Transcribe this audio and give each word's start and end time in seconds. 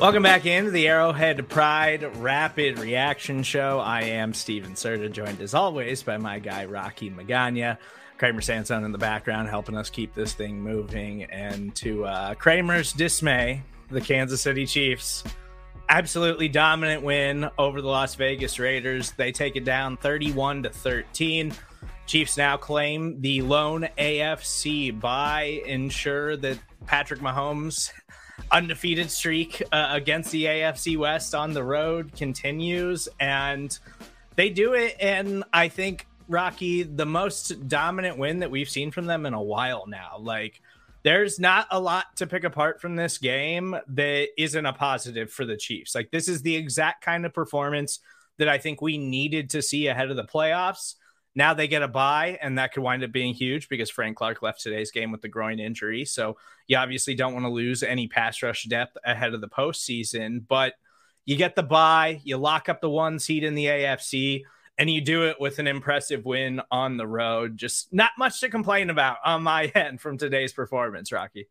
Welcome 0.00 0.22
back 0.22 0.46
into 0.46 0.70
the 0.70 0.88
Arrowhead 0.88 1.46
Pride 1.50 2.16
Rapid 2.16 2.78
Reaction 2.78 3.42
Show. 3.42 3.80
I 3.80 4.04
am 4.04 4.32
Stephen 4.32 4.72
Serda, 4.72 5.12
joined 5.12 5.42
as 5.42 5.52
always 5.52 6.02
by 6.02 6.16
my 6.16 6.38
guy 6.38 6.64
Rocky 6.64 7.10
Magana. 7.10 7.76
Kramer 8.16 8.40
Sanson 8.40 8.82
in 8.84 8.92
the 8.92 8.98
background 8.98 9.50
helping 9.50 9.76
us 9.76 9.90
keep 9.90 10.14
this 10.14 10.32
thing 10.32 10.58
moving. 10.58 11.24
And 11.24 11.74
to 11.76 12.06
uh, 12.06 12.34
Kramer's 12.36 12.94
dismay, 12.94 13.62
the 13.90 14.00
Kansas 14.00 14.40
City 14.40 14.64
Chiefs 14.64 15.22
absolutely 15.90 16.48
dominant 16.48 17.02
win 17.02 17.50
over 17.58 17.82
the 17.82 17.88
Las 17.88 18.14
Vegas 18.14 18.58
Raiders. 18.58 19.10
They 19.10 19.32
take 19.32 19.54
it 19.56 19.64
down 19.66 19.98
31 19.98 20.62
to 20.62 20.70
13. 20.70 21.52
Chiefs 22.06 22.38
now 22.38 22.56
claim 22.56 23.20
the 23.20 23.42
lone 23.42 23.86
AFC 23.98 24.98
bye, 24.98 25.60
ensure 25.66 26.38
that 26.38 26.58
Patrick 26.86 27.20
Mahomes 27.20 27.92
undefeated 28.50 29.10
streak 29.10 29.62
uh, 29.72 29.88
against 29.90 30.30
the 30.30 30.44
AFC 30.44 30.96
West 30.96 31.34
on 31.34 31.52
the 31.52 31.64
road 31.64 32.12
continues, 32.16 33.08
and 33.18 33.78
they 34.36 34.50
do 34.50 34.74
it. 34.74 34.96
And 35.00 35.44
I 35.52 35.68
think 35.68 36.06
Rocky, 36.28 36.82
the 36.82 37.06
most 37.06 37.68
dominant 37.68 38.18
win 38.18 38.38
that 38.40 38.50
we've 38.50 38.68
seen 38.68 38.90
from 38.90 39.06
them 39.06 39.26
in 39.26 39.34
a 39.34 39.42
while 39.42 39.86
now. 39.86 40.16
Like, 40.18 40.60
there's 41.02 41.38
not 41.38 41.66
a 41.70 41.80
lot 41.80 42.16
to 42.16 42.26
pick 42.26 42.44
apart 42.44 42.80
from 42.80 42.96
this 42.96 43.18
game 43.18 43.76
that 43.88 44.28
isn't 44.36 44.66
a 44.66 44.72
positive 44.72 45.32
for 45.32 45.44
the 45.44 45.56
Chiefs. 45.56 45.94
Like, 45.94 46.10
this 46.10 46.28
is 46.28 46.42
the 46.42 46.54
exact 46.54 47.04
kind 47.04 47.24
of 47.24 47.32
performance 47.34 48.00
that 48.38 48.48
I 48.48 48.58
think 48.58 48.80
we 48.80 48.98
needed 48.98 49.50
to 49.50 49.62
see 49.62 49.86
ahead 49.86 50.10
of 50.10 50.16
the 50.16 50.24
playoffs. 50.24 50.94
Now 51.34 51.54
they 51.54 51.68
get 51.68 51.82
a 51.82 51.88
bye, 51.88 52.38
and 52.42 52.58
that 52.58 52.72
could 52.72 52.82
wind 52.82 53.04
up 53.04 53.12
being 53.12 53.34
huge 53.34 53.68
because 53.68 53.88
Frank 53.88 54.16
Clark 54.16 54.42
left 54.42 54.60
today's 54.60 54.90
game 54.90 55.12
with 55.12 55.22
the 55.22 55.28
groin 55.28 55.60
injury. 55.60 56.04
So 56.04 56.36
you 56.66 56.76
obviously 56.76 57.14
don't 57.14 57.34
want 57.34 57.44
to 57.44 57.50
lose 57.50 57.82
any 57.82 58.08
pass 58.08 58.42
rush 58.42 58.64
depth 58.64 58.96
ahead 59.04 59.32
of 59.32 59.40
the 59.40 59.48
postseason. 59.48 60.42
But 60.46 60.74
you 61.24 61.36
get 61.36 61.54
the 61.54 61.62
bye, 61.62 62.20
you 62.24 62.36
lock 62.36 62.68
up 62.68 62.80
the 62.80 62.90
one 62.90 63.18
seed 63.18 63.44
in 63.44 63.54
the 63.54 63.66
AFC, 63.66 64.42
and 64.76 64.90
you 64.90 65.00
do 65.00 65.28
it 65.28 65.36
with 65.38 65.58
an 65.58 65.66
impressive 65.66 66.24
win 66.24 66.60
on 66.70 66.96
the 66.96 67.06
road. 67.06 67.56
Just 67.56 67.92
not 67.92 68.10
much 68.18 68.40
to 68.40 68.48
complain 68.48 68.90
about 68.90 69.18
on 69.24 69.42
my 69.42 69.64
end 69.74 70.00
from 70.00 70.18
today's 70.18 70.52
performance, 70.52 71.12
Rocky. 71.12 71.46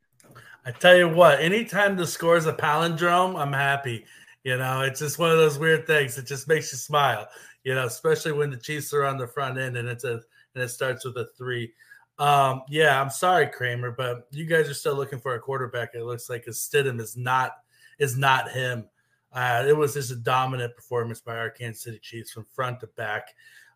I 0.66 0.72
tell 0.72 0.98
you 0.98 1.08
what, 1.08 1.40
anytime 1.40 1.96
the 1.96 2.06
score 2.06 2.36
is 2.36 2.46
a 2.46 2.54
palindrome, 2.54 3.40
I'm 3.40 3.54
happy. 3.54 4.06
You 4.50 4.58
know, 4.58 4.82
it's 4.82 5.00
just 5.00 5.20
one 5.20 5.32
of 5.32 5.38
those 5.38 5.58
weird 5.58 5.88
things. 5.88 6.18
It 6.18 6.26
just 6.26 6.48
makes 6.48 6.72
you 6.72 6.78
smile 6.78 7.28
you 7.64 7.76
know, 7.76 7.86
especially 7.86 8.32
when 8.32 8.50
the 8.50 8.58
Chiefs 8.58 8.94
are 8.94 9.06
on 9.06 9.18
the 9.18 9.28
front 9.28 9.58
end 9.58 9.78
and 9.78 9.88
it's 9.88 10.04
a 10.04 10.22
and 10.56 10.64
it 10.64 10.70
starts 10.70 11.06
with 11.06 11.18
a 11.18 11.28
three. 11.38 11.74
Um, 12.18 12.64
yeah, 12.68 13.00
I'm 13.00 13.10
sorry, 13.10 13.48
Kramer, 13.48 13.92
but 13.92 14.28
you 14.32 14.46
guys 14.46 14.68
are 14.68 14.74
still 14.74 14.96
looking 14.96 15.20
for 15.20 15.36
a 15.36 15.40
quarterback. 15.40 15.92
It 15.94 16.04
looks 16.04 16.30
like 16.30 16.46
Stidham 16.46 17.00
is 17.00 17.16
not 17.16 17.52
is 18.00 18.18
not 18.18 18.52
him. 18.52 18.90
Uh, 19.32 19.64
it 19.68 19.78
was 19.78 19.94
just 19.94 20.12
a 20.12 20.16
dominant 20.16 20.76
performance 20.76 21.22
by 21.22 21.38
our 21.38 21.50
Kansas 21.50 21.84
City 21.84 22.00
Chiefs 22.02 22.32
from 22.32 22.46
front 22.54 22.80
to 22.80 22.88
back. 22.88 23.28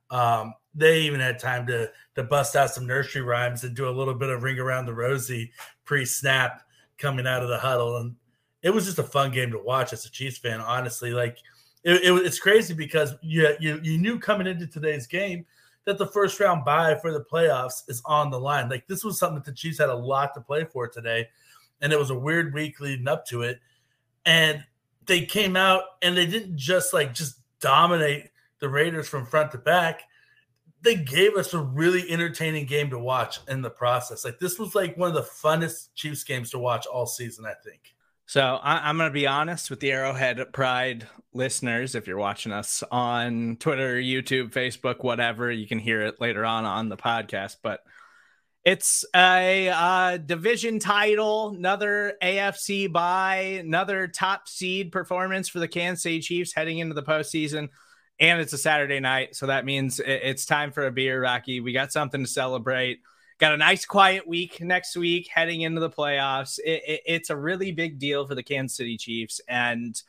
Um, 0.09 0.53
they 0.73 1.01
even 1.01 1.19
had 1.19 1.39
time 1.39 1.67
to 1.67 1.91
to 2.15 2.23
bust 2.23 2.55
out 2.55 2.71
some 2.71 2.87
nursery 2.87 3.21
rhymes 3.21 3.63
and 3.63 3.75
do 3.75 3.87
a 3.87 3.91
little 3.91 4.15
bit 4.15 4.29
of 4.29 4.43
ring 4.43 4.59
around 4.59 4.85
the 4.85 4.93
rosy 4.93 5.51
pre-snap 5.85 6.63
coming 6.97 7.27
out 7.27 7.43
of 7.43 7.49
the 7.49 7.59
huddle, 7.59 7.97
and 7.97 8.15
it 8.63 8.73
was 8.73 8.85
just 8.85 8.99
a 8.99 9.03
fun 9.03 9.31
game 9.31 9.51
to 9.51 9.59
watch 9.59 9.93
as 9.93 10.05
a 10.05 10.09
Chiefs 10.09 10.37
fan. 10.37 10.61
Honestly, 10.61 11.11
like 11.11 11.37
it, 11.83 12.01
it, 12.01 12.25
it's 12.25 12.39
crazy 12.39 12.73
because 12.73 13.13
you, 13.21 13.55
you 13.59 13.79
you 13.83 13.97
knew 13.97 14.17
coming 14.17 14.47
into 14.47 14.65
today's 14.65 15.05
game 15.05 15.45
that 15.85 15.97
the 15.97 16.07
first 16.07 16.39
round 16.39 16.63
bye 16.63 16.95
for 16.95 17.11
the 17.11 17.25
playoffs 17.31 17.83
is 17.89 18.01
on 18.05 18.31
the 18.31 18.39
line. 18.39 18.69
Like 18.69 18.87
this 18.87 19.03
was 19.03 19.19
something 19.19 19.35
that 19.35 19.45
the 19.45 19.51
Chiefs 19.51 19.79
had 19.79 19.89
a 19.89 19.95
lot 19.95 20.33
to 20.33 20.41
play 20.41 20.63
for 20.63 20.87
today, 20.87 21.27
and 21.81 21.91
it 21.91 21.99
was 21.99 22.09
a 22.09 22.17
weird 22.17 22.53
week 22.53 22.79
leading 22.79 23.07
up 23.07 23.27
to 23.27 23.41
it. 23.41 23.59
And 24.25 24.63
they 25.05 25.25
came 25.25 25.57
out 25.57 25.83
and 26.01 26.15
they 26.15 26.25
didn't 26.25 26.57
just 26.57 26.93
like 26.93 27.13
just 27.13 27.39
dominate 27.59 28.29
the 28.59 28.69
Raiders 28.69 29.09
from 29.09 29.25
front 29.25 29.51
to 29.51 29.57
back. 29.57 30.03
They 30.81 30.95
gave 30.95 31.35
us 31.35 31.53
a 31.53 31.59
really 31.59 32.09
entertaining 32.09 32.65
game 32.65 32.89
to 32.91 32.99
watch 32.99 33.39
in 33.49 33.61
the 33.61 33.69
process. 33.69 34.23
Like 34.23 34.39
this 34.39 34.57
was 34.57 34.73
like 34.73 34.95
one 34.95 35.09
of 35.09 35.15
the 35.15 35.21
funnest 35.21 35.89
Chiefs 35.95 36.23
games 36.23 36.51
to 36.51 36.59
watch 36.59 36.85
all 36.85 37.05
season, 37.05 37.45
I 37.45 37.53
think. 37.61 37.93
So 38.33 38.41
I, 38.41 38.89
am 38.89 38.97
going 38.97 39.11
to 39.11 39.13
be 39.13 39.27
honest 39.27 39.69
with 39.69 39.79
the 39.79 39.91
Arrowhead 39.91 40.51
Pride 40.53 41.07
listeners. 41.35 41.93
If 41.93 42.07
you're 42.07 42.17
watching 42.17 42.51
us 42.51 42.81
on 42.91 43.57
Twitter, 43.59 43.97
YouTube, 43.97 44.49
Facebook, 44.49 45.03
whatever, 45.03 45.51
you 45.51 45.67
can 45.67 45.77
hear 45.77 46.01
it 46.01 46.19
later 46.19 46.43
on 46.43 46.65
on 46.65 46.89
the 46.89 46.97
podcast. 46.97 47.57
But 47.61 47.81
it's 48.65 49.05
a 49.15 49.69
uh, 49.69 50.17
division 50.17 50.79
title, 50.79 51.49
another 51.49 52.15
AFC 52.23 52.91
bye, 52.91 53.59
another 53.61 54.07
top 54.07 54.47
seed 54.47 54.91
performance 54.91 55.47
for 55.47 55.59
the 55.59 55.67
Kansas 55.67 56.01
City 56.01 56.19
Chiefs 56.19 56.55
heading 56.55 56.79
into 56.79 56.95
the 56.95 57.03
postseason. 57.03 57.69
And 58.19 58.41
it's 58.41 58.53
a 58.53 58.57
Saturday 58.57 58.99
night, 58.99 59.35
so 59.35 59.45
that 59.45 59.63
means 59.63 59.99
it's 60.03 60.47
time 60.47 60.71
for 60.71 60.87
a 60.87 60.91
beer, 60.91 61.21
Rocky. 61.21 61.59
We 61.59 61.71
got 61.71 61.91
something 61.91 62.23
to 62.23 62.27
celebrate. 62.27 63.01
Got 63.39 63.53
a 63.53 63.57
nice 63.57 63.85
quiet 63.85 64.27
week 64.27 64.61
next 64.61 64.95
week 64.95 65.29
heading 65.33 65.61
into 65.61 65.81
the 65.81 65.89
playoffs. 65.89 66.59
It, 66.59 66.81
it, 66.87 67.01
it's 67.05 67.29
a 67.29 67.35
really 67.35 67.71
big 67.71 67.99
deal 67.99 68.27
for 68.27 68.35
the 68.35 68.43
Kansas 68.43 68.77
City 68.77 68.97
Chiefs. 68.97 69.41
And, 69.47 69.99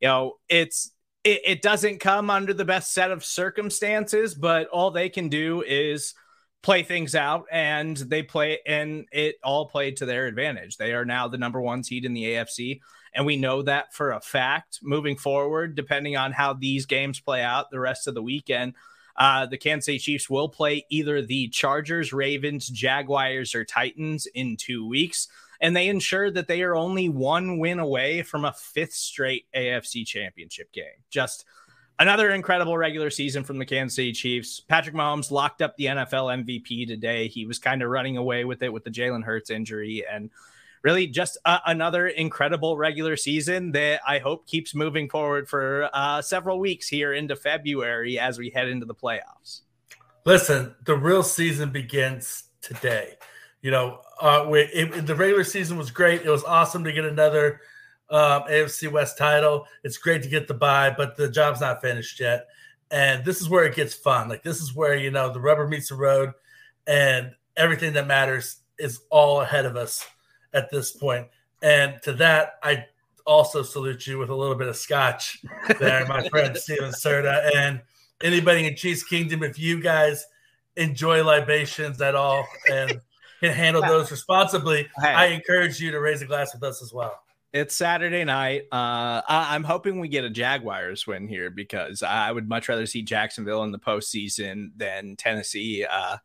you 0.00 0.08
know, 0.08 0.38
it's 0.48 0.92
it, 1.24 1.40
it 1.44 1.62
doesn't 1.62 2.00
come 2.00 2.30
under 2.30 2.52
the 2.52 2.64
best 2.64 2.92
set 2.92 3.10
of 3.10 3.24
circumstances, 3.24 4.34
but 4.34 4.68
all 4.68 4.90
they 4.90 5.08
can 5.08 5.28
do 5.28 5.62
is 5.66 6.14
play 6.62 6.82
things 6.82 7.14
out 7.14 7.44
and 7.50 7.96
they 7.96 8.22
play 8.22 8.60
and 8.66 9.06
it 9.12 9.36
all 9.42 9.66
played 9.66 9.96
to 9.96 10.06
their 10.06 10.26
advantage. 10.26 10.76
They 10.76 10.92
are 10.92 11.04
now 11.04 11.28
the 11.28 11.38
number 11.38 11.60
one 11.60 11.82
seed 11.82 12.04
in 12.04 12.14
the 12.14 12.24
AFC. 12.24 12.80
And 13.14 13.26
we 13.26 13.36
know 13.36 13.62
that 13.62 13.92
for 13.92 14.12
a 14.12 14.20
fact 14.20 14.78
moving 14.82 15.16
forward, 15.16 15.74
depending 15.74 16.16
on 16.16 16.32
how 16.32 16.54
these 16.54 16.86
games 16.86 17.20
play 17.20 17.42
out 17.42 17.70
the 17.70 17.80
rest 17.80 18.06
of 18.06 18.14
the 18.14 18.22
weekend. 18.22 18.74
Uh, 19.16 19.46
the 19.46 19.58
Kansas 19.58 19.86
City 19.86 19.98
Chiefs 19.98 20.30
will 20.30 20.48
play 20.48 20.86
either 20.90 21.22
the 21.22 21.48
Chargers, 21.48 22.12
Ravens, 22.12 22.68
Jaguars, 22.68 23.54
or 23.54 23.64
Titans 23.64 24.26
in 24.26 24.56
two 24.56 24.86
weeks. 24.86 25.28
And 25.60 25.76
they 25.76 25.88
ensure 25.88 26.30
that 26.30 26.48
they 26.48 26.62
are 26.62 26.74
only 26.74 27.08
one 27.08 27.58
win 27.58 27.78
away 27.78 28.22
from 28.22 28.44
a 28.44 28.52
fifth 28.52 28.94
straight 28.94 29.46
AFC 29.54 30.04
championship 30.04 30.72
game. 30.72 31.04
Just 31.08 31.44
another 31.98 32.30
incredible 32.30 32.76
regular 32.76 33.10
season 33.10 33.44
from 33.44 33.58
the 33.58 33.66
Kansas 33.66 33.94
City 33.94 34.12
Chiefs. 34.12 34.58
Patrick 34.60 34.96
Mahomes 34.96 35.30
locked 35.30 35.62
up 35.62 35.76
the 35.76 35.86
NFL 35.86 36.44
MVP 36.44 36.88
today. 36.88 37.28
He 37.28 37.46
was 37.46 37.60
kind 37.60 37.80
of 37.80 37.90
running 37.90 38.16
away 38.16 38.44
with 38.44 38.62
it 38.62 38.72
with 38.72 38.82
the 38.82 38.90
Jalen 38.90 39.22
Hurts 39.22 39.50
injury. 39.50 40.04
And 40.10 40.30
really 40.82 41.06
just 41.06 41.38
uh, 41.44 41.58
another 41.66 42.08
incredible 42.08 42.76
regular 42.76 43.16
season 43.16 43.72
that 43.72 44.00
I 44.06 44.18
hope 44.18 44.46
keeps 44.46 44.74
moving 44.74 45.08
forward 45.08 45.48
for 45.48 45.88
uh, 45.92 46.22
several 46.22 46.58
weeks 46.58 46.88
here 46.88 47.12
into 47.12 47.36
February 47.36 48.18
as 48.18 48.38
we 48.38 48.50
head 48.50 48.68
into 48.68 48.86
the 48.86 48.94
playoffs. 48.94 49.60
Listen, 50.24 50.74
the 50.84 50.96
real 50.96 51.22
season 51.22 51.70
begins 51.70 52.44
today. 52.60 53.14
You 53.60 53.70
know, 53.70 54.00
uh, 54.20 54.46
it, 54.52 55.06
the 55.06 55.14
regular 55.14 55.44
season 55.44 55.76
was 55.76 55.90
great. 55.90 56.22
It 56.22 56.28
was 56.28 56.44
awesome 56.44 56.84
to 56.84 56.92
get 56.92 57.04
another 57.04 57.60
um, 58.10 58.42
AFC 58.42 58.90
West 58.90 59.16
title. 59.16 59.66
It's 59.84 59.98
great 59.98 60.22
to 60.22 60.28
get 60.28 60.48
the 60.48 60.54
bye, 60.54 60.94
but 60.96 61.16
the 61.16 61.28
job's 61.28 61.60
not 61.60 61.80
finished 61.80 62.20
yet. 62.20 62.48
And 62.90 63.24
this 63.24 63.40
is 63.40 63.48
where 63.48 63.64
it 63.64 63.74
gets 63.74 63.94
fun. 63.94 64.28
Like 64.28 64.42
this 64.42 64.60
is 64.60 64.74
where 64.74 64.96
you 64.96 65.10
know 65.10 65.32
the 65.32 65.40
rubber 65.40 65.66
meets 65.66 65.88
the 65.88 65.94
road, 65.94 66.32
and 66.86 67.32
everything 67.56 67.94
that 67.94 68.06
matters 68.06 68.58
is 68.78 69.00
all 69.10 69.40
ahead 69.40 69.64
of 69.64 69.76
us 69.76 70.04
at 70.52 70.70
this 70.70 70.92
point. 70.92 71.28
And 71.62 72.00
to 72.02 72.12
that, 72.14 72.54
I 72.62 72.86
also 73.24 73.62
salute 73.62 74.06
you 74.06 74.18
with 74.18 74.30
a 74.30 74.34
little 74.34 74.56
bit 74.56 74.68
of 74.68 74.76
scotch 74.76 75.42
there, 75.78 76.06
my 76.06 76.28
friend 76.30 76.56
Stephen 76.56 76.90
Serda. 76.90 77.54
And 77.54 77.80
anybody 78.22 78.66
in 78.66 78.76
Chiefs 78.76 79.04
Kingdom, 79.04 79.42
if 79.42 79.58
you 79.58 79.80
guys 79.80 80.26
enjoy 80.76 81.22
libations 81.22 82.00
at 82.00 82.14
all, 82.14 82.46
and 82.70 83.00
can 83.42 83.52
handle 83.52 83.82
those 83.82 84.10
responsibly, 84.10 84.88
hey. 85.00 85.08
I 85.08 85.26
encourage 85.26 85.80
you 85.80 85.90
to 85.90 86.00
raise 86.00 86.22
a 86.22 86.26
glass 86.26 86.54
with 86.54 86.62
us 86.62 86.80
as 86.80 86.92
well. 86.92 87.20
It's 87.52 87.76
Saturday 87.76 88.24
night. 88.24 88.62
Uh, 88.72 89.20
I, 89.28 89.54
am 89.54 89.64
hoping 89.64 90.00
we 90.00 90.08
get 90.08 90.24
a 90.24 90.30
Jaguars 90.30 91.06
win 91.06 91.28
here 91.28 91.50
because 91.50 92.02
I 92.02 92.32
would 92.32 92.48
much 92.48 92.68
rather 92.68 92.86
see 92.86 93.02
Jacksonville 93.02 93.62
in 93.64 93.72
the 93.72 93.78
postseason 93.78 94.70
than 94.76 95.16
Tennessee, 95.16 95.84
uh, 95.84 96.16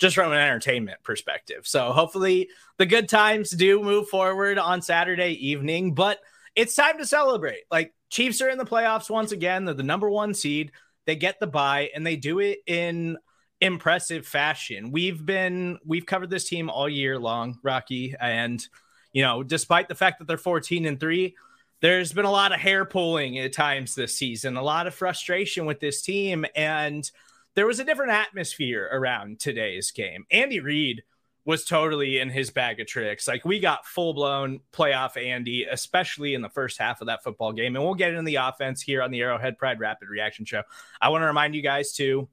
just 0.00 0.16
from 0.16 0.32
an 0.32 0.38
entertainment 0.38 1.02
perspective. 1.04 1.66
So 1.66 1.92
hopefully 1.92 2.48
the 2.78 2.86
good 2.86 3.08
times 3.08 3.50
do 3.50 3.82
move 3.82 4.08
forward 4.08 4.58
on 4.58 4.82
Saturday 4.82 5.32
evening, 5.48 5.94
but 5.94 6.18
it's 6.56 6.74
time 6.74 6.98
to 6.98 7.06
celebrate. 7.06 7.64
Like 7.70 7.94
Chiefs 8.08 8.40
are 8.40 8.48
in 8.48 8.58
the 8.58 8.64
playoffs 8.64 9.10
once 9.10 9.30
again. 9.30 9.66
They're 9.66 9.74
the 9.74 9.82
number 9.82 10.10
one 10.10 10.34
seed. 10.34 10.72
They 11.06 11.16
get 11.16 11.38
the 11.38 11.46
bye 11.46 11.90
and 11.94 12.04
they 12.04 12.16
do 12.16 12.40
it 12.40 12.60
in 12.66 13.18
impressive 13.60 14.26
fashion. 14.26 14.90
We've 14.90 15.24
been 15.24 15.78
we've 15.84 16.06
covered 16.06 16.30
this 16.30 16.48
team 16.48 16.70
all 16.70 16.88
year 16.88 17.18
long, 17.18 17.58
Rocky, 17.62 18.14
and 18.18 18.66
you 19.12 19.22
know, 19.22 19.42
despite 19.42 19.88
the 19.88 19.94
fact 19.94 20.18
that 20.18 20.28
they're 20.28 20.38
14 20.38 20.86
and 20.86 20.98
3, 20.98 21.34
there's 21.82 22.12
been 22.12 22.24
a 22.24 22.30
lot 22.30 22.52
of 22.52 22.60
hair 22.60 22.84
pulling 22.84 23.38
at 23.38 23.52
times 23.52 23.94
this 23.94 24.16
season, 24.16 24.56
a 24.56 24.62
lot 24.62 24.86
of 24.86 24.94
frustration 24.94 25.66
with 25.66 25.80
this 25.80 26.00
team 26.00 26.46
and 26.54 27.10
there 27.54 27.66
was 27.66 27.80
a 27.80 27.84
different 27.84 28.12
atmosphere 28.12 28.88
around 28.92 29.40
today's 29.40 29.90
game. 29.90 30.24
Andy 30.30 30.60
Reid 30.60 31.02
was 31.44 31.64
totally 31.64 32.18
in 32.18 32.30
his 32.30 32.50
bag 32.50 32.80
of 32.80 32.86
tricks. 32.86 33.26
Like 33.26 33.44
we 33.44 33.58
got 33.60 33.86
full 33.86 34.14
blown 34.14 34.60
playoff 34.72 35.16
Andy, 35.16 35.64
especially 35.64 36.34
in 36.34 36.42
the 36.42 36.48
first 36.48 36.78
half 36.78 37.00
of 37.00 37.06
that 37.06 37.22
football 37.22 37.52
game. 37.52 37.76
And 37.76 37.84
we'll 37.84 37.94
get 37.94 38.10
into 38.10 38.22
the 38.22 38.36
offense 38.36 38.82
here 38.82 39.02
on 39.02 39.10
the 39.10 39.20
Arrowhead 39.20 39.58
Pride 39.58 39.80
Rapid 39.80 40.08
Reaction 40.08 40.44
Show. 40.44 40.62
I 41.00 41.08
want 41.08 41.22
to 41.22 41.26
remind 41.26 41.54
you 41.54 41.62
guys 41.62 41.92
to 41.94 42.28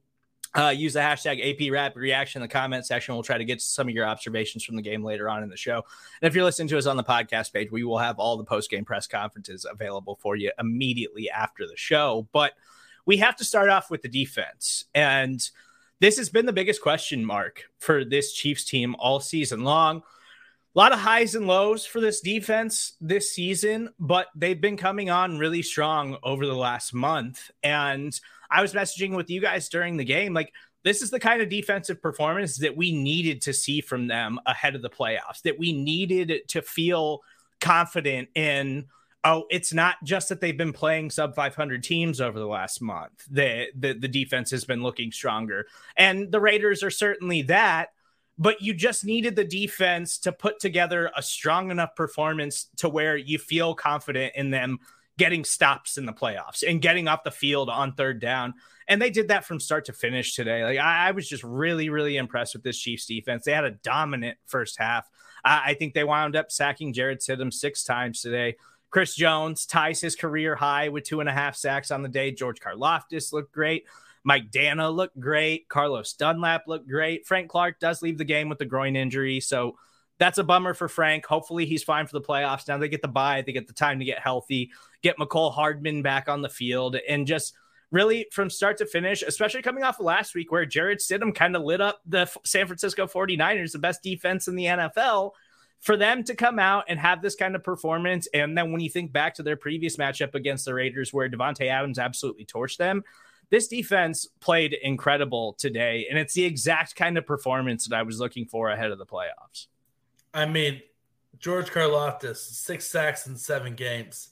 uh, 0.56 0.68
use 0.68 0.92
the 0.92 1.00
hashtag 1.00 1.40
AP 1.40 1.72
Rapid 1.72 1.98
Reaction 1.98 2.42
in 2.42 2.48
the 2.48 2.52
comment 2.52 2.86
section. 2.86 3.14
We'll 3.14 3.22
try 3.22 3.38
to 3.38 3.44
get 3.44 3.60
some 3.60 3.88
of 3.88 3.94
your 3.94 4.06
observations 4.06 4.64
from 4.64 4.76
the 4.76 4.82
game 4.82 5.02
later 5.02 5.28
on 5.28 5.42
in 5.42 5.48
the 5.48 5.56
show. 5.56 5.84
And 6.20 6.28
if 6.28 6.34
you're 6.34 6.44
listening 6.44 6.68
to 6.68 6.78
us 6.78 6.86
on 6.86 6.96
the 6.96 7.04
podcast 7.04 7.52
page, 7.52 7.70
we 7.70 7.84
will 7.84 7.98
have 7.98 8.18
all 8.18 8.36
the 8.36 8.44
post 8.44 8.70
game 8.70 8.84
press 8.84 9.06
conferences 9.06 9.66
available 9.70 10.18
for 10.20 10.36
you 10.36 10.52
immediately 10.58 11.30
after 11.30 11.66
the 11.66 11.76
show. 11.76 12.28
But 12.32 12.52
we 13.08 13.16
have 13.16 13.34
to 13.36 13.44
start 13.44 13.70
off 13.70 13.90
with 13.90 14.02
the 14.02 14.08
defense. 14.08 14.84
And 14.94 15.40
this 15.98 16.18
has 16.18 16.28
been 16.28 16.44
the 16.44 16.52
biggest 16.52 16.82
question 16.82 17.24
mark 17.24 17.64
for 17.78 18.04
this 18.04 18.34
Chiefs 18.34 18.66
team 18.66 18.94
all 18.98 19.18
season 19.18 19.64
long. 19.64 20.02
A 20.76 20.78
lot 20.78 20.92
of 20.92 20.98
highs 20.98 21.34
and 21.34 21.46
lows 21.46 21.86
for 21.86 22.02
this 22.02 22.20
defense 22.20 22.92
this 23.00 23.32
season, 23.32 23.88
but 23.98 24.26
they've 24.36 24.60
been 24.60 24.76
coming 24.76 25.08
on 25.08 25.38
really 25.38 25.62
strong 25.62 26.18
over 26.22 26.44
the 26.44 26.54
last 26.54 26.92
month. 26.92 27.50
And 27.62 28.12
I 28.50 28.60
was 28.60 28.74
messaging 28.74 29.16
with 29.16 29.30
you 29.30 29.40
guys 29.40 29.70
during 29.70 29.96
the 29.96 30.04
game. 30.04 30.34
Like, 30.34 30.52
this 30.84 31.00
is 31.00 31.10
the 31.10 31.18
kind 31.18 31.40
of 31.40 31.48
defensive 31.48 32.02
performance 32.02 32.58
that 32.58 32.76
we 32.76 32.92
needed 32.92 33.40
to 33.42 33.54
see 33.54 33.80
from 33.80 34.06
them 34.06 34.38
ahead 34.44 34.74
of 34.74 34.82
the 34.82 34.90
playoffs, 34.90 35.40
that 35.44 35.58
we 35.58 35.72
needed 35.72 36.42
to 36.48 36.60
feel 36.60 37.20
confident 37.58 38.28
in. 38.34 38.84
Oh, 39.24 39.44
it's 39.50 39.72
not 39.72 39.96
just 40.04 40.28
that 40.28 40.40
they've 40.40 40.56
been 40.56 40.72
playing 40.72 41.10
sub 41.10 41.34
500 41.34 41.82
teams 41.82 42.20
over 42.20 42.38
the 42.38 42.46
last 42.46 42.80
month. 42.80 43.24
The, 43.30 43.66
the 43.76 43.94
the 43.94 44.08
defense 44.08 44.50
has 44.52 44.64
been 44.64 44.82
looking 44.82 45.10
stronger, 45.10 45.66
and 45.96 46.30
the 46.30 46.40
Raiders 46.40 46.82
are 46.82 46.90
certainly 46.90 47.42
that. 47.42 47.88
But 48.40 48.62
you 48.62 48.72
just 48.72 49.04
needed 49.04 49.34
the 49.34 49.44
defense 49.44 50.18
to 50.18 50.30
put 50.30 50.60
together 50.60 51.10
a 51.16 51.22
strong 51.22 51.72
enough 51.72 51.96
performance 51.96 52.68
to 52.76 52.88
where 52.88 53.16
you 53.16 53.36
feel 53.36 53.74
confident 53.74 54.34
in 54.36 54.50
them 54.50 54.78
getting 55.18 55.44
stops 55.44 55.98
in 55.98 56.06
the 56.06 56.12
playoffs 56.12 56.62
and 56.66 56.80
getting 56.80 57.08
off 57.08 57.24
the 57.24 57.30
field 57.30 57.68
on 57.68 57.92
third 57.92 58.20
down. 58.20 58.54
And 58.86 59.02
they 59.02 59.10
did 59.10 59.28
that 59.28 59.44
from 59.44 59.60
start 59.60 59.86
to 59.86 59.92
finish 59.92 60.34
today. 60.34 60.64
Like 60.64 60.78
I, 60.78 61.08
I 61.08 61.10
was 61.10 61.28
just 61.28 61.42
really, 61.42 61.90
really 61.90 62.16
impressed 62.16 62.54
with 62.54 62.62
this 62.62 62.78
Chiefs 62.78 63.04
defense. 63.04 63.44
They 63.44 63.52
had 63.52 63.64
a 63.64 63.72
dominant 63.72 64.38
first 64.46 64.78
half. 64.78 65.10
I, 65.44 65.74
think 65.74 65.94
they 65.94 66.04
wound 66.04 66.36
up 66.36 66.50
sacking 66.50 66.92
Jarrett 66.92 67.20
Stidham 67.20 67.52
six 67.52 67.84
times 67.84 68.20
today. 68.20 68.56
Chris 68.90 69.14
Jones 69.14 69.66
ties 69.66 70.00
his 70.00 70.16
career 70.16 70.54
high 70.54 70.88
with 70.88 71.04
two 71.04 71.20
and 71.20 71.28
a 71.28 71.32
half 71.32 71.56
sacks 71.56 71.90
on 71.90 72.02
the 72.02 72.08
day. 72.08 72.30
George 72.30 72.60
Karlaftis 72.60 73.32
looked 73.32 73.52
great. 73.52 73.84
Mike 74.24 74.50
Danna 74.50 74.94
looked 74.94 75.18
great. 75.18 75.68
Carlos 75.68 76.12
Dunlap 76.14 76.64
looked 76.66 76.88
great. 76.88 77.26
Frank 77.26 77.48
Clark 77.48 77.78
does 77.80 78.02
leave 78.02 78.18
the 78.18 78.24
game 78.24 78.48
with 78.48 78.60
a 78.60 78.66
groin 78.66 78.96
injury. 78.96 79.40
So 79.40 79.76
that's 80.18 80.38
a 80.38 80.44
bummer 80.44 80.74
for 80.74 80.88
Frank. 80.88 81.24
Hopefully 81.26 81.64
he's 81.64 81.84
fine 81.84 82.06
for 82.06 82.18
the 82.18 82.24
playoffs. 82.24 82.66
Now 82.66 82.78
they 82.78 82.88
get 82.88 83.02
the 83.02 83.08
bye, 83.08 83.42
they 83.42 83.52
get 83.52 83.66
the 83.66 83.72
time 83.72 83.98
to 84.00 84.04
get 84.04 84.18
healthy, 84.18 84.72
get 85.02 85.16
Mecole 85.18 85.52
Hardman 85.52 86.02
back 86.02 86.28
on 86.28 86.42
the 86.42 86.48
field, 86.48 86.96
and 87.08 87.26
just 87.26 87.54
really 87.90 88.26
from 88.32 88.50
start 88.50 88.76
to 88.78 88.86
finish, 88.86 89.22
especially 89.22 89.62
coming 89.62 89.84
off 89.84 90.00
of 90.00 90.06
last 90.06 90.34
week 90.34 90.50
where 90.50 90.66
Jarrett 90.66 90.98
Stidham 90.98 91.34
kind 91.34 91.56
of 91.56 91.62
lit 91.62 91.80
up 91.80 92.00
the 92.04 92.30
San 92.44 92.66
Francisco 92.66 93.06
49ers, 93.06 93.72
the 93.72 93.78
best 93.78 94.02
defense 94.02 94.48
in 94.48 94.56
the 94.56 94.66
NFL. 94.66 95.32
For 95.80 95.96
them 95.96 96.24
to 96.24 96.34
come 96.34 96.58
out 96.58 96.84
and 96.88 96.98
have 96.98 97.22
this 97.22 97.36
kind 97.36 97.54
of 97.54 97.62
performance, 97.62 98.26
and 98.34 98.58
then 98.58 98.72
when 98.72 98.80
you 98.80 98.90
think 98.90 99.12
back 99.12 99.34
to 99.34 99.42
their 99.42 99.56
previous 99.56 99.96
matchup 99.96 100.34
against 100.34 100.64
the 100.64 100.74
Raiders, 100.74 101.12
where 101.12 101.28
Davante 101.28 101.68
Adams 101.68 101.98
absolutely 101.98 102.44
torched 102.44 102.78
them, 102.78 103.04
this 103.50 103.68
defense 103.68 104.26
played 104.40 104.74
incredible 104.74 105.54
today, 105.54 106.06
and 106.10 106.18
it's 106.18 106.34
the 106.34 106.44
exact 106.44 106.96
kind 106.96 107.16
of 107.16 107.26
performance 107.26 107.86
that 107.86 107.96
I 107.96 108.02
was 108.02 108.18
looking 108.18 108.44
for 108.44 108.70
ahead 108.70 108.90
of 108.90 108.98
the 108.98 109.06
playoffs. 109.06 109.66
I 110.34 110.46
mean, 110.46 110.82
George 111.38 111.70
Karlaftis, 111.70 112.36
six 112.36 112.86
sacks 112.86 113.26
in 113.26 113.36
seven 113.36 113.74
games. 113.74 114.30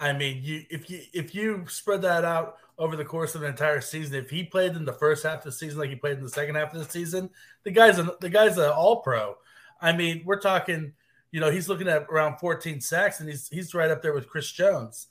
I 0.00 0.12
mean, 0.12 0.40
you 0.42 0.64
if 0.70 0.90
you 0.90 1.00
if 1.12 1.34
you 1.34 1.64
spread 1.68 2.02
that 2.02 2.24
out 2.24 2.56
over 2.78 2.94
the 2.94 3.04
course 3.04 3.34
of 3.34 3.42
an 3.42 3.50
entire 3.50 3.80
season, 3.80 4.16
if 4.16 4.30
he 4.30 4.44
played 4.44 4.76
in 4.76 4.84
the 4.84 4.92
first 4.92 5.24
half 5.24 5.38
of 5.38 5.44
the 5.44 5.52
season 5.52 5.78
like 5.78 5.90
he 5.90 5.96
played 5.96 6.18
in 6.18 6.22
the 6.22 6.30
second 6.30 6.54
half 6.54 6.72
of 6.72 6.78
the 6.78 6.90
season, 6.90 7.30
the 7.64 7.70
guy's 7.70 7.98
a, 7.98 8.16
the 8.20 8.28
guy's 8.28 8.58
an 8.58 8.70
All 8.70 9.00
Pro. 9.00 9.36
I 9.80 9.92
mean, 9.92 10.22
we're 10.24 10.40
talking, 10.40 10.92
you 11.30 11.40
know, 11.40 11.50
he's 11.50 11.68
looking 11.68 11.88
at 11.88 12.06
around 12.10 12.38
14 12.38 12.80
sacks, 12.80 13.20
and 13.20 13.28
he's 13.28 13.48
he's 13.48 13.74
right 13.74 13.90
up 13.90 14.02
there 14.02 14.12
with 14.12 14.28
Chris 14.28 14.50
Jones. 14.50 15.08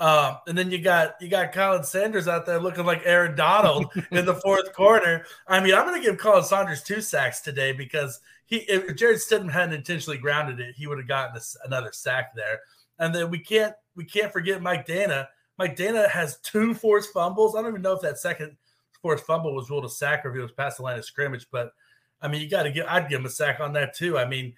Um, 0.00 0.38
and 0.46 0.56
then 0.56 0.70
you 0.70 0.78
got 0.78 1.16
you 1.20 1.28
got 1.28 1.52
Khalen 1.52 1.84
Saunders 1.84 2.26
out 2.26 2.46
there 2.46 2.58
looking 2.58 2.86
like 2.86 3.02
Aaron 3.04 3.36
Donald 3.36 3.92
in 4.10 4.24
the 4.24 4.34
fourth 4.34 4.72
quarter. 4.72 5.26
I 5.46 5.60
mean, 5.60 5.74
I'm 5.74 5.86
going 5.86 6.00
to 6.00 6.06
give 6.06 6.18
Khalen 6.18 6.44
Saunders 6.44 6.82
two 6.82 7.02
sacks 7.02 7.42
today 7.42 7.72
because 7.72 8.20
he 8.46 8.56
if 8.60 8.96
Jarrett 8.96 9.18
Stidham 9.18 9.50
hadn't 9.50 9.74
intentionally 9.74 10.16
grounded 10.16 10.58
it, 10.58 10.74
he 10.74 10.86
would 10.86 10.98
have 10.98 11.06
gotten 11.06 11.36
a, 11.36 11.66
another 11.66 11.92
sack 11.92 12.34
there. 12.34 12.60
And 12.98 13.14
then 13.14 13.30
we 13.30 13.38
can't 13.38 13.74
we 13.94 14.06
can't 14.06 14.32
forget 14.32 14.62
Mike 14.62 14.86
Danna. 14.86 15.26
Mike 15.58 15.76
Danna 15.76 16.08
has 16.08 16.38
two 16.38 16.72
forced 16.72 17.12
fumbles. 17.12 17.54
I 17.54 17.60
don't 17.60 17.70
even 17.70 17.82
know 17.82 17.92
if 17.92 18.00
that 18.00 18.18
second 18.18 18.56
forced 19.02 19.26
fumble 19.26 19.54
was 19.54 19.68
ruled 19.68 19.84
a 19.84 19.90
sack 19.90 20.24
or 20.24 20.30
if 20.30 20.36
it 20.36 20.40
was 20.42 20.52
past 20.52 20.78
the 20.78 20.82
line 20.82 20.98
of 20.98 21.04
scrimmage, 21.04 21.46
but 21.52 21.72
I 22.22 22.28
mean, 22.28 22.40
you 22.40 22.48
got 22.48 22.64
to 22.64 22.70
give 22.70 22.86
I'd 22.88 23.08
give 23.08 23.20
him 23.20 23.26
a 23.26 23.30
sack 23.30 23.60
on 23.60 23.72
that 23.74 23.94
too. 23.94 24.18
I 24.18 24.26
mean, 24.26 24.54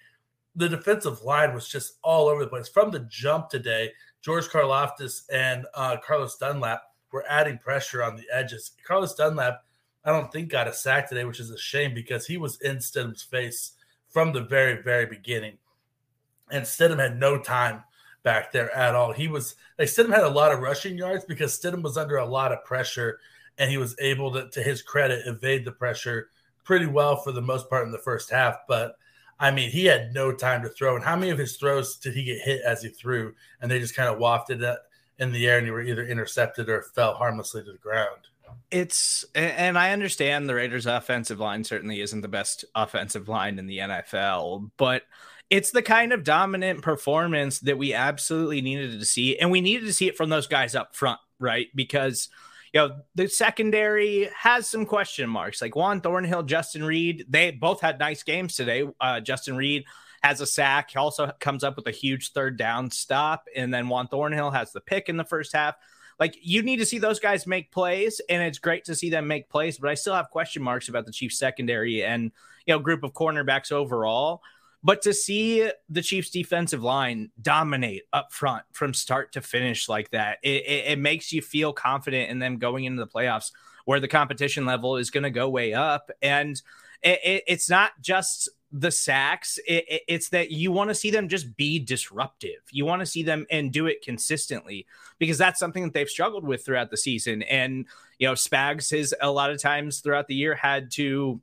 the 0.55 0.69
defensive 0.69 1.23
line 1.23 1.53
was 1.53 1.67
just 1.67 1.97
all 2.03 2.27
over 2.27 2.43
the 2.43 2.49
place 2.49 2.67
from 2.67 2.91
the 2.91 2.99
jump 3.09 3.49
today. 3.49 3.91
George 4.21 4.47
Karlaftis 4.47 5.23
and 5.31 5.65
uh, 5.73 5.97
Carlos 6.05 6.37
Dunlap 6.37 6.81
were 7.11 7.25
adding 7.27 7.57
pressure 7.57 8.03
on 8.03 8.15
the 8.15 8.25
edges. 8.31 8.71
Carlos 8.85 9.15
Dunlap, 9.15 9.63
I 10.05 10.11
don't 10.11 10.31
think 10.31 10.49
got 10.49 10.67
a 10.67 10.73
sack 10.73 11.09
today, 11.09 11.25
which 11.25 11.39
is 11.39 11.51
a 11.51 11.57
shame 11.57 11.93
because 11.93 12.25
he 12.25 12.37
was 12.37 12.59
in 12.61 12.77
Stidham's 12.77 13.23
face 13.23 13.73
from 14.09 14.31
the 14.31 14.41
very, 14.41 14.81
very 14.81 15.05
beginning. 15.05 15.57
And 16.51 16.63
Stidham 16.63 16.99
had 16.99 17.19
no 17.19 17.39
time 17.39 17.83
back 18.21 18.51
there 18.51 18.73
at 18.75 18.95
all. 18.95 19.11
He 19.11 19.27
was 19.27 19.55
like 19.77 19.87
Stidham 19.87 20.13
had 20.13 20.23
a 20.23 20.29
lot 20.29 20.51
of 20.51 20.59
rushing 20.59 20.97
yards 20.97 21.25
because 21.25 21.57
Stidham 21.59 21.81
was 21.81 21.97
under 21.97 22.17
a 22.17 22.25
lot 22.25 22.51
of 22.51 22.63
pressure 22.63 23.19
and 23.57 23.69
he 23.69 23.77
was 23.77 23.95
able 23.99 24.31
to, 24.31 24.49
to 24.49 24.63
his 24.63 24.81
credit, 24.81 25.27
evade 25.27 25.65
the 25.65 25.71
pressure 25.71 26.29
pretty 26.63 26.85
well 26.85 27.17
for 27.17 27.31
the 27.31 27.41
most 27.41 27.69
part 27.69 27.85
in 27.85 27.91
the 27.91 27.97
first 27.97 28.29
half. 28.29 28.57
But 28.67 28.95
I 29.39 29.51
mean, 29.51 29.69
he 29.69 29.85
had 29.85 30.13
no 30.13 30.31
time 30.31 30.61
to 30.63 30.69
throw. 30.69 30.95
And 30.95 31.03
how 31.03 31.15
many 31.15 31.31
of 31.31 31.37
his 31.37 31.57
throws 31.57 31.97
did 31.97 32.13
he 32.13 32.23
get 32.23 32.39
hit 32.39 32.61
as 32.65 32.81
he 32.81 32.89
threw? 32.89 33.33
And 33.61 33.69
they 33.69 33.79
just 33.79 33.95
kind 33.95 34.09
of 34.09 34.19
wafted 34.19 34.61
it 34.61 34.77
in 35.19 35.31
the 35.31 35.47
air 35.47 35.57
and 35.57 35.67
you 35.67 35.73
were 35.73 35.81
either 35.81 36.05
intercepted 36.05 36.69
or 36.69 36.81
fell 36.81 37.13
harmlessly 37.13 37.63
to 37.63 37.71
the 37.71 37.77
ground. 37.77 38.21
It's 38.71 39.25
and 39.33 39.77
I 39.77 39.91
understand 39.91 40.47
the 40.47 40.55
Raiders' 40.55 40.85
offensive 40.85 41.39
line 41.39 41.63
certainly 41.63 42.01
isn't 42.01 42.21
the 42.21 42.27
best 42.27 42.65
offensive 42.75 43.27
line 43.27 43.57
in 43.57 43.65
the 43.67 43.79
NFL, 43.79 44.71
but 44.77 45.03
it's 45.49 45.71
the 45.71 45.81
kind 45.81 46.13
of 46.13 46.23
dominant 46.23 46.81
performance 46.81 47.59
that 47.59 47.77
we 47.77 47.93
absolutely 47.93 48.61
needed 48.61 48.99
to 48.99 49.05
see, 49.05 49.37
and 49.37 49.51
we 49.51 49.61
needed 49.61 49.85
to 49.85 49.93
see 49.93 50.07
it 50.07 50.17
from 50.17 50.29
those 50.29 50.47
guys 50.47 50.75
up 50.75 50.95
front, 50.95 51.19
right? 51.39 51.67
Because 51.75 52.29
you 52.73 52.79
know, 52.79 52.95
the 53.13 53.27
secondary 53.27 54.29
has 54.35 54.67
some 54.67 54.85
question 54.85 55.29
marks. 55.29 55.61
Like 55.61 55.75
Juan 55.75 56.01
Thornhill, 56.01 56.43
Justin 56.43 56.83
Reid. 56.83 57.25
they 57.29 57.51
both 57.51 57.81
had 57.81 57.99
nice 57.99 58.23
games 58.23 58.55
today. 58.55 58.83
Uh, 58.99 59.19
Justin 59.19 59.55
Reid 59.55 59.85
has 60.23 60.41
a 60.41 60.47
sack. 60.47 60.91
He 60.91 60.97
also 60.97 61.31
comes 61.39 61.63
up 61.63 61.75
with 61.75 61.85
a 61.85 61.91
huge 61.91 62.31
third 62.31 62.57
down 62.57 62.89
stop. 62.89 63.45
And 63.55 63.71
then 63.71 63.89
Juan 63.89 64.07
Thornhill 64.07 64.51
has 64.51 64.71
the 64.71 64.81
pick 64.81 65.07
in 65.07 65.17
the 65.17 65.23
first 65.23 65.53
half. 65.53 65.75
Like 66.19 66.35
you 66.41 66.63
need 66.63 66.77
to 66.77 66.85
see 66.85 66.97
those 66.97 67.19
guys 67.19 67.45
make 67.45 67.71
plays, 67.71 68.21
and 68.29 68.41
it's 68.41 68.59
great 68.59 68.85
to 68.85 68.95
see 68.95 69.09
them 69.09 69.27
make 69.27 69.49
plays. 69.49 69.77
But 69.77 69.89
I 69.89 69.95
still 69.95 70.13
have 70.13 70.29
question 70.29 70.63
marks 70.63 70.87
about 70.87 71.05
the 71.05 71.11
Chiefs 71.11 71.37
secondary 71.37 72.03
and 72.03 72.31
you 72.65 72.73
know 72.73 72.79
group 72.79 73.03
of 73.03 73.13
cornerbacks 73.13 73.71
overall. 73.71 74.41
But 74.83 75.01
to 75.03 75.13
see 75.13 75.69
the 75.89 76.01
Chiefs 76.01 76.29
defensive 76.29 76.83
line 76.83 77.31
dominate 77.41 78.03
up 78.11 78.33
front 78.33 78.63
from 78.73 78.93
start 78.93 79.31
to 79.33 79.41
finish 79.41 79.87
like 79.87 80.11
that, 80.11 80.39
it, 80.43 80.65
it, 80.65 80.85
it 80.91 80.99
makes 80.99 81.31
you 81.31 81.41
feel 81.41 81.71
confident 81.71 82.29
in 82.29 82.39
them 82.39 82.57
going 82.57 82.83
into 82.83 82.99
the 82.99 83.07
playoffs 83.07 83.51
where 83.85 83.99
the 83.99 84.07
competition 84.07 84.65
level 84.65 84.97
is 84.97 85.09
going 85.09 85.23
to 85.23 85.29
go 85.29 85.49
way 85.49 85.73
up. 85.73 86.11
And 86.21 86.61
it, 87.01 87.43
it's 87.47 87.69
not 87.69 87.91
just 88.01 88.49
the 88.71 88.91
sacks, 88.91 89.59
it, 89.67 89.85
it, 89.87 90.01
it's 90.07 90.29
that 90.29 90.49
you 90.49 90.71
want 90.71 90.89
to 90.89 90.95
see 90.95 91.11
them 91.11 91.29
just 91.29 91.55
be 91.55 91.77
disruptive. 91.79 92.59
You 92.71 92.85
want 92.85 93.01
to 93.01 93.05
see 93.05 93.21
them 93.21 93.45
and 93.51 93.71
do 93.71 93.85
it 93.85 94.01
consistently 94.01 94.87
because 95.19 95.37
that's 95.37 95.59
something 95.59 95.83
that 95.83 95.93
they've 95.93 96.09
struggled 96.09 96.43
with 96.43 96.65
throughout 96.65 96.89
the 96.89 96.97
season. 96.97 97.43
And, 97.43 97.85
you 98.17 98.27
know, 98.27 98.33
Spags 98.33 98.97
has 98.97 99.13
a 99.21 99.31
lot 99.31 99.51
of 99.51 99.61
times 99.61 99.99
throughout 99.99 100.27
the 100.27 100.35
year 100.35 100.55
had 100.55 100.91
to 100.93 101.39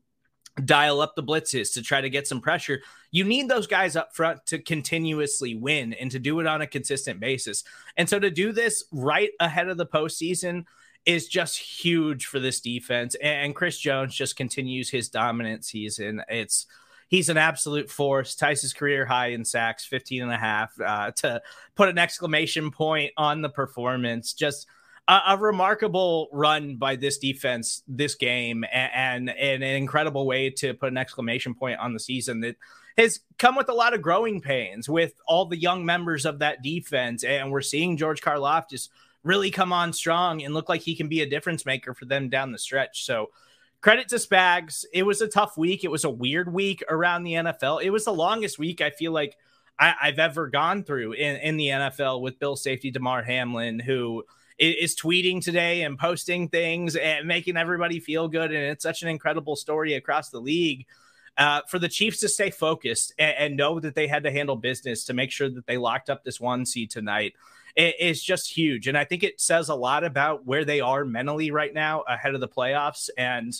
dial 0.64 1.00
up 1.00 1.14
the 1.14 1.22
blitzes 1.22 1.72
to 1.74 1.82
try 1.82 2.00
to 2.00 2.10
get 2.10 2.26
some 2.26 2.40
pressure. 2.40 2.80
You 3.10 3.24
need 3.24 3.48
those 3.48 3.66
guys 3.66 3.96
up 3.96 4.14
front 4.14 4.44
to 4.46 4.58
continuously 4.58 5.54
win 5.54 5.92
and 5.94 6.10
to 6.10 6.18
do 6.18 6.40
it 6.40 6.46
on 6.46 6.60
a 6.60 6.66
consistent 6.66 7.20
basis. 7.20 7.64
And 7.96 8.08
so 8.08 8.18
to 8.18 8.30
do 8.30 8.52
this 8.52 8.84
right 8.92 9.30
ahead 9.40 9.68
of 9.68 9.76
the 9.76 9.86
postseason 9.86 10.64
is 11.06 11.28
just 11.28 11.58
huge 11.58 12.26
for 12.26 12.38
this 12.38 12.60
defense. 12.60 13.14
And 13.16 13.54
Chris 13.54 13.78
Jones 13.78 14.14
just 14.14 14.36
continues 14.36 14.90
his 14.90 15.08
dominant 15.08 15.64
season. 15.64 16.22
It's 16.28 16.66
he's 17.08 17.28
an 17.28 17.36
absolute 17.36 17.90
force. 17.90 18.34
Ties 18.34 18.62
his 18.62 18.72
career 18.72 19.06
high 19.06 19.28
in 19.28 19.44
sacks, 19.44 19.84
15 19.84 20.22
and 20.22 20.32
a 20.32 20.36
half, 20.36 20.72
uh, 20.80 21.10
to 21.12 21.42
put 21.74 21.88
an 21.88 21.98
exclamation 21.98 22.70
point 22.70 23.12
on 23.16 23.40
the 23.40 23.48
performance. 23.48 24.34
Just 24.34 24.66
a, 25.08 25.20
a 25.28 25.36
remarkable 25.36 26.28
run 26.32 26.76
by 26.76 26.96
this 26.96 27.18
defense 27.18 27.82
this 27.88 28.14
game 28.14 28.64
and, 28.72 29.28
and, 29.28 29.38
and, 29.38 29.62
an 29.62 29.76
incredible 29.76 30.26
way 30.26 30.50
to 30.50 30.74
put 30.74 30.90
an 30.90 30.98
exclamation 30.98 31.54
point 31.54 31.78
on 31.78 31.92
the 31.92 32.00
season 32.00 32.40
that 32.40 32.56
has 32.96 33.20
come 33.38 33.56
with 33.56 33.68
a 33.68 33.74
lot 33.74 33.94
of 33.94 34.02
growing 34.02 34.40
pains 34.40 34.88
with 34.88 35.14
all 35.26 35.46
the 35.46 35.56
young 35.56 35.84
members 35.84 36.26
of 36.26 36.40
that 36.40 36.62
defense. 36.62 37.24
And 37.24 37.50
we're 37.50 37.60
seeing 37.60 37.96
George 37.96 38.20
Karlaftis 38.20 38.88
really 39.22 39.50
come 39.50 39.72
on 39.72 39.92
strong 39.92 40.42
and 40.42 40.54
look 40.54 40.68
like 40.68 40.82
he 40.82 40.96
can 40.96 41.08
be 41.08 41.20
a 41.20 41.28
difference 41.28 41.66
maker 41.66 41.94
for 41.94 42.04
them 42.04 42.28
down 42.28 42.52
the 42.52 42.58
stretch. 42.58 43.04
So, 43.04 43.30
credit 43.80 44.08
to 44.08 44.16
Spags. 44.16 44.84
It 44.92 45.04
was 45.04 45.20
a 45.20 45.28
tough 45.28 45.56
week. 45.56 45.84
It 45.84 45.90
was 45.90 46.04
a 46.04 46.10
weird 46.10 46.52
week 46.52 46.82
around 46.88 47.24
the 47.24 47.32
NFL. 47.32 47.82
It 47.82 47.90
was 47.90 48.04
the 48.04 48.12
longest 48.12 48.58
week 48.58 48.80
I 48.80 48.90
feel 48.90 49.12
like 49.12 49.36
I, 49.78 49.94
have 50.02 50.18
ever 50.18 50.48
gone 50.48 50.84
through 50.84 51.12
in, 51.12 51.36
in 51.36 51.56
the 51.56 51.68
NFL 51.68 52.20
with 52.20 52.38
Bill 52.38 52.56
safety 52.56 52.90
Damar 52.90 53.22
Hamlin, 53.22 53.78
who 53.78 54.24
is 54.60 54.94
tweeting 54.94 55.42
today 55.42 55.82
and 55.82 55.98
posting 55.98 56.48
things 56.48 56.94
and 56.96 57.26
making 57.26 57.56
everybody 57.56 57.98
feel 57.98 58.28
good. 58.28 58.52
And 58.52 58.64
it's 58.64 58.82
such 58.82 59.02
an 59.02 59.08
incredible 59.08 59.56
story 59.56 59.94
across 59.94 60.30
the 60.30 60.40
league. 60.40 60.86
Uh, 61.38 61.62
for 61.68 61.78
the 61.78 61.88
Chiefs 61.88 62.20
to 62.20 62.28
stay 62.28 62.50
focused 62.50 63.14
and, 63.18 63.34
and, 63.38 63.56
know 63.56 63.78
that 63.78 63.94
they 63.94 64.08
had 64.08 64.24
to 64.24 64.32
handle 64.32 64.56
business 64.56 65.04
to 65.04 65.14
make 65.14 65.30
sure 65.30 65.48
that 65.48 65.64
they 65.64 65.78
locked 65.78 66.10
up 66.10 66.22
this 66.22 66.40
one 66.40 66.66
seed 66.66 66.90
tonight 66.90 67.34
is 67.76 68.22
just 68.22 68.52
huge. 68.52 68.88
And 68.88 68.98
I 68.98 69.04
think 69.04 69.22
it 69.22 69.40
says 69.40 69.68
a 69.68 69.74
lot 69.74 70.04
about 70.04 70.46
where 70.46 70.64
they 70.64 70.80
are 70.80 71.04
mentally 71.04 71.50
right 71.50 71.72
now 71.72 72.02
ahead 72.02 72.34
of 72.34 72.40
the 72.40 72.48
playoffs. 72.48 73.08
And 73.16 73.54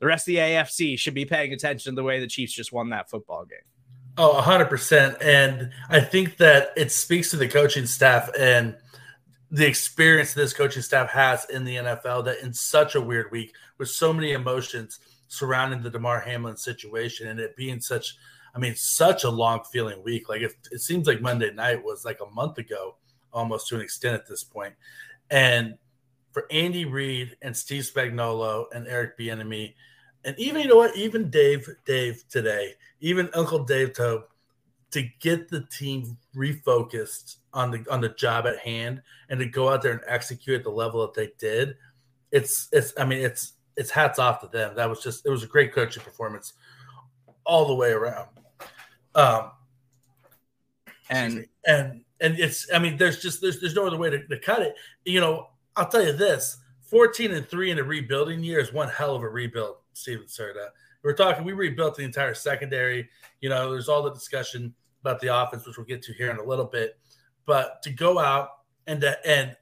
the 0.00 0.06
rest 0.06 0.24
of 0.24 0.32
the 0.32 0.38
AFC 0.38 0.98
should 0.98 1.14
be 1.14 1.24
paying 1.24 1.52
attention 1.52 1.92
to 1.92 1.96
the 1.96 2.02
way 2.02 2.20
the 2.20 2.26
Chiefs 2.26 2.52
just 2.52 2.72
won 2.72 2.90
that 2.90 3.08
football 3.08 3.44
game. 3.44 3.58
Oh, 4.16 4.40
100%. 4.40 5.16
And 5.22 5.70
I 5.88 6.00
think 6.00 6.36
that 6.38 6.70
it 6.76 6.92
speaks 6.92 7.30
to 7.30 7.36
the 7.36 7.48
coaching 7.48 7.86
staff 7.86 8.30
and 8.38 8.76
the 9.54 9.64
experience 9.64 10.34
this 10.34 10.52
coaching 10.52 10.82
staff 10.82 11.08
has 11.10 11.44
in 11.44 11.64
the 11.64 11.76
NFL 11.76 12.24
that 12.24 12.40
in 12.40 12.52
such 12.52 12.96
a 12.96 13.00
weird 13.00 13.30
week 13.30 13.54
with 13.78 13.88
so 13.88 14.12
many 14.12 14.32
emotions 14.32 14.98
surrounding 15.28 15.80
the 15.80 15.90
Damar 15.90 16.18
Hamlin 16.18 16.56
situation 16.56 17.28
and 17.28 17.38
it 17.38 17.54
being 17.54 17.80
such, 17.80 18.16
I 18.52 18.58
mean, 18.58 18.74
such 18.74 19.22
a 19.22 19.30
long 19.30 19.62
feeling 19.70 20.02
week. 20.02 20.28
Like 20.28 20.42
it, 20.42 20.54
it 20.72 20.80
seems 20.80 21.06
like 21.06 21.20
Monday 21.20 21.52
night 21.52 21.84
was 21.84 22.04
like 22.04 22.18
a 22.20 22.34
month 22.34 22.58
ago, 22.58 22.96
almost 23.32 23.68
to 23.68 23.76
an 23.76 23.80
extent 23.80 24.16
at 24.16 24.26
this 24.26 24.42
point. 24.42 24.74
And 25.30 25.74
for 26.32 26.46
Andy 26.50 26.84
Reid 26.84 27.36
and 27.40 27.56
Steve 27.56 27.84
Spagnuolo 27.84 28.64
and 28.74 28.88
Eric 28.88 29.16
Bieniemy, 29.16 29.74
and 30.24 30.36
even 30.36 30.62
you 30.62 30.68
know 30.68 30.78
what, 30.78 30.96
even 30.96 31.30
Dave, 31.30 31.68
Dave 31.86 32.24
today, 32.28 32.74
even 32.98 33.30
Uncle 33.34 33.62
Dave 33.62 33.92
Toub, 33.92 34.22
to 34.94 35.02
get 35.20 35.48
the 35.48 35.66
team 35.76 36.16
refocused 36.36 37.36
on 37.52 37.72
the 37.72 37.84
on 37.90 38.00
the 38.00 38.10
job 38.10 38.46
at 38.46 38.58
hand 38.58 39.02
and 39.28 39.40
to 39.40 39.46
go 39.46 39.68
out 39.68 39.82
there 39.82 39.92
and 39.92 40.00
execute 40.06 40.58
at 40.58 40.64
the 40.64 40.70
level 40.70 41.00
that 41.02 41.14
they 41.14 41.30
did, 41.38 41.76
it's 42.30 42.68
it's 42.72 42.92
I 42.96 43.04
mean 43.04 43.18
it's 43.18 43.54
it's 43.76 43.90
hats 43.90 44.20
off 44.20 44.40
to 44.40 44.46
them. 44.46 44.76
That 44.76 44.88
was 44.88 45.02
just 45.02 45.26
it 45.26 45.30
was 45.30 45.42
a 45.42 45.48
great 45.48 45.74
coaching 45.74 46.02
performance 46.02 46.52
all 47.44 47.66
the 47.66 47.74
way 47.74 47.90
around. 47.90 48.28
Um 49.16 49.50
and 51.10 51.46
and 51.66 52.04
and 52.20 52.38
it's 52.38 52.68
I 52.72 52.78
mean 52.78 52.96
there's 52.96 53.20
just 53.20 53.40
there's 53.40 53.60
there's 53.60 53.74
no 53.74 53.88
other 53.88 53.98
way 53.98 54.10
to, 54.10 54.24
to 54.28 54.38
cut 54.38 54.62
it. 54.62 54.76
You 55.04 55.20
know, 55.20 55.48
I'll 55.74 55.88
tell 55.88 56.06
you 56.06 56.12
this 56.12 56.56
14 56.82 57.32
and 57.32 57.48
3 57.48 57.72
in 57.72 57.78
a 57.80 57.82
rebuilding 57.82 58.44
year 58.44 58.60
is 58.60 58.72
one 58.72 58.88
hell 58.88 59.16
of 59.16 59.24
a 59.24 59.28
rebuild, 59.28 59.78
Stephen 59.92 60.26
Serda. 60.26 60.68
We're 61.02 61.14
talking, 61.14 61.44
we 61.44 61.52
rebuilt 61.52 61.96
the 61.96 62.02
entire 62.02 62.34
secondary. 62.34 63.10
You 63.40 63.50
know, 63.50 63.70
there's 63.70 63.90
all 63.90 64.02
the 64.02 64.12
discussion 64.12 64.74
about 65.04 65.20
the 65.20 65.28
offense, 65.28 65.66
which 65.66 65.76
we'll 65.76 65.86
get 65.86 66.02
to 66.02 66.12
here 66.14 66.30
in 66.30 66.38
a 66.38 66.42
little 66.42 66.64
bit. 66.64 66.98
But 67.46 67.82
to 67.82 67.90
go 67.90 68.18
out 68.18 68.48
and 68.86 69.00
to, 69.02 69.26
and 69.26 69.56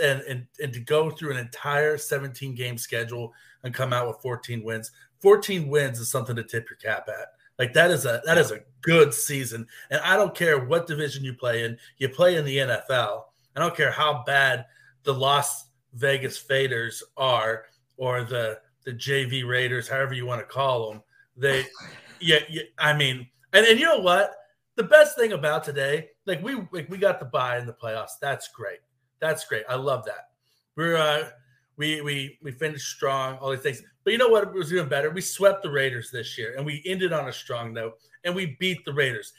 and, 0.00 0.20
and 0.22 0.46
and 0.62 0.72
to 0.72 0.80
go 0.80 1.10
through 1.10 1.32
an 1.32 1.38
entire 1.38 1.96
17 1.96 2.54
game 2.54 2.76
schedule 2.76 3.32
and 3.62 3.72
come 3.72 3.92
out 3.92 4.06
with 4.06 4.20
14 4.20 4.62
wins 4.62 4.90
14 5.20 5.68
wins 5.68 5.98
is 6.00 6.10
something 6.10 6.36
to 6.36 6.42
tip 6.42 6.68
your 6.68 6.76
cap 6.76 7.08
at 7.08 7.28
like 7.58 7.72
that 7.72 7.90
is 7.90 8.04
a 8.04 8.20
that 8.24 8.36
is 8.36 8.50
a 8.50 8.60
good 8.82 9.14
season 9.14 9.66
and 9.90 10.00
i 10.02 10.16
don't 10.16 10.34
care 10.34 10.64
what 10.64 10.86
division 10.86 11.24
you 11.24 11.32
play 11.32 11.64
in 11.64 11.78
you 11.98 12.08
play 12.08 12.36
in 12.36 12.44
the 12.44 12.58
nfl 12.58 13.22
i 13.56 13.60
don't 13.60 13.76
care 13.76 13.90
how 13.90 14.22
bad 14.26 14.66
the 15.04 15.14
las 15.14 15.66
vegas 15.94 16.42
faders 16.42 17.02
are 17.16 17.64
or 17.96 18.24
the 18.24 18.58
the 18.84 18.92
jv 18.92 19.46
raiders 19.46 19.88
however 19.88 20.14
you 20.14 20.26
want 20.26 20.40
to 20.40 20.46
call 20.46 20.90
them 20.90 21.02
they 21.36 21.64
yeah, 22.20 22.40
yeah 22.50 22.62
i 22.78 22.94
mean 22.94 23.26
and, 23.52 23.64
and 23.66 23.78
you 23.78 23.86
know 23.86 24.00
what 24.00 24.34
the 24.76 24.82
best 24.82 25.16
thing 25.16 25.32
about 25.32 25.64
today, 25.64 26.10
like 26.26 26.42
we 26.42 26.56
like 26.72 26.88
we 26.88 26.98
got 26.98 27.20
the 27.20 27.26
bye 27.26 27.58
in 27.58 27.66
the 27.66 27.72
playoffs. 27.72 28.18
That's 28.20 28.48
great. 28.48 28.80
That's 29.20 29.44
great. 29.44 29.64
I 29.68 29.76
love 29.76 30.04
that. 30.06 30.30
We're 30.76 30.96
uh 30.96 31.30
we 31.76 32.00
we 32.00 32.38
we 32.42 32.52
finished 32.52 32.88
strong, 32.88 33.36
all 33.38 33.50
these 33.50 33.60
things. 33.60 33.82
But 34.02 34.12
you 34.12 34.18
know 34.18 34.28
what 34.28 34.52
was 34.52 34.72
even 34.72 34.88
better? 34.88 35.10
We 35.10 35.20
swept 35.20 35.62
the 35.62 35.70
Raiders 35.70 36.10
this 36.10 36.36
year 36.36 36.54
and 36.56 36.66
we 36.66 36.82
ended 36.84 37.12
on 37.12 37.28
a 37.28 37.32
strong 37.32 37.72
note 37.72 37.94
and 38.24 38.34
we 38.34 38.56
beat 38.58 38.84
the 38.84 38.92
Raiders. 38.92 39.32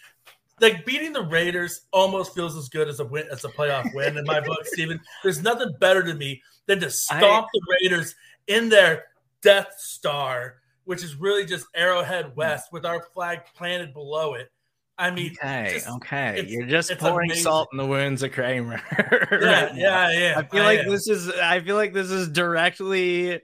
Like 0.62 0.86
beating 0.86 1.12
the 1.12 1.24
Raiders 1.24 1.82
almost 1.92 2.34
feels 2.34 2.56
as 2.56 2.70
good 2.70 2.88
as 2.88 3.02
a 3.02 3.06
win 3.06 3.28
as 3.30 3.44
a 3.44 3.50
playoff 3.50 3.94
win 3.94 4.18
in 4.18 4.24
my 4.26 4.40
book, 4.40 4.60
Steven. 4.64 5.00
There's 5.22 5.44
nothing 5.44 5.76
better 5.80 6.02
to 6.04 6.14
me 6.14 6.42
than 6.66 6.80
to 6.80 6.90
stomp 6.90 7.24
I, 7.24 7.50
the 7.54 7.78
Raiders 7.82 8.16
in 8.48 8.70
their 8.70 9.06
Death 9.42 9.76
Star, 9.78 10.56
which 10.86 11.04
is 11.04 11.16
really 11.16 11.46
just 11.46 11.68
Arrowhead 11.76 12.36
West 12.36 12.72
with 12.72 12.86
our 12.86 13.02
flag 13.14 13.42
planted 13.54 13.94
below 13.94 14.34
it 14.36 14.50
I 14.98 15.12
mean, 15.12 15.36
okay, 15.44 15.72
just, 15.74 15.90
okay, 15.90 16.46
you're 16.48 16.68
just 16.68 16.98
pouring 17.00 17.30
amazing. 17.30 17.44
salt 17.44 17.70
in 17.74 17.78
the 17.78 17.86
wounds 17.86 18.24
of 18.24 18.32
Kramer. 18.32 18.82
right 19.32 19.42
yeah, 19.42 19.76
yeah, 19.76 20.10
yeah, 20.12 20.34
I 20.38 20.44
feel 20.44 20.62
I 20.62 20.66
like 20.66 20.80
am. 20.80 20.90
this 20.90 21.10
is. 21.10 21.30
I 21.30 21.60
feel 21.60 21.76
like 21.76 21.94
this 21.94 22.10
is 22.12 22.30
directly 22.30 23.36
uh, 23.36 23.40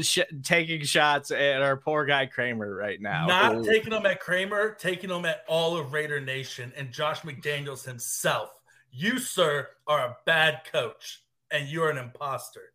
sh- 0.00 0.20
taking 0.42 0.82
shots 0.82 1.30
at 1.30 1.60
our 1.60 1.76
poor 1.76 2.06
guy 2.06 2.24
Kramer 2.24 2.74
right 2.74 3.00
now. 3.00 3.26
Not 3.26 3.56
Ooh. 3.56 3.64
taking 3.64 3.90
them 3.90 4.06
at 4.06 4.20
Kramer, 4.20 4.74
taking 4.74 5.10
them 5.10 5.26
at 5.26 5.44
all 5.46 5.76
of 5.76 5.92
Raider 5.92 6.20
Nation 6.20 6.72
and 6.76 6.90
Josh 6.90 7.20
McDaniels 7.20 7.84
himself. 7.84 8.50
You, 8.90 9.18
sir, 9.18 9.68
are 9.86 10.00
a 10.00 10.16
bad 10.24 10.62
coach, 10.72 11.22
and 11.50 11.68
you're 11.68 11.90
an 11.90 11.98
imposter. 11.98 12.72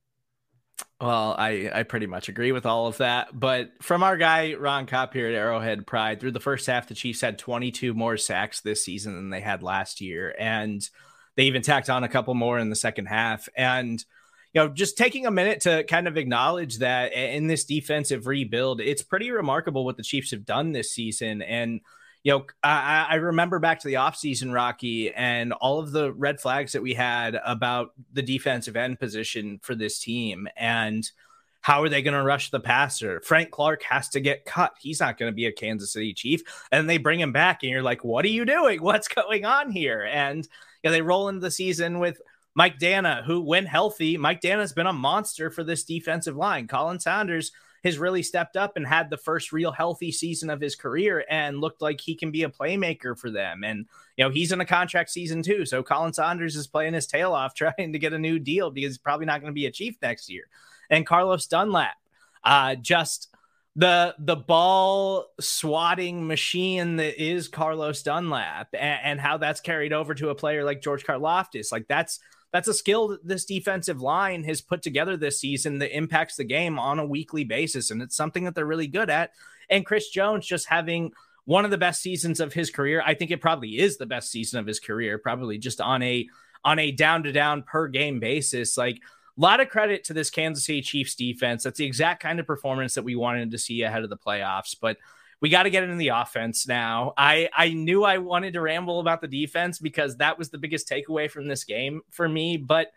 Well, 1.00 1.36
I, 1.38 1.70
I 1.74 1.84
pretty 1.84 2.08
much 2.08 2.30
agree 2.30 2.52
with 2.52 2.66
all 2.66 2.88
of 2.88 2.98
that. 2.98 3.38
But 3.38 3.72
from 3.82 4.04
our 4.04 4.18
guy, 4.18 4.56
Ron 4.56 4.86
Kopp 4.86 5.14
here 5.14 5.28
at 5.28 5.36
Arrowhead 5.36 5.86
Pride, 5.86 6.20
through 6.20 6.32
the 6.32 6.40
first 6.40 6.68
half, 6.68 6.88
the 6.88 6.96
Chiefs 6.96 7.22
had 7.22 7.38
22 7.38 7.94
more 7.94 8.18
sacks 8.18 8.62
this 8.62 8.84
season 8.84 9.16
than 9.16 9.30
they 9.30 9.42
had 9.42 9.62
last 9.62 10.02
year. 10.02 10.34
And 10.40 10.88
they 11.36 11.44
even 11.44 11.62
tacked 11.62 11.90
on 11.90 12.04
a 12.04 12.10
couple 12.10 12.34
more 12.34 12.60
in 12.60 12.70
the 12.70 12.76
second 12.76 13.08
half. 13.08 13.50
And, 13.56 14.04
you 14.54 14.62
know, 14.62 14.70
just 14.70 14.98
taking 14.98 15.26
a 15.26 15.32
minute 15.32 15.62
to 15.62 15.84
kind 15.84 16.08
of 16.08 16.18
acknowledge 16.18 16.80
that 16.80 17.14
in 17.14 17.48
this 17.48 17.66
defensive 17.66 18.26
rebuild, 18.26 18.80
it's 18.80 19.04
pretty 19.04 19.32
remarkable 19.32 19.86
what 19.86 19.98
the 19.98 20.04
Chiefs 20.04 20.32
have 20.32 20.46
done 20.46 20.72
this 20.72 20.92
season. 20.92 21.42
And, 21.42 21.82
you 22.26 22.32
know, 22.32 22.46
I, 22.64 23.06
I, 23.12 23.16
remember 23.16 23.60
back 23.60 23.80
to 23.82 23.88
the 23.88 23.94
offseason, 23.94 24.52
Rocky, 24.52 25.14
and 25.14 25.54
all 25.54 25.78
of 25.78 25.92
the 25.92 26.12
red 26.12 26.42
flags 26.42 26.72
that 26.72 26.82
we 26.82 26.96
had 26.96 27.40
about 27.46 27.92
the 28.14 28.24
defensive 28.24 28.76
end 28.76 29.00
position 29.00 29.60
for 29.62 29.76
this 29.76 30.00
team. 30.00 30.48
And 30.58 31.08
how 31.62 31.84
are 31.84 31.90
they 31.90 32.02
going 32.02 32.16
to 32.16 32.24
rush 32.24 32.50
the 32.50 32.60
passer? 32.60 33.22
Frank 33.22 33.52
Clark 33.52 33.84
has 33.84 34.10
to 34.10 34.20
get 34.20 34.44
cut. 34.44 34.74
He's 34.80 35.00
not 35.00 35.20
going 35.20 35.32
to 35.32 35.36
be 35.36 35.46
a 35.46 35.52
Kansas 35.52 35.94
City 35.94 36.16
Chief. 36.16 36.42
And 36.72 36.90
they 36.90 36.98
bring 36.98 37.20
him 37.20 37.32
back, 37.32 37.62
and 37.62 37.72
you're 37.72 37.84
like, 37.84 38.04
what 38.04 38.26
are 38.26 38.30
you 38.30 38.44
doing? 38.44 38.82
What's 38.82 39.08
going 39.08 39.46
on 39.46 39.70
here? 39.70 40.10
And 40.12 40.38
you 40.82 40.90
know, 40.90 40.92
they 40.94 41.04
roll 41.04 41.30
into 41.30 41.42
the 41.42 41.52
season 41.52 42.00
with 42.00 42.20
Mike 42.56 42.80
Danna, 42.80 43.24
who, 43.24 43.40
when 43.40 43.68
healthy, 43.68 44.18
Mike 44.18 44.42
Danna's 44.42 44.74
been 44.74 44.88
a 44.88 44.94
monster 44.94 45.52
for 45.52 45.64
this 45.64 45.84
defensive 45.84 46.36
line. 46.36 46.68
Khalen 46.68 47.00
Saunders 47.00 47.52
has 47.86 48.00
really 48.00 48.24
stepped 48.24 48.58
up 48.58 48.76
and 48.76 48.86
had 48.86 49.10
the 49.10 49.18
first 49.18 49.52
real 49.54 49.72
healthy 49.72 50.12
season 50.12 50.50
of 50.50 50.60
his 50.60 50.76
career 50.76 51.24
and 51.30 51.62
looked 51.62 51.84
like 51.84 52.02
he 52.02 52.16
can 52.16 52.32
be 52.32 52.42
a 52.42 52.50
playmaker 52.50 53.18
for 53.18 53.30
them. 53.30 53.64
And, 53.64 53.86
you 54.18 54.26
know, 54.26 54.32
he's 54.32 54.52
in 54.52 54.60
a 54.60 54.66
contract 54.66 55.12
season 55.12 55.44
too. 55.44 55.66
So 55.66 55.84
Khalen 55.84 56.16
Saunders 56.16 56.56
is 56.56 56.66
playing 56.66 56.96
his 56.96 57.06
tail 57.06 57.34
off 57.34 57.54
trying 57.56 57.94
to 57.94 58.00
get 58.00 58.14
a 58.14 58.20
new 58.20 58.40
deal 58.40 58.72
because 58.72 58.90
he's 58.90 58.98
probably 58.98 59.28
not 59.28 59.40
going 59.40 59.52
to 59.52 59.56
be 59.56 59.68
a 59.68 59.72
chief 59.72 59.98
next 60.02 60.30
year. 60.30 60.48
And 60.90 61.06
Carlos 61.06 61.46
Dunlap, 61.46 61.96
uh, 62.44 62.76
just 62.76 63.30
the 63.76 64.16
the 64.18 64.36
ball 64.36 65.26
swatting 65.40 66.26
machine 66.26 66.96
that 66.96 67.22
is 67.22 67.50
Carlos 67.50 68.04
Dunlap 68.04 68.70
and, 68.74 69.00
and, 69.04 69.20
how 69.20 69.38
that's 69.38 69.60
carried 69.60 69.92
over 69.92 70.14
to 70.14 70.30
a 70.30 70.36
player 70.36 70.64
like 70.64 70.82
George 70.82 71.04
Karlaftis. 71.04 71.72
Like 71.72 71.88
that's 71.90 72.20
that's 72.56 72.70
a 72.70 72.74
skill 72.74 73.10
that 73.10 73.28
this 73.28 73.44
defensive 73.44 74.02
line 74.02 74.46
has 74.46 74.62
put 74.62 74.82
together 74.82 75.18
this 75.18 75.42
season 75.42 75.80
that 75.80 75.94
impacts 75.94 76.38
the 76.38 76.44
game 76.46 76.80
on 76.80 77.00
a 77.00 77.06
weekly 77.06 77.44
basis. 77.44 77.92
And 77.92 78.02
it's 78.02 78.16
something 78.16 78.46
that 78.46 78.56
they're 78.56 78.66
really 78.66 78.88
good 78.88 79.10
at. 79.10 79.32
And 79.70 79.86
Chris 79.86 80.08
Jones 80.08 80.48
just 80.48 80.66
having 80.66 81.12
one 81.44 81.66
of 81.66 81.72
the 81.72 81.78
best 81.78 82.02
seasons 82.02 82.40
of 82.40 82.54
his 82.54 82.70
career. 82.70 83.04
I 83.06 83.14
think 83.14 83.30
it 83.30 83.42
probably 83.42 83.78
is 83.78 83.98
the 83.98 84.06
best 84.06 84.32
season 84.32 84.58
of 84.58 84.66
his 84.66 84.80
career, 84.80 85.18
probably 85.18 85.58
just 85.58 85.82
on 85.82 86.02
a 86.02 86.30
on 86.64 86.80
a 86.80 86.94
down 86.94 87.24
to 87.24 87.34
down 87.34 87.62
per 87.62 87.90
game 87.90 88.22
basis. 88.22 88.78
Like 88.78 89.02
a 89.38 89.42
lot 89.42 89.60
of 89.60 89.68
credit 89.68 90.06
to 90.06 90.14
this 90.14 90.30
Kansas 90.30 90.64
City 90.66 90.82
Chiefs 90.82 91.16
defense. 91.16 91.64
That's 91.64 91.78
the 91.78 91.86
exact 91.86 92.24
kind 92.24 92.40
of 92.40 92.48
performance 92.48 92.94
that 92.94 93.04
we 93.04 93.18
wanted 93.18 93.52
to 93.52 93.58
see 93.58 93.82
ahead 93.82 94.06
of 94.06 94.10
the 94.10 94.16
playoffs. 94.16 94.78
But 94.80 94.96
we 95.46 95.50
got 95.50 95.62
to 95.64 95.70
get 95.70 95.84
into 95.84 95.96
the 95.98 96.08
offense 96.08 96.68
now. 96.68 97.14
I 97.16 97.50
I 97.56 97.70
knew 97.70 98.04
I 98.04 98.18
wanted 98.18 98.54
to 98.54 98.62
ramble 98.62 99.00
about 99.00 99.22
the 99.22 99.28
defense 99.28 99.78
because 99.78 100.18
that 100.18 100.40
was 100.40 100.50
the 100.50 100.58
biggest 100.58 100.90
takeaway 100.90 101.30
from 101.30 101.48
this 101.48 101.66
game 101.66 102.02
for 102.10 102.28
me, 102.28 102.58
but 102.58 102.88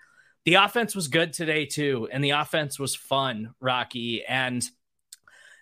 the 0.46 0.54
offense 0.54 0.96
was 0.96 1.08
good 1.08 1.34
today 1.34 1.66
too 1.66 2.08
and 2.10 2.24
the 2.24 2.30
offense 2.30 2.78
was 2.78 2.96
fun, 2.96 3.54
Rocky, 3.60 4.24
and 4.24 4.66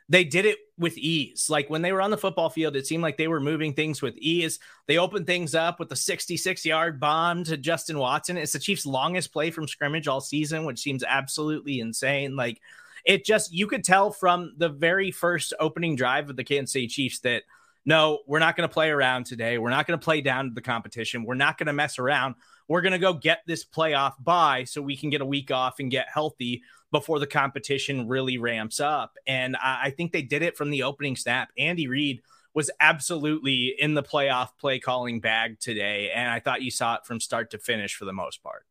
they 0.09 0.23
did 0.23 0.47
it 0.47 0.59
with 0.79 0.97
ease. 0.97 1.51
Like 1.51 1.69
when 1.69 1.83
they 1.83 1.91
were 1.91 2.03
on 2.03 2.13
the 2.13 2.17
football 2.17 2.51
field, 2.51 2.77
it 2.77 2.87
seemed 2.87 3.03
like 3.03 3.17
they 3.17 3.27
were 3.27 3.41
moving 3.41 3.73
things 3.73 4.01
with 4.01 4.17
ease. 4.19 4.61
They 4.87 4.99
opened 4.99 5.27
things 5.27 5.57
up 5.57 5.81
with 5.81 5.89
the 5.89 5.97
66 5.97 6.65
yard 6.65 7.01
bomb 7.01 7.43
to 7.43 7.57
Justin 7.57 7.99
Watson. 7.99 8.37
It's 8.37 8.53
the 8.53 8.61
Chiefs' 8.61 8.87
longest 8.87 9.33
play 9.33 9.51
from 9.51 9.67
scrimmage 9.67 10.07
all 10.07 10.21
season, 10.21 10.65
which 10.65 10.79
seems 10.79 11.03
absolutely 11.03 11.81
insane. 11.81 12.37
Like 12.37 12.61
it 13.07 13.25
just, 13.25 13.53
you 13.53 13.67
could 13.67 13.85
tell 13.85 14.11
from 14.11 14.55
the 14.59 14.69
very 14.69 15.11
first 15.11 15.55
opening 15.61 15.97
drive 15.97 16.29
of 16.29 16.37
the 16.37 16.45
Kansas 16.45 16.73
City 16.73 16.89
Chiefs 16.89 17.21
that 17.21 17.45
no, 17.89 18.19
we're 18.27 18.41
not 18.41 18.57
going 18.57 18.69
to 18.69 18.73
play 18.73 18.91
around 18.91 19.27
today. 19.27 19.59
We're 19.59 19.71
not 19.71 19.87
going 19.87 19.99
to 19.99 20.05
play 20.05 20.21
down 20.21 20.49
to 20.49 20.55
the 20.55 20.61
competition. 20.61 21.25
We're 21.25 21.35
not 21.35 21.57
going 21.57 21.69
to 21.69 21.73
mess 21.73 22.01
around. 22.01 22.35
We're 22.67 22.81
going 22.81 22.93
to 22.93 22.99
go 22.99 23.13
get 23.13 23.43
this 23.47 23.65
playoff 23.65 24.15
bye 24.19 24.65
so 24.65 24.83
we 24.83 24.97
can 24.97 25.09
get 25.09 25.21
a 25.21 25.27
week 25.27 25.53
off 25.53 25.79
and 25.79 25.89
get 25.89 26.09
healthy 26.13 26.65
before 26.91 27.21
the 27.21 27.29
competition 27.29 28.09
really 28.09 28.39
ramps 28.39 28.81
up. 28.81 29.17
And 29.25 29.55
I, 29.57 29.83
I 29.85 29.91
think 29.91 30.11
they 30.11 30.23
did 30.23 30.43
it 30.43 30.57
from 30.57 30.71
the 30.71 30.83
opening 30.83 31.15
snap. 31.15 31.51
Andy 31.57 31.87
Reid 31.87 32.23
was 32.55 32.73
absolutely 32.81 33.75
in 33.79 33.95
the 33.95 34.03
playoff 34.03 34.49
play 34.59 34.81
calling 34.81 35.21
bag 35.21 35.61
today. 35.61 36.11
And 36.11 36.29
I 36.29 36.41
thought 36.41 36.63
you 36.63 36.73
saw 36.73 36.97
it 36.97 37.07
from 37.07 37.21
start 37.21 37.53
to 37.53 37.59
finish 37.59 37.95
for 37.95 38.05
the 38.05 38.13
most 38.13 38.43
part. 38.43 38.67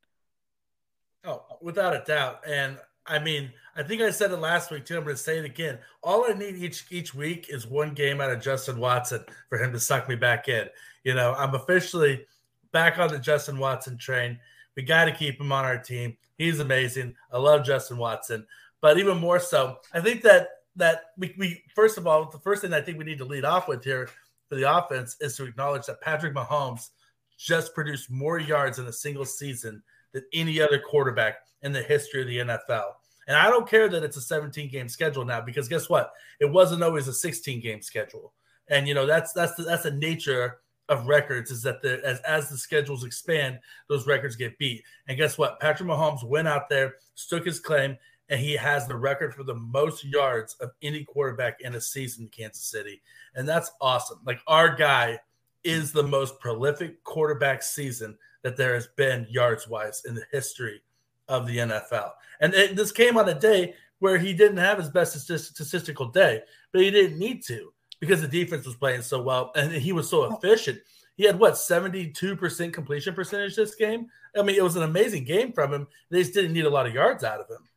Oh, 1.24 1.46
without 1.62 1.96
a 1.96 2.04
doubt. 2.06 2.42
And 2.46 2.78
I 3.06 3.20
mean, 3.20 3.54
I 3.78 3.84
think 3.84 4.02
I 4.02 4.10
said 4.10 4.32
it 4.32 4.38
last 4.38 4.72
week 4.72 4.86
too. 4.86 4.98
I'm 4.98 5.04
going 5.04 5.16
to 5.16 5.22
say 5.22 5.38
it 5.38 5.46
again. 5.46 5.80
All 6.02 6.26
I 6.30 6.34
need 6.34 6.56
each 6.56 6.86
each 6.92 7.14
week 7.14 7.48
is 7.50 7.68
one 7.68 7.94
game 7.94 8.22
out 8.22 8.32
of 8.32 8.42
Justin 8.42 8.80
Watson 8.80 9.26
for 9.50 9.58
him 9.58 9.74
to 9.74 9.80
suck 9.80 10.08
me 10.08 10.16
back 10.16 10.48
in. 10.48 10.68
You 11.04 11.14
know, 11.14 11.34
I'm 11.38 11.56
officially 11.56 12.26
back 12.72 12.98
on 13.00 13.10
the 13.10 13.20
Justin 13.20 13.60
Watson 13.60 13.98
train. 13.98 14.40
We 14.78 14.84
got 14.84 15.06
to 15.06 15.12
keep 15.12 15.40
him 15.40 15.52
on 15.52 15.66
our 15.66 15.78
team. 15.78 16.16
He's 16.38 16.60
amazing. 16.60 17.16
I 17.32 17.38
love 17.38 17.66
Justin 17.66 17.98
Watson, 17.98 18.46
but 18.82 18.98
even 18.98 19.18
more 19.18 19.40
so, 19.40 19.78
I 19.94 20.00
think 20.00 20.22
that 20.24 20.48
that 20.78 21.12
we, 21.18 21.36
we 21.38 21.64
first 21.74 21.98
of 21.98 22.08
all, 22.08 22.30
the 22.30 22.40
first 22.40 22.62
thing 22.62 22.74
I 22.74 22.82
think 22.82 22.98
we 22.98 23.06
need 23.06 23.18
to 23.20 23.26
lead 23.26 23.46
off 23.46 23.68
with 23.68 23.84
here 23.84 24.10
for 24.48 24.56
the 24.56 24.78
offense 24.78 25.18
is 25.20 25.36
to 25.38 25.46
acknowledge 25.46 25.86
that 25.88 26.02
Patrick 26.02 26.34
Mahomes 26.34 26.90
just 27.38 27.74
produced 27.74 28.10
more 28.10 28.40
yards 28.40 28.80
in 28.80 28.86
a 28.86 28.94
single 28.94 29.26
season 29.26 29.84
than 30.14 30.24
any 30.34 30.62
other 30.62 30.80
quarterback 30.80 31.40
in 31.62 31.74
the 31.74 31.82
history 31.82 32.22
of 32.22 32.28
the 32.28 32.38
NFL. 32.38 32.94
And 33.28 33.36
I 33.38 33.50
don't 33.50 33.70
care 33.70 33.90
that 33.90 34.04
it's 34.04 34.18
a 34.18 34.22
17 34.22 34.70
game 34.70 34.90
schedule 34.90 35.26
now 35.26 35.42
because 35.42 35.68
guess 35.68 35.90
what? 35.90 36.12
It 36.40 36.52
wasn't 36.52 36.84
always 36.84 37.08
a 37.08 37.14
16 37.14 37.60
game 37.62 37.82
schedule. 37.82 38.34
And 38.68 38.88
you 38.88 38.94
know 38.94 39.06
that's 39.06 39.34
that's 39.34 39.56
the, 39.56 39.64
that's 39.64 39.84
the 39.84 39.92
nature 39.92 40.60
of 40.90 41.08
records 41.08 41.52
is 41.52 41.64
that 41.64 41.82
the 41.82 42.02
as 42.06 42.20
as 42.22 42.50
the 42.50 42.58
schedules 42.58 43.04
expand, 43.04 43.60
those 43.90 44.08
records 44.08 44.36
get 44.36 44.58
beat. 44.58 44.84
And 45.08 45.18
guess 45.18 45.38
what? 45.38 45.60
Patrick 45.60 45.90
Mahomes 45.90 46.24
went 46.24 46.48
out 46.48 46.70
there, 46.70 46.96
stuck 47.16 47.46
his 47.46 47.60
claim, 47.60 47.98
and 48.30 48.40
he 48.40 48.54
has 48.54 48.88
the 48.88 48.96
record 48.96 49.34
for 49.34 49.44
the 49.44 49.56
most 49.56 50.04
yards 50.04 50.56
of 50.56 50.72
any 50.82 51.04
quarterback 51.04 51.62
in 51.62 51.76
a 51.76 51.82
season 51.82 52.24
in 52.26 52.30
Kansas 52.30 52.64
City. 52.64 53.02
And 53.36 53.48
that's 53.48 53.72
awesome. 53.82 54.20
Like 54.26 54.40
our 54.48 54.76
guy 54.76 55.20
is 55.64 55.92
the 55.92 56.04
most 56.04 56.40
prolific 56.40 57.04
quarterback 57.04 57.64
season 57.64 58.18
that 58.44 58.58
there 58.58 58.76
has 58.76 58.88
been 58.96 59.26
yards 59.30 59.68
wise 59.68 60.04
in 60.06 60.14
the 60.14 60.26
history 60.32 60.82
of 61.28 61.48
the 61.48 61.58
NFL. 61.58 62.12
And 62.40 62.54
it, 62.54 62.76
this 62.76 62.92
came 62.92 63.18
on 63.18 63.30
a 63.30 63.40
day 63.40 63.74
where 64.00 64.18
he 64.18 64.34
didn't 64.34 64.58
have 64.58 64.78
his 64.78 64.90
best 64.90 65.20
statistical 65.20 66.08
day, 66.08 66.42
but 66.72 66.82
he 66.82 66.92
didn't 66.92 67.18
need 67.18 67.44
to 67.46 67.72
because 68.00 68.22
the 68.22 68.28
defense 68.28 68.66
was 68.66 68.76
playing 68.76 69.02
so 69.02 69.22
well 69.22 69.52
and 69.56 69.72
he 69.72 69.92
was 69.92 70.10
so 70.10 70.26
oh. 70.26 70.36
efficient. 70.36 70.80
He 71.16 71.24
had 71.24 71.40
what 71.40 71.54
72% 71.54 72.74
completion 72.74 73.14
percentage 73.14 73.56
this 73.56 73.76
game. 73.76 74.08
I 74.38 74.44
mean, 74.44 74.58
it 74.58 74.64
was 74.64 74.76
an 74.76 74.84
amazing 74.84 75.24
game 75.24 75.54
from 75.54 75.74
him. 75.74 75.88
They 76.10 76.22
just 76.22 76.34
didn't 76.34 76.54
need 76.54 76.66
a 76.66 76.70
lot 76.70 76.88
of 76.88 76.94
yards 76.94 77.24
out 77.24 77.40
of 77.40 77.50
him. 77.50 77.70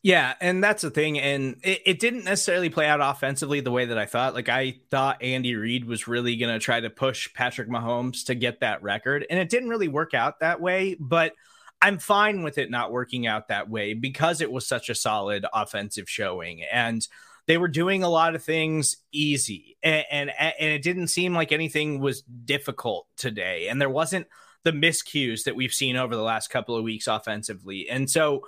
Yeah, 0.00 0.34
and 0.40 0.62
that's 0.62 0.82
the 0.82 0.90
thing. 0.90 1.18
And 1.18 1.56
it, 1.64 1.82
it, 1.84 1.98
didn't 1.98 2.24
necessarily 2.24 2.70
play 2.70 2.86
out 2.86 3.00
offensively 3.02 3.60
the 3.60 3.72
way 3.72 3.86
that 3.86 3.98
I 3.98 4.06
thought. 4.06 4.32
Like 4.32 4.48
I 4.48 4.78
thought 4.90 5.22
Andy 5.22 5.56
Reid 5.56 5.86
was 5.86 6.06
really 6.06 6.36
gonna 6.36 6.60
try 6.60 6.78
to 6.78 6.88
push 6.88 7.32
Patrick 7.34 7.68
Mahomes 7.68 8.26
to 8.26 8.36
get 8.36 8.60
that 8.60 8.82
record. 8.84 9.26
And 9.28 9.40
it 9.40 9.48
didn't 9.48 9.68
really 9.68 9.88
work 9.88 10.14
out 10.14 10.38
that 10.38 10.60
way, 10.60 10.96
but 11.00 11.32
I'm 11.80 11.98
fine 11.98 12.42
with 12.42 12.58
it 12.58 12.70
not 12.70 12.92
working 12.92 13.26
out 13.26 13.48
that 13.48 13.70
way 13.70 13.94
because 13.94 14.40
it 14.40 14.50
was 14.50 14.66
such 14.66 14.88
a 14.88 14.94
solid 14.94 15.46
offensive 15.52 16.08
showing. 16.08 16.62
And 16.62 17.06
they 17.48 17.56
were 17.56 17.66
doing 17.66 18.02
a 18.04 18.08
lot 18.08 18.36
of 18.36 18.44
things 18.44 18.98
easy 19.10 19.76
and, 19.82 20.04
and, 20.12 20.30
and 20.38 20.70
it 20.70 20.82
didn't 20.82 21.08
seem 21.08 21.34
like 21.34 21.50
anything 21.50 21.98
was 21.98 22.22
difficult 22.22 23.08
today 23.16 23.66
and 23.68 23.80
there 23.80 23.90
wasn't 23.90 24.28
the 24.62 24.70
miscues 24.70 25.44
that 25.44 25.56
we've 25.56 25.72
seen 25.72 25.96
over 25.96 26.14
the 26.14 26.22
last 26.22 26.50
couple 26.50 26.76
of 26.76 26.84
weeks 26.84 27.06
offensively 27.08 27.88
and 27.88 28.08
so 28.08 28.42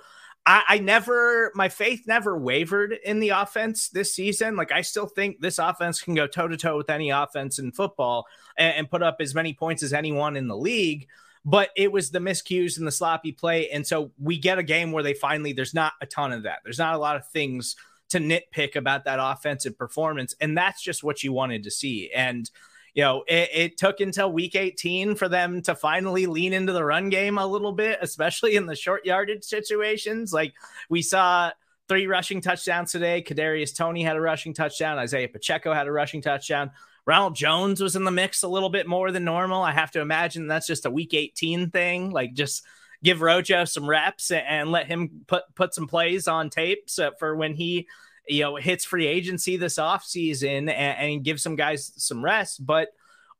I, 0.45 0.63
I 0.67 0.77
never 0.77 1.51
my 1.55 1.67
faith 1.67 2.03
never 2.05 2.37
wavered 2.37 2.93
in 3.03 3.19
the 3.19 3.29
offense 3.29 3.89
this 3.89 4.13
season 4.13 4.55
like 4.55 4.71
i 4.71 4.81
still 4.81 5.07
think 5.07 5.41
this 5.41 5.57
offense 5.57 6.01
can 6.01 6.13
go 6.13 6.27
toe 6.27 6.47
to 6.47 6.57
toe 6.57 6.77
with 6.77 6.89
any 6.89 7.09
offense 7.09 7.57
in 7.57 7.71
football 7.71 8.27
and, 8.55 8.75
and 8.75 8.91
put 8.91 9.01
up 9.01 9.17
as 9.19 9.33
many 9.33 9.53
points 9.53 9.81
as 9.83 9.93
anyone 9.93 10.37
in 10.37 10.47
the 10.47 10.57
league 10.57 11.07
but 11.43 11.69
it 11.75 11.91
was 11.91 12.11
the 12.11 12.19
miscues 12.19 12.77
and 12.77 12.85
the 12.85 12.91
sloppy 12.91 13.31
play 13.31 13.69
and 13.71 13.85
so 13.85 14.11
we 14.19 14.37
get 14.37 14.59
a 14.59 14.63
game 14.63 14.91
where 14.91 15.03
they 15.03 15.13
finally 15.13 15.53
there's 15.53 15.73
not 15.73 15.93
a 16.01 16.05
ton 16.05 16.31
of 16.31 16.43
that 16.43 16.59
there's 16.63 16.79
not 16.79 16.95
a 16.95 16.99
lot 16.99 17.15
of 17.15 17.27
things 17.29 17.75
to 18.11 18.19
nitpick 18.19 18.75
about 18.75 19.05
that 19.05 19.19
offensive 19.21 19.77
performance. 19.77 20.35
And 20.41 20.57
that's 20.57 20.81
just 20.81 21.03
what 21.03 21.23
you 21.23 21.31
wanted 21.31 21.63
to 21.63 21.71
see. 21.71 22.11
And, 22.13 22.49
you 22.93 23.03
know, 23.03 23.23
it, 23.25 23.49
it, 23.53 23.77
took 23.77 24.01
until 24.01 24.31
week 24.31 24.53
18 24.53 25.15
for 25.15 25.29
them 25.29 25.61
to 25.61 25.75
finally 25.75 26.25
lean 26.25 26.51
into 26.51 26.73
the 26.73 26.83
run 26.83 27.07
game 27.07 27.37
a 27.37 27.47
little 27.47 27.71
bit, 27.71 27.99
especially 28.01 28.57
in 28.57 28.65
the 28.65 28.75
short 28.75 29.05
yardage 29.05 29.45
situations. 29.45 30.33
Like 30.33 30.53
we 30.89 31.01
saw 31.01 31.51
three 31.87 32.05
rushing 32.05 32.41
touchdowns 32.41 32.91
today. 32.91 33.23
Kadarius 33.25 33.73
Toney 33.73 34.03
had 34.03 34.17
a 34.17 34.21
rushing 34.21 34.53
touchdown. 34.53 34.97
Isaiah 34.97 35.29
Pacheco 35.29 35.73
had 35.73 35.87
a 35.87 35.91
rushing 35.91 36.21
touchdown. 36.21 36.71
Ronald 37.05 37.35
Jones 37.35 37.81
was 37.81 37.95
in 37.95 38.03
the 38.03 38.11
mix 38.11 38.43
a 38.43 38.47
little 38.47 38.69
bit 38.69 38.87
more 38.87 39.11
than 39.11 39.23
normal. 39.23 39.61
I 39.61 39.71
have 39.71 39.91
to 39.91 40.01
imagine 40.01 40.47
that's 40.47 40.67
just 40.67 40.85
a 40.85 40.91
week 40.91 41.13
18 41.13 41.71
thing. 41.71 42.11
Like 42.11 42.33
just 42.33 42.63
give 43.03 43.21
Rojo 43.21 43.65
some 43.65 43.89
reps 43.89 44.31
and 44.31 44.71
let 44.71 44.87
him 44.87 45.23
put 45.27 45.43
put 45.55 45.73
some 45.73 45.87
plays 45.87 46.27
on 46.27 46.49
tape 46.49 46.89
so 46.89 47.07
uh, 47.07 47.11
for 47.17 47.35
when 47.35 47.55
he 47.55 47.87
you 48.27 48.43
know 48.43 48.55
hits 48.55 48.85
free 48.85 49.07
agency 49.07 49.57
this 49.57 49.75
offseason 49.77 50.69
and, 50.69 50.69
and 50.69 51.23
give 51.23 51.41
some 51.41 51.55
guys 51.55 51.91
some 51.95 52.23
rest. 52.23 52.65
But 52.65 52.89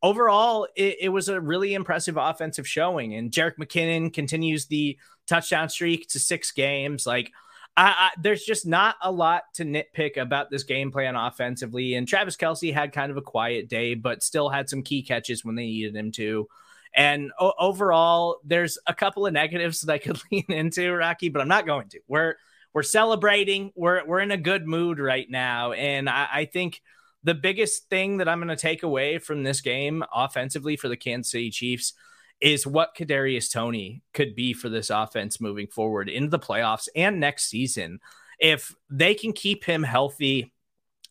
overall, 0.02 0.68
it, 0.76 0.98
it, 1.02 1.10
was 1.10 1.30
a 1.30 1.40
really 1.40 1.74
impressive 1.74 2.18
offensive 2.18 2.68
showing. 2.68 3.16
And 3.16 3.32
Jerick 3.32 3.58
McKinnon 3.58 4.14
continues 4.14 4.66
the 4.66 4.98
touchdown 5.28 5.70
streak 5.70 6.08
to 6.10 6.20
six 6.20 6.52
games. 6.52 7.06
Like, 7.06 7.32
I, 7.78 7.84
I, 7.86 8.10
there's 8.20 8.44
just 8.44 8.66
not 8.66 8.96
a 9.02 9.12
lot 9.12 9.44
to 9.56 9.64
nitpick 9.64 10.18
about 10.18 10.50
this 10.50 10.64
game 10.64 10.92
plan 10.92 11.16
offensively. 11.16 11.96
And 11.96 12.08
Travis 12.08 12.36
Kelce 12.36 12.74
had 12.74 12.92
kind 12.92 13.12
of 13.12 13.18
a 13.18 13.22
quiet 13.22 13.70
day, 13.70 13.94
but 13.94 14.24
still 14.24 14.50
had 14.50 14.70
some 14.70 14.84
key 14.84 15.04
catches 15.04 15.46
when 15.46 15.56
they 15.56 15.66
needed 15.66 15.96
him 15.96 16.12
to. 16.14 16.48
And 16.94 17.32
o- 17.40 17.54
overall, 17.58 18.40
there's 18.44 18.78
a 18.86 18.94
couple 18.94 19.26
of 19.26 19.34
negatives 19.34 19.82
that 19.82 19.94
I 19.94 19.98
could 19.98 20.20
lean 20.32 20.46
into, 20.50 20.92
Rocky, 20.94 21.30
but 21.30 21.42
I'm 21.42 21.48
not 21.48 21.66
going 21.66 21.88
to. 21.90 22.00
We're 22.08 22.36
we're 22.74 22.84
celebrating. 22.84 23.72
We're 23.76 24.06
we're 24.06 24.20
in 24.20 24.32
a 24.32 24.38
good 24.38 24.68
mood 24.68 25.00
right 25.00 25.30
now, 25.30 25.72
and 25.74 26.10
I, 26.10 26.28
I 26.32 26.46
think 26.46 26.82
the 27.24 27.34
biggest 27.34 27.90
thing 27.90 28.18
that 28.18 28.28
I'm 28.28 28.40
going 28.40 28.50
to 28.50 28.56
take 28.56 28.84
away 28.84 29.20
from 29.20 29.44
this 29.44 29.62
game 29.62 30.04
offensively 30.14 30.76
for 30.76 30.90
the 30.90 30.98
Kansas 30.98 31.32
City 31.32 31.52
Chiefs 31.52 31.94
is 32.42 32.66
what 32.66 32.96
Kadarius 32.96 33.52
Toney 33.52 34.02
could 34.14 34.36
be 34.36 34.54
for 34.54 34.68
this 34.68 34.90
offense 34.90 35.40
moving 35.40 35.68
forward 35.68 36.10
into 36.10 36.30
the 36.30 36.40
playoffs 36.40 36.88
and 36.96 37.20
next 37.20 37.50
season. 37.50 38.00
If 38.40 38.76
they 38.90 39.14
can 39.14 39.32
keep 39.32 39.64
him 39.64 39.84
healthy, 39.84 40.52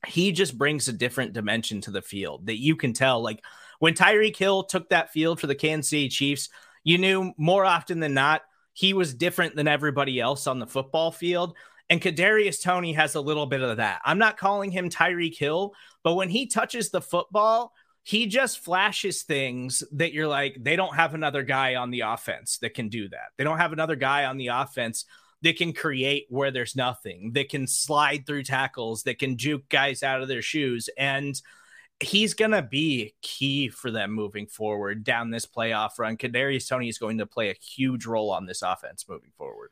he 0.07 0.33
just 0.33 0.59
brings 0.59 0.89
a 0.89 0.93
different 0.93 1.33
dimension 1.33 1.81
to 1.83 1.93
the 1.93 2.03
field 2.03 2.47
that 2.47 2.59
you 2.59 2.75
can 2.75 2.93
tell. 2.93 3.23
Like 3.23 3.45
when 3.79 3.95
Tyreek 3.95 4.37
Hill 4.37 4.65
took 4.65 4.89
that 4.89 5.11
field 5.11 5.41
for 5.41 5.47
the 5.47 5.55
Kansas 5.55 5.91
City 5.91 6.09
Chiefs, 6.09 6.49
you 6.83 6.99
knew 6.99 7.33
more 7.37 7.65
often 7.65 8.01
than 8.01 8.15
not 8.15 8.43
he 8.73 8.93
was 8.93 9.15
different 9.15 9.55
than 9.55 9.69
everybody 9.69 10.19
else 10.19 10.47
on 10.47 10.59
the 10.59 10.67
football 10.67 11.13
field. 11.13 11.57
And 11.91 12.01
Kadarius 12.01 12.63
Toney 12.63 12.93
has 12.95 13.15
a 13.15 13.21
little 13.21 13.47
bit 13.47 13.63
of 13.63 13.77
that. 13.77 14.01
I'm 14.05 14.19
not 14.19 14.37
calling 14.37 14.71
him 14.71 14.89
Tyreek 14.89 15.37
Hill, 15.37 15.75
but 16.03 16.15
when 16.15 16.29
he 16.29 16.47
touches 16.47 16.91
the 16.91 17.01
football, 17.01 17.73
he 18.03 18.27
just 18.27 18.59
flashes 18.59 19.23
things 19.23 19.83
that 19.93 20.13
you're 20.13 20.29
like, 20.29 20.57
they 20.59 20.77
don't 20.77 20.97
have 20.97 21.15
another 21.15 21.43
guy 21.43 21.75
on 21.75 21.91
the 21.91 22.01
offense 22.01 22.59
that 22.59 22.75
can 22.75 22.89
do 22.89 23.09
that. 23.09 23.29
They 23.37 23.45
don't 23.45 23.59
have 23.59 23.73
another 23.73 23.97
guy 23.97 24.25
on 24.25 24.37
the 24.37 24.49
offense 24.49 25.05
that 25.43 25.57
can 25.57 25.73
create 25.73 26.27
where 26.29 26.51
there's 26.51 26.77
nothing, 26.77 27.33
that 27.35 27.49
can 27.49 27.67
slide 27.67 28.27
through 28.27 28.45
tackles, 28.45 29.05
that 29.05 29.19
can 29.19 29.37
juke 29.37 29.69
guys 29.69 30.03
out 30.03 30.23
of 30.23 30.29
their 30.29 30.43
shoes. 30.43 30.89
And 30.99 31.41
he's 32.01 32.35
going 32.35 32.51
to 32.51 32.63
be 32.63 33.15
key 33.23 33.69
for 33.69 33.91
them 33.91 34.13
moving 34.13 34.47
forward 34.47 35.05
down 35.05 35.31
this 35.31 35.47
playoff 35.47 35.99
run. 35.99 36.17
Kadarius 36.17 36.69
Toney 36.69 36.89
is 36.89 36.99
going 36.99 37.19
to 37.19 37.27
play 37.27 37.51
a 37.51 37.55
huge 37.55 38.07
role 38.07 38.31
on 38.31 38.47
this 38.47 38.63
offense 38.63 39.07
moving 39.09 39.33
forward. 39.37 39.71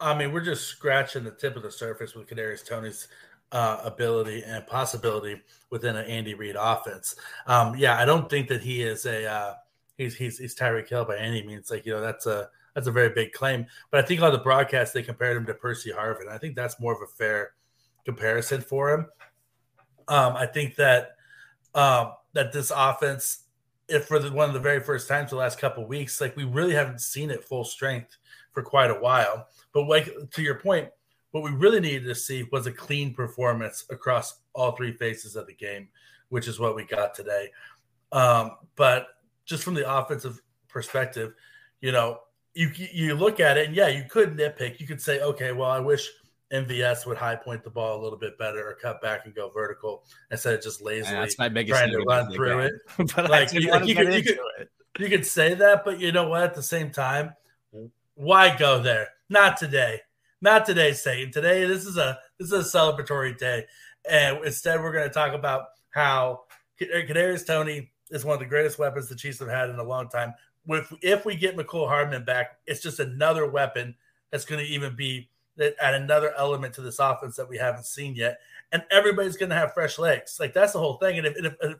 I 0.00 0.16
mean, 0.16 0.32
we're 0.32 0.44
just 0.44 0.66
scratching 0.66 1.24
the 1.24 1.32
tip 1.32 1.56
of 1.56 1.62
the 1.62 1.70
surface 1.70 2.14
with 2.14 2.28
Kadarius 2.28 2.64
Toney's 2.66 3.08
uh, 3.52 3.80
ability 3.84 4.42
and 4.44 4.66
possibility 4.66 5.40
within 5.70 5.96
an 5.96 6.06
Andy 6.06 6.34
Reid 6.34 6.56
offense. 6.58 7.16
Um, 7.46 7.76
yeah, 7.76 7.98
I 7.98 8.04
don't 8.04 8.28
think 8.28 8.48
that 8.48 8.62
he 8.62 8.82
is 8.82 9.06
a 9.06 9.26
uh, 9.26 9.54
he's 9.96 10.14
he's 10.14 10.38
he's 10.38 10.54
Tyreek 10.54 10.88
Hill 10.88 11.04
by 11.04 11.16
any 11.16 11.42
means. 11.42 11.70
Like 11.70 11.86
you 11.86 11.92
know, 11.92 12.00
that's 12.00 12.26
a 12.26 12.50
that's 12.74 12.86
a 12.86 12.92
very 12.92 13.10
big 13.10 13.32
claim. 13.32 13.66
But 13.90 14.04
I 14.04 14.06
think 14.06 14.22
on 14.22 14.32
the 14.32 14.38
broadcast 14.38 14.94
they 14.94 15.02
compared 15.02 15.36
him 15.36 15.46
to 15.46 15.54
Percy 15.54 15.90
Harvin. 15.90 16.28
I 16.28 16.38
think 16.38 16.56
that's 16.56 16.80
more 16.80 16.94
of 16.94 17.02
a 17.02 17.06
fair 17.06 17.52
comparison 18.04 18.60
for 18.60 18.90
him. 18.92 19.06
Um, 20.08 20.36
I 20.36 20.46
think 20.46 20.76
that 20.76 21.16
um, 21.74 22.12
that 22.32 22.52
this 22.52 22.72
offense, 22.74 23.44
if 23.88 24.06
for 24.06 24.18
the, 24.18 24.30
one 24.32 24.48
of 24.48 24.54
the 24.54 24.60
very 24.60 24.80
first 24.80 25.08
times 25.08 25.30
the 25.30 25.36
last 25.36 25.58
couple 25.58 25.86
weeks, 25.86 26.20
like 26.20 26.36
we 26.36 26.44
really 26.44 26.74
haven't 26.74 27.00
seen 27.00 27.30
it 27.30 27.44
full 27.44 27.64
strength 27.64 28.16
for 28.52 28.62
quite 28.62 28.90
a 28.90 28.94
while. 28.94 29.48
But 29.72 29.88
like 29.88 30.10
to 30.32 30.42
your 30.42 30.56
point, 30.56 30.88
what 31.32 31.42
we 31.42 31.50
really 31.50 31.80
needed 31.80 32.04
to 32.04 32.14
see 32.14 32.44
was 32.50 32.66
a 32.66 32.72
clean 32.72 33.14
performance 33.14 33.84
across 33.90 34.40
all 34.54 34.72
three 34.72 34.92
phases 34.92 35.36
of 35.36 35.46
the 35.46 35.54
game, 35.54 35.88
which 36.30 36.48
is 36.48 36.58
what 36.58 36.74
we 36.74 36.84
got 36.84 37.14
today. 37.14 37.50
Um, 38.12 38.52
but 38.76 39.08
just 39.44 39.62
from 39.62 39.74
the 39.74 39.90
offensive 39.90 40.40
perspective, 40.68 41.34
you 41.80 41.92
know, 41.92 42.20
you 42.54 42.70
you 42.74 43.14
look 43.14 43.40
at 43.40 43.56
it 43.56 43.66
and 43.66 43.76
yeah, 43.76 43.88
you 43.88 44.04
could 44.08 44.36
nitpick. 44.36 44.80
You 44.80 44.86
could 44.86 45.00
say, 45.00 45.20
okay, 45.20 45.52
well, 45.52 45.70
I 45.70 45.78
wish 45.78 46.08
MVS 46.52 47.06
would 47.06 47.18
high 47.18 47.36
point 47.36 47.62
the 47.62 47.70
ball 47.70 48.00
a 48.00 48.02
little 48.02 48.18
bit 48.18 48.38
better 48.38 48.66
or 48.66 48.74
cut 48.74 49.02
back 49.02 49.26
and 49.26 49.34
go 49.34 49.50
vertical 49.50 50.04
instead 50.30 50.54
of 50.54 50.62
just 50.62 50.80
lazily 50.80 51.14
yeah, 51.14 51.20
that's 51.20 51.38
my 51.38 51.48
biggest 51.48 51.78
trying 51.78 51.92
to 51.92 51.98
run 52.00 52.32
through 52.32 52.60
it. 52.60 52.72
but 53.14 53.30
like 53.30 53.52
you, 53.52 53.60
you, 53.60 53.94
could, 53.94 54.14
you, 54.14 54.22
could, 54.22 54.38
you 54.98 55.08
could 55.08 55.26
say 55.26 55.54
that, 55.54 55.84
but 55.84 56.00
you 56.00 56.10
know 56.10 56.28
what? 56.28 56.42
At 56.42 56.54
the 56.54 56.62
same 56.62 56.90
time, 56.90 57.34
why 58.14 58.56
go 58.56 58.82
there? 58.82 59.08
Not 59.28 59.58
today. 59.58 60.00
Not 60.40 60.66
today, 60.66 60.92
Satan. 60.92 61.32
Today, 61.32 61.64
this 61.66 61.84
is 61.84 61.96
a 61.96 62.18
this 62.38 62.52
is 62.52 62.74
a 62.74 62.78
celebratory 62.78 63.36
day, 63.36 63.66
and 64.08 64.44
instead, 64.44 64.80
we're 64.80 64.92
going 64.92 65.08
to 65.08 65.14
talk 65.14 65.32
about 65.32 65.64
how 65.90 66.42
uh, 66.80 66.84
Kadarius 66.84 67.46
Toney 67.46 67.90
is 68.10 68.24
one 68.24 68.34
of 68.34 68.40
the 68.40 68.46
greatest 68.46 68.78
weapons 68.78 69.08
the 69.08 69.16
Chiefs 69.16 69.40
have 69.40 69.48
had 69.48 69.68
in 69.68 69.78
a 69.78 69.82
long 69.84 70.08
time. 70.08 70.34
With 70.66 70.92
if 71.02 71.24
we 71.24 71.34
get 71.34 71.56
Mecole 71.56 71.88
Hardman 71.88 72.24
back, 72.24 72.58
it's 72.66 72.80
just 72.80 73.00
another 73.00 73.50
weapon 73.50 73.96
that's 74.30 74.44
going 74.44 74.64
to 74.64 74.70
even 74.70 74.94
be 74.94 75.28
uh, 75.60 75.70
add 75.80 75.94
another 75.94 76.32
element 76.36 76.74
to 76.74 76.82
this 76.82 77.00
offense 77.00 77.36
that 77.36 77.48
we 77.48 77.58
haven't 77.58 77.86
seen 77.86 78.14
yet. 78.14 78.38
And 78.70 78.84
everybody's 78.90 79.36
going 79.36 79.50
to 79.50 79.56
have 79.56 79.74
fresh 79.74 79.98
legs. 79.98 80.36
Like 80.38 80.52
that's 80.52 80.72
the 80.72 80.78
whole 80.78 80.98
thing. 80.98 81.18
And 81.18 81.26
if, 81.26 81.36
and 81.36 81.46
if 81.46 81.78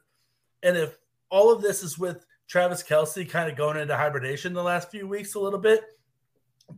and 0.63 0.77
if 0.77 0.99
all 1.31 1.53
of 1.53 1.63
this 1.63 1.85
is 1.85 1.99
with 1.99 2.25
Travis 2.49 2.83
Kelce 2.83 3.29
kind 3.29 3.51
of 3.51 3.57
going 3.57 3.77
into 3.77 3.97
hibernation 3.97 4.53
the 4.53 4.63
last 4.63 4.91
few 4.91 5.07
weeks 5.07 5.35
a 5.35 5.41
little 5.41 5.61
bit, 5.61 5.83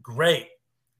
great, 0.02 0.48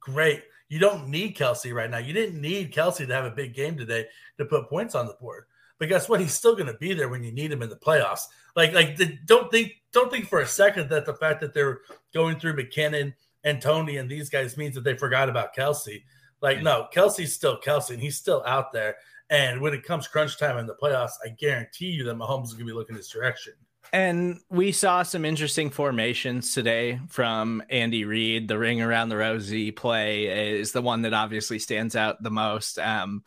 great. 0.00 0.42
You 0.70 0.78
don't 0.78 1.08
need 1.08 1.36
Kelce 1.36 1.74
right 1.74 1.90
now. 1.90 1.98
You 1.98 2.14
didn't 2.14 2.40
need 2.40 2.72
Kelce 2.72 3.06
to 3.06 3.12
have 3.12 3.24
a 3.24 3.30
big 3.30 3.54
game 3.54 3.76
today 3.76 4.06
to 4.38 4.44
put 4.44 4.70
points 4.70 4.94
on 4.94 5.06
the 5.06 5.16
board. 5.20 5.44
But 5.78 5.88
guess 5.88 6.08
what? 6.08 6.20
He's 6.20 6.32
still 6.32 6.54
going 6.54 6.68
to 6.68 6.78
be 6.78 6.94
there 6.94 7.08
when 7.08 7.24
you 7.24 7.32
need 7.32 7.50
him 7.50 7.62
in 7.62 7.68
the 7.68 7.76
playoffs. 7.76 8.26
Like, 8.54 8.72
like 8.72 8.96
the, 8.96 9.18
don't 9.26 9.50
think 9.50 9.72
don't 9.92 10.10
think 10.10 10.28
for 10.28 10.40
a 10.40 10.46
second 10.46 10.88
that 10.90 11.06
the 11.06 11.14
fact 11.14 11.40
that 11.40 11.52
they're 11.52 11.80
going 12.14 12.38
through 12.38 12.56
McKinnon 12.56 13.12
and 13.42 13.60
Toney 13.60 13.96
and 13.96 14.08
these 14.08 14.30
guys 14.30 14.56
means 14.56 14.76
that 14.76 14.84
they 14.84 14.96
forgot 14.96 15.28
about 15.28 15.56
Kelce. 15.56 16.04
Like, 16.40 16.58
hmm. 16.58 16.64
no, 16.64 16.86
Kelce's 16.94 17.34
still 17.34 17.58
Kelce, 17.60 17.90
and 17.90 18.00
he's 18.00 18.16
still 18.16 18.44
out 18.46 18.72
there. 18.72 18.96
And 19.28 19.60
when 19.60 19.74
it 19.74 19.84
comes 19.84 20.06
crunch 20.06 20.38
time 20.38 20.58
in 20.58 20.66
the 20.66 20.76
playoffs, 20.80 21.12
I 21.24 21.30
guarantee 21.30 21.86
you 21.86 22.04
that 22.04 22.16
Mahomes 22.16 22.46
is 22.46 22.52
going 22.52 22.66
to 22.66 22.72
be 22.72 22.78
looking 22.78 22.96
this 22.96 23.10
direction. 23.10 23.54
And 23.92 24.40
we 24.48 24.70
saw 24.70 25.02
some 25.02 25.24
interesting 25.24 25.70
formations 25.70 26.54
today 26.54 27.00
from 27.08 27.62
Andy 27.68 28.04
Reid. 28.04 28.46
The 28.46 28.58
ring 28.58 28.80
around 28.80 29.08
the 29.08 29.16
rosy 29.16 29.72
play 29.72 30.58
is 30.58 30.70
the 30.70 30.82
one 30.82 31.02
that 31.02 31.12
obviously 31.12 31.58
stands 31.58 31.96
out 31.96 32.22
the 32.22 32.30
most. 32.30 32.78
Um, 32.78 33.24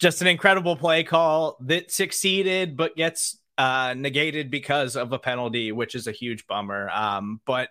just 0.00 0.20
an 0.20 0.26
incredible 0.26 0.76
play 0.76 1.04
call 1.04 1.56
that 1.60 1.92
succeeded, 1.92 2.76
but 2.76 2.96
gets 2.96 3.38
uh, 3.56 3.94
negated 3.96 4.50
because 4.50 4.96
of 4.96 5.12
a 5.12 5.18
penalty, 5.18 5.70
which 5.70 5.94
is 5.94 6.08
a 6.08 6.12
huge 6.12 6.46
bummer. 6.48 6.90
Um, 6.90 7.40
but 7.44 7.68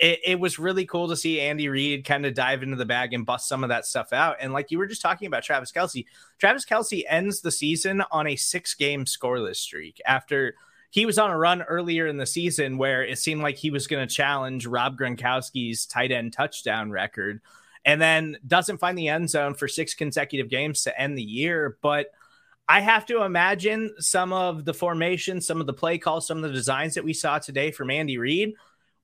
it, 0.00 0.18
it, 0.26 0.40
was 0.40 0.58
really 0.58 0.86
cool 0.86 1.08
to 1.08 1.16
see 1.16 1.40
Andy 1.40 1.68
Reid 1.68 2.04
kind 2.04 2.26
of 2.26 2.34
dive 2.34 2.64
into 2.64 2.76
the 2.76 2.86
bag 2.86 3.12
and 3.12 3.24
bust 3.24 3.48
some 3.48 3.62
of 3.62 3.68
that 3.68 3.86
stuff 3.86 4.12
out. 4.12 4.36
And 4.40 4.52
like 4.52 4.72
you 4.72 4.78
were 4.78 4.86
just 4.86 5.02
talking 5.02 5.26
about 5.26 5.44
Travis 5.44 5.70
Kelce, 5.70 6.06
Travis 6.38 6.64
Kelce 6.64 7.04
ends 7.08 7.42
the 7.42 7.52
season 7.52 8.02
on 8.10 8.26
a 8.26 8.34
six 8.34 8.74
game 8.74 9.04
scoreless 9.04 9.56
streak 9.56 10.00
after 10.04 10.56
he 10.90 11.06
was 11.06 11.18
on 11.18 11.30
a 11.30 11.38
run 11.38 11.62
earlier 11.62 12.06
in 12.08 12.16
the 12.16 12.26
season 12.26 12.76
where 12.76 13.04
it 13.04 13.18
seemed 13.18 13.42
like 13.42 13.56
he 13.56 13.70
was 13.70 13.86
going 13.86 14.06
to 14.06 14.12
challenge 14.12 14.66
Rob 14.66 14.98
Gronkowski's 14.98 15.86
tight 15.86 16.10
end 16.10 16.32
touchdown 16.32 16.90
record 16.90 17.40
and 17.84 18.00
then 18.00 18.36
doesn't 18.46 18.78
find 18.78 18.98
the 18.98 19.08
end 19.08 19.30
zone 19.30 19.54
for 19.54 19.68
six 19.68 19.94
consecutive 19.94 20.50
games 20.50 20.82
to 20.82 21.00
end 21.00 21.16
the 21.16 21.22
year. 21.22 21.78
But 21.80 22.08
I 22.68 22.80
have 22.80 23.06
to 23.06 23.22
imagine 23.22 23.94
some 23.98 24.32
of 24.32 24.64
the 24.64 24.74
formation, 24.74 25.40
some 25.40 25.60
of 25.60 25.66
the 25.66 25.72
play 25.72 25.96
calls, 25.96 26.26
some 26.26 26.38
of 26.38 26.42
the 26.42 26.56
designs 26.56 26.94
that 26.94 27.04
we 27.04 27.12
saw 27.12 27.38
today 27.38 27.70
from 27.70 27.90
Andy 27.90 28.18
Reid. 28.18 28.54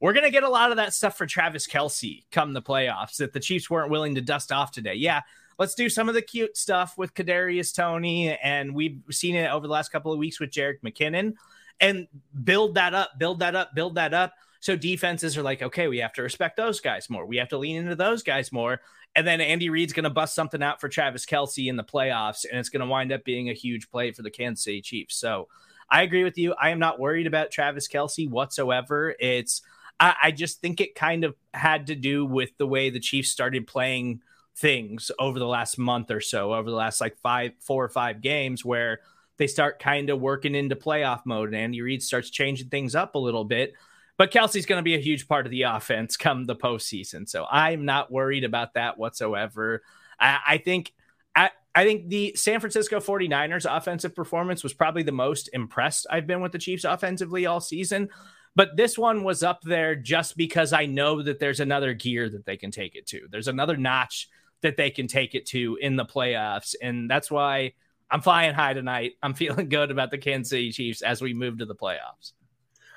We're 0.00 0.12
going 0.12 0.24
to 0.24 0.30
get 0.30 0.42
a 0.42 0.48
lot 0.48 0.72
of 0.72 0.76
that 0.76 0.92
stuff 0.92 1.16
for 1.16 1.24
Travis 1.24 1.66
Kelce 1.66 2.24
come 2.30 2.52
the 2.52 2.60
playoffs 2.60 3.16
that 3.16 3.32
the 3.32 3.40
Chiefs 3.40 3.70
weren't 3.70 3.90
willing 3.90 4.16
to 4.16 4.20
dust 4.20 4.52
off 4.52 4.72
today. 4.72 4.94
Yeah, 4.94 5.22
let's 5.58 5.74
do 5.74 5.88
some 5.88 6.08
of 6.08 6.14
the 6.14 6.20
cute 6.20 6.56
stuff 6.56 6.98
with 6.98 7.14
Kadarius 7.14 7.74
Toney, 7.74 8.36
and 8.36 8.74
we've 8.74 9.00
seen 9.10 9.36
it 9.36 9.50
over 9.50 9.66
the 9.66 9.72
last 9.72 9.90
couple 9.90 10.12
of 10.12 10.18
weeks 10.18 10.38
with 10.38 10.50
Jerick 10.50 10.80
McKinnon 10.84 11.34
and 11.80 12.06
build 12.44 12.74
that 12.74 12.94
up, 12.94 13.18
build 13.18 13.40
that 13.40 13.54
up, 13.54 13.74
build 13.74 13.96
that 13.96 14.14
up. 14.14 14.34
So 14.60 14.76
defenses 14.76 15.36
are 15.36 15.42
like, 15.42 15.62
okay, 15.62 15.86
we 15.88 15.98
have 15.98 16.12
to 16.14 16.22
respect 16.22 16.56
those 16.56 16.80
guys 16.80 17.08
more. 17.08 17.26
We 17.26 17.36
have 17.36 17.50
to 17.50 17.58
lean 17.58 17.76
into 17.76 17.94
those 17.94 18.22
guys 18.22 18.50
more. 18.50 18.80
And 19.14 19.26
then 19.26 19.40
Andy 19.40 19.70
Reid's 19.70 19.92
going 19.92 20.04
to 20.04 20.10
bust 20.10 20.34
something 20.34 20.62
out 20.62 20.80
for 20.80 20.88
Travis 20.88 21.24
Kelce 21.24 21.68
in 21.68 21.76
the 21.76 21.84
playoffs, 21.84 22.44
and 22.48 22.58
it's 22.58 22.68
going 22.68 22.80
to 22.80 22.86
wind 22.86 23.12
up 23.12 23.24
being 23.24 23.48
a 23.48 23.54
huge 23.54 23.90
play 23.90 24.12
for 24.12 24.22
the 24.22 24.30
Kansas 24.30 24.64
City 24.64 24.82
Chiefs. 24.82 25.16
So 25.16 25.48
I 25.88 26.02
agree 26.02 26.24
with 26.24 26.36
you. 26.36 26.54
I 26.60 26.70
am 26.70 26.78
not 26.78 26.98
worried 26.98 27.26
about 27.26 27.50
Travis 27.50 27.88
Kelce 27.88 28.28
whatsoever. 28.28 29.14
It's 29.18 29.62
I, 29.98 30.14
I 30.24 30.30
just 30.32 30.60
think 30.60 30.80
it 30.80 30.94
kind 30.94 31.24
of 31.24 31.34
had 31.54 31.86
to 31.86 31.94
do 31.94 32.26
with 32.26 32.50
the 32.58 32.66
way 32.66 32.90
the 32.90 33.00
Chiefs 33.00 33.30
started 33.30 33.66
playing 33.66 34.20
things 34.56 35.10
over 35.18 35.38
the 35.38 35.46
last 35.46 35.78
month 35.78 36.10
or 36.10 36.20
so, 36.20 36.52
over 36.52 36.68
the 36.68 36.76
last 36.76 37.00
like 37.00 37.16
five, 37.18 37.52
four 37.60 37.84
or 37.84 37.88
five 37.88 38.20
games, 38.20 38.64
where 38.64 39.00
they 39.38 39.46
start 39.46 39.78
kind 39.78 40.10
of 40.10 40.20
working 40.20 40.54
into 40.54 40.76
playoff 40.76 41.22
mode 41.24 41.48
and 41.48 41.56
Andy 41.56 41.82
Reid 41.82 42.02
starts 42.02 42.30
changing 42.30 42.68
things 42.68 42.94
up 42.94 43.14
a 43.14 43.18
little 43.18 43.44
bit. 43.44 43.74
But 44.18 44.32
Kelce's 44.32 44.64
going 44.64 44.78
to 44.78 44.84
be 44.84 44.94
a 44.94 45.00
huge 45.00 45.28
part 45.28 45.46
of 45.46 45.50
the 45.50 45.62
offense 45.74 46.16
come 46.16 46.44
the 46.44 46.56
postseason. 46.56 47.28
So 47.28 47.46
I'm 47.50 47.84
not 47.84 48.10
worried 48.10 48.44
about 48.44 48.74
that 48.74 48.98
whatsoever. 48.98 49.82
I, 50.18 50.38
I 50.46 50.58
think 50.58 50.92
I, 51.34 51.50
I 51.74 51.84
think 51.84 52.08
the 52.08 52.34
San 52.34 52.60
Francisco 52.60 52.98
49ers 53.00 53.66
offensive 53.70 54.14
performance 54.14 54.62
was 54.62 54.72
probably 54.72 55.02
the 55.02 55.12
most 55.12 55.50
impressed 55.52 56.06
I've 56.10 56.26
been 56.26 56.40
with 56.40 56.52
the 56.52 56.58
Chiefs 56.58 56.84
offensively 56.84 57.44
all 57.44 57.60
season. 57.60 58.08
But 58.54 58.74
this 58.74 58.96
one 58.96 59.22
was 59.22 59.42
up 59.42 59.60
there 59.62 59.94
just 59.94 60.38
because 60.38 60.72
I 60.72 60.86
know 60.86 61.22
that 61.22 61.38
there's 61.38 61.60
another 61.60 61.92
gear 61.92 62.30
that 62.30 62.46
they 62.46 62.56
can 62.56 62.70
take 62.70 62.96
it 62.96 63.06
to. 63.08 63.28
There's 63.30 63.48
another 63.48 63.76
notch 63.76 64.30
that 64.62 64.78
they 64.78 64.88
can 64.88 65.06
take 65.06 65.34
it 65.34 65.44
to 65.48 65.78
in 65.78 65.96
the 65.96 66.06
playoffs. 66.06 66.74
And 66.80 67.10
that's 67.10 67.30
why 67.30 67.74
I'm 68.10 68.20
flying 68.20 68.54
high 68.54 68.74
tonight. 68.74 69.12
I'm 69.22 69.34
feeling 69.34 69.68
good 69.70 69.90
about 69.90 70.10
the 70.10 70.18
Kansas 70.18 70.50
City 70.50 70.72
Chiefs 70.72 71.02
as 71.02 71.20
we 71.20 71.34
move 71.34 71.58
to 71.58 71.66
the 71.66 71.74
playoffs. 71.74 72.32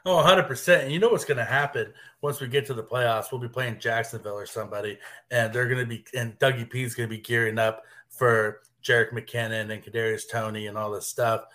Oh, 0.05 0.23
100%. 0.23 0.83
And 0.83 0.91
you 0.91 0.99
know 0.99 1.09
what's 1.09 1.25
going 1.25 1.37
to 1.37 1.45
happen 1.45 1.93
once 2.21 2.39
we 2.39 2.47
get 2.47 2.65
to 2.67 2.73
the 2.73 2.83
playoffs? 2.83 3.31
We'll 3.31 3.41
be 3.41 3.49
playing 3.49 3.79
Jacksonville 3.79 4.33
or 4.33 4.45
somebody, 4.45 4.97
and 5.29 5.51
they're 5.51 5.67
going 5.67 5.79
to 5.79 5.85
be, 5.85 6.05
and 6.13 6.37
Dougie 6.39 6.69
P 6.69 6.83
is 6.83 6.95
going 6.95 7.09
to 7.09 7.15
be 7.15 7.21
gearing 7.21 7.59
up 7.59 7.83
for 8.09 8.61
Jerick 8.83 9.11
McKinnon 9.11 9.71
and 9.71 9.83
Kadarius 9.83 10.29
Toney 10.29 10.67
and 10.67 10.77
all 10.77 10.91
this 10.91 11.07
stuff. 11.07 11.45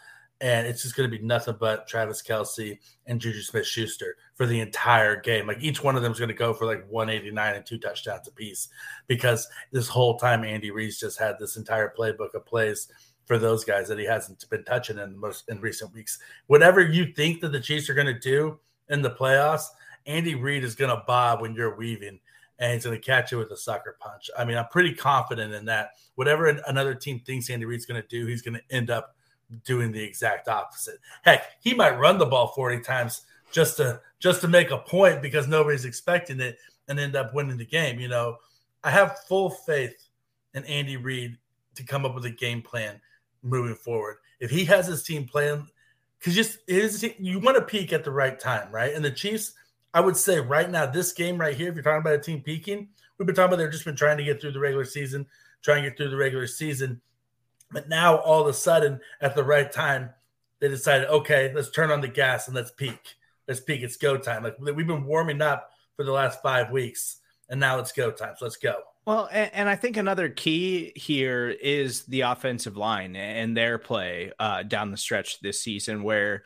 And 0.40 0.66
it's 0.66 0.82
just 0.82 0.96
going 0.96 1.10
to 1.10 1.16
be 1.16 1.24
nothing 1.24 1.56
but 1.58 1.86
Travis 1.86 2.22
Kelce 2.22 2.78
and 3.06 3.20
Juju 3.20 3.40
Smith 3.40 3.66
Schuster 3.66 4.16
for 4.34 4.46
the 4.46 4.60
entire 4.60 5.18
game. 5.18 5.46
Like 5.46 5.62
each 5.62 5.82
one 5.82 5.96
of 5.96 6.02
them 6.02 6.12
is 6.12 6.18
going 6.18 6.28
to 6.28 6.34
go 6.34 6.52
for 6.52 6.66
like 6.66 6.84
189 6.90 7.54
and 7.54 7.64
two 7.64 7.78
touchdowns 7.78 8.28
apiece 8.28 8.68
because 9.06 9.48
this 9.70 9.88
whole 9.88 10.18
time 10.18 10.44
Andy 10.44 10.70
Reid's 10.70 10.98
just 10.98 11.18
had 11.18 11.38
this 11.38 11.56
entire 11.56 11.92
playbook 11.96 12.34
of 12.34 12.44
plays 12.44 12.88
for 13.24 13.38
those 13.38 13.64
guys 13.64 13.88
that 13.88 13.98
he 13.98 14.04
hasn't 14.04 14.48
been 14.50 14.64
touching 14.64 14.98
in 14.98 15.12
the 15.12 15.18
most 15.18 15.48
in 15.48 15.60
recent 15.60 15.92
weeks. 15.94 16.18
Whatever 16.46 16.80
you 16.80 17.12
think 17.12 17.40
that 17.40 17.52
the 17.52 17.60
Chiefs 17.60 17.88
are 17.88 17.94
going 17.94 18.06
to 18.06 18.18
do 18.18 18.58
in 18.88 19.02
the 19.02 19.10
playoffs, 19.10 19.66
Andy 20.06 20.34
Reid 20.34 20.64
is 20.64 20.74
going 20.74 20.94
to 20.94 21.02
bob 21.06 21.40
when 21.40 21.54
you're 21.54 21.76
weaving 21.76 22.20
and 22.58 22.72
he's 22.72 22.84
going 22.84 22.96
to 22.96 23.02
catch 23.02 23.32
it 23.32 23.36
with 23.36 23.50
a 23.50 23.56
sucker 23.56 23.96
punch. 24.00 24.30
I 24.38 24.44
mean, 24.44 24.56
I'm 24.56 24.68
pretty 24.68 24.94
confident 24.94 25.54
in 25.54 25.64
that. 25.66 25.90
Whatever 26.14 26.46
another 26.46 26.94
team 26.94 27.20
thinks 27.20 27.50
Andy 27.50 27.64
Reid's 27.64 27.86
going 27.86 28.00
to 28.00 28.08
do, 28.08 28.26
he's 28.26 28.42
going 28.42 28.54
to 28.54 28.74
end 28.74 28.90
up 28.90 29.16
doing 29.64 29.92
the 29.92 30.02
exact 30.02 30.48
opposite. 30.48 30.98
Heck, 31.22 31.44
he 31.60 31.74
might 31.74 31.98
run 31.98 32.18
the 32.18 32.26
ball 32.26 32.48
40 32.48 32.80
times 32.80 33.22
just 33.50 33.76
to 33.76 34.00
just 34.18 34.40
to 34.40 34.48
make 34.48 34.70
a 34.70 34.78
point 34.78 35.22
because 35.22 35.46
nobody's 35.46 35.84
expecting 35.84 36.40
it 36.40 36.58
and 36.88 36.98
end 36.98 37.16
up 37.16 37.34
winning 37.34 37.56
the 37.56 37.66
game. 37.66 38.00
You 38.00 38.08
know, 38.08 38.38
I 38.82 38.90
have 38.90 39.18
full 39.28 39.50
faith 39.50 40.08
in 40.54 40.64
Andy 40.64 40.96
Reid 40.96 41.36
to 41.74 41.82
come 41.82 42.04
up 42.04 42.14
with 42.14 42.24
a 42.24 42.30
game 42.30 42.62
plan 42.62 43.00
moving 43.44 43.76
forward. 43.76 44.16
If 44.40 44.50
he 44.50 44.64
has 44.64 44.86
his 44.86 45.02
team 45.02 45.26
playing, 45.26 45.68
because 46.18 46.34
just 46.34 46.58
his 46.66 47.04
you 47.18 47.38
want 47.38 47.56
to 47.56 47.62
peak 47.62 47.92
at 47.92 48.02
the 48.04 48.10
right 48.10 48.38
time, 48.38 48.72
right? 48.72 48.94
And 48.94 49.04
the 49.04 49.10
Chiefs, 49.10 49.52
I 49.92 50.00
would 50.00 50.16
say 50.16 50.40
right 50.40 50.68
now, 50.68 50.86
this 50.86 51.12
game 51.12 51.38
right 51.38 51.54
here, 51.54 51.68
if 51.68 51.74
you're 51.74 51.84
talking 51.84 52.00
about 52.00 52.14
a 52.14 52.18
team 52.18 52.40
peaking, 52.40 52.88
we've 53.18 53.26
been 53.26 53.34
talking 53.34 53.52
about 53.52 53.62
they've 53.62 53.70
just 53.70 53.84
been 53.84 53.96
trying 53.96 54.16
to 54.16 54.24
get 54.24 54.40
through 54.40 54.52
the 54.52 54.60
regular 54.60 54.84
season, 54.84 55.26
trying 55.62 55.82
to 55.82 55.90
get 55.90 55.96
through 55.96 56.10
the 56.10 56.16
regular 56.16 56.46
season. 56.46 57.00
But 57.70 57.88
now 57.88 58.16
all 58.16 58.40
of 58.40 58.46
a 58.46 58.52
sudden, 58.52 59.00
at 59.20 59.34
the 59.34 59.44
right 59.44 59.70
time, 59.70 60.10
they 60.60 60.68
decided, 60.68 61.08
okay, 61.08 61.52
let's 61.54 61.70
turn 61.70 61.90
on 61.90 62.00
the 62.00 62.08
gas 62.08 62.46
and 62.46 62.56
let's 62.56 62.70
peak. 62.70 63.16
Let's 63.46 63.60
peak. 63.60 63.82
It's 63.82 63.96
go 63.96 64.16
time. 64.16 64.42
Like 64.42 64.56
we've 64.58 64.86
been 64.86 65.04
warming 65.04 65.42
up 65.42 65.70
for 65.96 66.04
the 66.04 66.12
last 66.12 66.40
five 66.42 66.70
weeks, 66.70 67.18
and 67.48 67.60
now 67.60 67.78
it's 67.78 67.92
go 67.92 68.10
time. 68.10 68.34
So 68.38 68.46
let's 68.46 68.56
go. 68.56 68.80
Well, 69.06 69.28
and, 69.30 69.50
and, 69.52 69.68
I 69.68 69.76
think 69.76 69.98
another 69.98 70.30
key 70.30 70.92
here 70.96 71.50
is 71.50 72.04
the 72.04 72.22
offensive 72.22 72.78
line 72.78 73.16
and 73.16 73.54
their 73.54 73.76
play 73.76 74.32
uh, 74.38 74.62
down 74.62 74.90
the 74.90 74.96
stretch 74.96 75.40
this 75.40 75.60
season, 75.60 76.02
where 76.02 76.44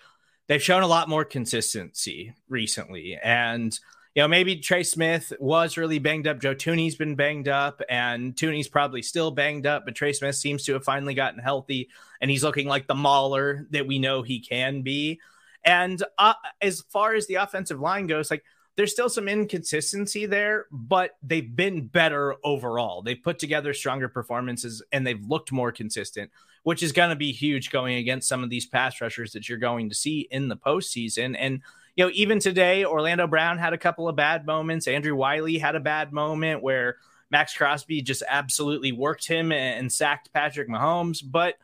they've 0.49 0.63
shown 0.63 0.83
a 0.83 0.89
lot 0.89 1.09
more 1.09 1.25
consistency 1.25 2.35
recently. 2.49 3.17
And, 3.23 3.79
you 4.17 4.23
know, 4.23 4.29
maybe 4.29 4.57
Trey 4.57 4.83
Smith 4.83 5.33
was 5.39 5.77
really 5.77 6.01
banged 6.01 6.27
up. 6.27 6.41
Joe 6.41 6.57
Thuney's 6.57 6.97
been 6.97 7.15
banged 7.15 7.47
up, 7.47 7.81
and 7.89 8.35
Thuney's 8.35 8.67
probably 8.67 9.03
still 9.03 9.31
banged 9.31 9.67
up, 9.67 9.85
but 9.85 9.95
Trey 9.95 10.13
Smith 10.13 10.35
seems 10.35 10.65
to 10.65 10.73
have 10.73 10.85
finally 10.85 11.15
gotten 11.15 11.39
healthy, 11.39 11.91
and 12.21 12.29
he's 12.29 12.43
looking 12.43 12.67
like 12.67 12.89
the 12.89 12.95
mauler 12.95 13.69
that 13.71 13.87
we 13.87 14.01
know 14.01 14.23
he 14.23 14.41
can 14.41 14.83
be. 14.83 15.21
And 15.63 16.03
uh, 16.19 16.35
as 16.61 16.81
far 16.81 17.15
as 17.15 17.29
the 17.29 17.37
offensive 17.37 17.79
line 17.79 18.09
goes, 18.09 18.33
like, 18.33 18.43
there's 18.79 18.93
still 18.93 19.09
some 19.09 19.27
inconsistency 19.27 20.25
there, 20.25 20.67
but 20.71 21.17
they've 21.21 21.57
been 21.57 21.89
better 21.89 22.37
overall. 22.45 23.03
They've 23.03 23.21
put 23.21 23.41
together 23.41 23.75
stronger 23.75 24.09
performances 24.09 24.85
and 24.93 25.05
they've 25.05 25.21
looked 25.21 25.51
more 25.51 25.73
consistent, 25.73 26.31
which 26.63 26.85
is 26.85 26.93
going 26.93 27.11
to 27.11 27.17
be 27.17 27.33
huge 27.33 27.73
going 27.73 27.97
against 27.97 28.29
some 28.29 28.45
of 28.45 28.51
these 28.51 28.67
pass 28.67 29.01
rushers 29.01 29.33
that 29.33 29.49
you're 29.49 29.59
going 29.59 29.89
to 29.89 29.97
see 29.97 30.29
in 30.31 30.47
the 30.47 30.57
postseason. 30.57 31.35
And, 31.37 31.61
you 31.97 32.05
know, 32.05 32.13
even 32.15 32.39
today, 32.39 32.85
Orlando 32.85 33.27
Brown 33.27 33.59
had 33.59 33.73
a 33.73 33.79
couple 33.79 34.09
of 34.09 34.15
bad 34.15 34.47
moments. 34.47 34.87
Andrew 34.87 35.17
Wylie 35.17 35.59
had 35.59 35.75
a 35.75 35.81
bad 35.81 36.13
moment 36.13 36.63
where 36.63 36.99
Maxx 37.33 37.57
Crosby 37.57 38.01
just 38.01 38.23
absolutely 38.29 38.93
worked 38.93 39.27
him 39.27 39.51
and 39.51 39.93
sacked 39.93 40.33
Patrick 40.33 40.69
Mahomes. 40.69 41.21
But 41.29 41.57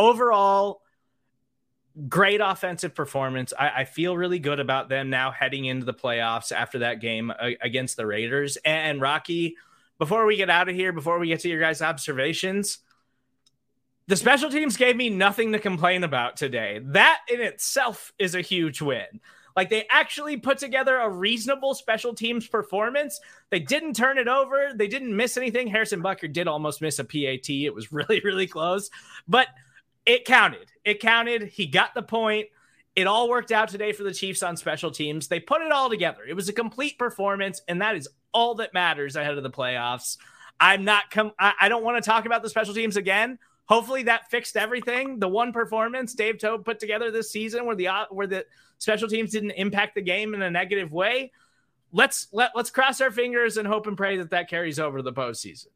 overall, 0.00 0.82
great 2.08 2.40
offensive 2.42 2.94
performance. 2.94 3.52
I, 3.58 3.68
I, 3.68 3.84
feel 3.84 4.16
really 4.16 4.38
good 4.38 4.60
about 4.60 4.88
them 4.88 5.08
now 5.08 5.30
heading 5.30 5.64
into 5.64 5.86
the 5.86 5.94
playoffs 5.94 6.52
after 6.52 6.80
that 6.80 7.00
game 7.00 7.30
uh, 7.30 7.50
against 7.62 7.96
the 7.96 8.06
Raiders. 8.06 8.58
And 8.64 9.00
Rocky, 9.00 9.56
before 9.98 10.26
we 10.26 10.36
get 10.36 10.50
out 10.50 10.68
of 10.68 10.74
here, 10.74 10.92
before 10.92 11.18
we 11.18 11.28
get 11.28 11.40
to 11.40 11.48
your 11.48 11.60
guys' 11.60 11.80
observations, 11.80 12.78
the 14.08 14.16
special 14.16 14.50
teams 14.50 14.76
gave 14.76 14.94
me 14.94 15.08
nothing 15.08 15.52
to 15.52 15.58
complain 15.58 16.04
about 16.04 16.36
today. 16.36 16.80
That 16.84 17.20
in 17.32 17.40
itself 17.40 18.12
is 18.18 18.34
a 18.34 18.42
huge 18.42 18.82
win. 18.82 19.20
Like 19.56 19.70
they 19.70 19.86
actually 19.90 20.36
put 20.36 20.58
together 20.58 20.98
a 20.98 21.08
reasonable 21.08 21.74
special 21.74 22.14
teams 22.14 22.46
performance. 22.46 23.18
They 23.48 23.58
didn't 23.58 23.94
turn 23.94 24.18
it 24.18 24.28
over. 24.28 24.72
They 24.74 24.86
didn't 24.86 25.16
miss 25.16 25.38
anything. 25.38 25.66
Harrison 25.66 26.02
Butker 26.02 26.30
did 26.30 26.46
almost 26.46 26.82
miss 26.82 26.98
a 26.98 27.04
PAT. 27.04 27.48
It 27.48 27.74
was 27.74 27.90
really, 27.92 28.20
really 28.20 28.46
close. 28.46 28.90
But 29.26 29.48
it 30.06 30.24
counted. 30.24 30.70
It 30.84 31.00
counted. 31.00 31.42
He 31.42 31.66
got 31.66 31.94
the 31.94 32.02
point. 32.02 32.46
It 32.94 33.06
all 33.06 33.28
worked 33.28 33.52
out 33.52 33.68
today 33.68 33.92
for 33.92 34.04
the 34.04 34.14
Chiefs 34.14 34.42
on 34.42 34.56
special 34.56 34.90
teams. 34.90 35.28
They 35.28 35.40
put 35.40 35.60
it 35.60 35.72
all 35.72 35.90
together. 35.90 36.22
It 36.26 36.34
was 36.34 36.48
a 36.48 36.52
complete 36.52 36.98
performance, 36.98 37.60
and 37.68 37.82
that 37.82 37.96
is 37.96 38.08
all 38.32 38.54
that 38.54 38.72
matters 38.72 39.16
ahead 39.16 39.36
of 39.36 39.42
the 39.42 39.50
playoffs. 39.50 40.16
I'm 40.58 40.84
not 40.84 41.10
com- 41.10 41.32
I, 41.38 41.52
I 41.60 41.68
don't 41.68 41.84
want 41.84 42.02
to 42.02 42.08
talk 42.08 42.24
about 42.24 42.42
the 42.42 42.48
special 42.48 42.72
teams 42.72 42.96
again. 42.96 43.38
Hopefully 43.66 44.04
that 44.04 44.30
fixed 44.30 44.56
everything. 44.56 45.18
The 45.18 45.28
one 45.28 45.52
performance 45.52 46.14
Dave 46.14 46.38
Toub 46.38 46.64
put 46.64 46.78
together 46.78 47.10
this 47.10 47.30
season 47.30 47.66
where 47.66 47.76
the 47.76 47.88
where 48.10 48.26
the 48.26 48.46
special 48.78 49.08
teams 49.08 49.32
didn't 49.32 49.50
impact 49.52 49.96
the 49.96 50.02
game 50.02 50.32
in 50.32 50.40
a 50.40 50.50
negative 50.50 50.92
way. 50.92 51.32
Let's 51.92 52.28
let 52.32 52.52
let's 52.54 52.70
cross 52.70 53.00
our 53.00 53.10
fingers 53.10 53.58
and 53.58 53.66
hope 53.68 53.86
and 53.86 53.96
pray 53.96 54.16
that 54.18 54.30
that 54.30 54.48
carries 54.48 54.78
over 54.78 54.98
to 54.98 55.02
the 55.02 55.12
postseason 55.12 55.66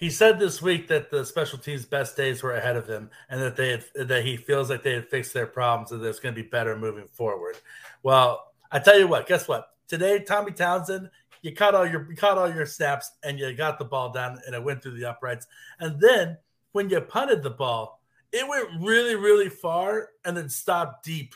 he 0.00 0.08
said 0.08 0.38
this 0.38 0.62
week 0.62 0.88
that 0.88 1.10
the 1.10 1.26
special 1.26 1.58
teams' 1.58 1.84
best 1.84 2.16
days 2.16 2.42
were 2.42 2.54
ahead 2.54 2.74
of 2.74 2.88
him, 2.88 3.10
and 3.28 3.40
that 3.42 3.54
they 3.54 3.68
had, 3.68 4.08
that 4.08 4.24
he 4.24 4.38
feels 4.38 4.70
like 4.70 4.82
they 4.82 4.94
had 4.94 5.10
fixed 5.10 5.34
their 5.34 5.46
problems, 5.46 5.92
and 5.92 6.00
that 6.00 6.08
it's 6.08 6.18
going 6.18 6.34
to 6.34 6.42
be 6.42 6.48
better 6.48 6.74
moving 6.74 7.06
forward. 7.06 7.58
Well, 8.02 8.52
I 8.72 8.78
tell 8.78 8.98
you 8.98 9.06
what, 9.06 9.28
guess 9.28 9.46
what? 9.46 9.68
Today, 9.88 10.20
Tommy 10.20 10.52
Townsend, 10.52 11.10
you 11.42 11.54
caught 11.54 11.74
all 11.74 11.86
your 11.86 12.08
you 12.08 12.16
caught 12.16 12.38
all 12.38 12.52
your 12.52 12.64
snaps, 12.64 13.10
and 13.22 13.38
you 13.38 13.52
got 13.52 13.78
the 13.78 13.84
ball 13.84 14.10
down, 14.10 14.40
and 14.46 14.54
it 14.54 14.64
went 14.64 14.82
through 14.82 14.98
the 14.98 15.04
uprights. 15.04 15.46
And 15.80 16.00
then 16.00 16.38
when 16.72 16.88
you 16.88 17.00
punted 17.02 17.42
the 17.42 17.50
ball, 17.50 18.00
it 18.32 18.48
went 18.48 18.68
really, 18.80 19.16
really 19.16 19.50
far, 19.50 20.08
and 20.24 20.34
then 20.34 20.48
stopped 20.48 21.04
deep, 21.04 21.34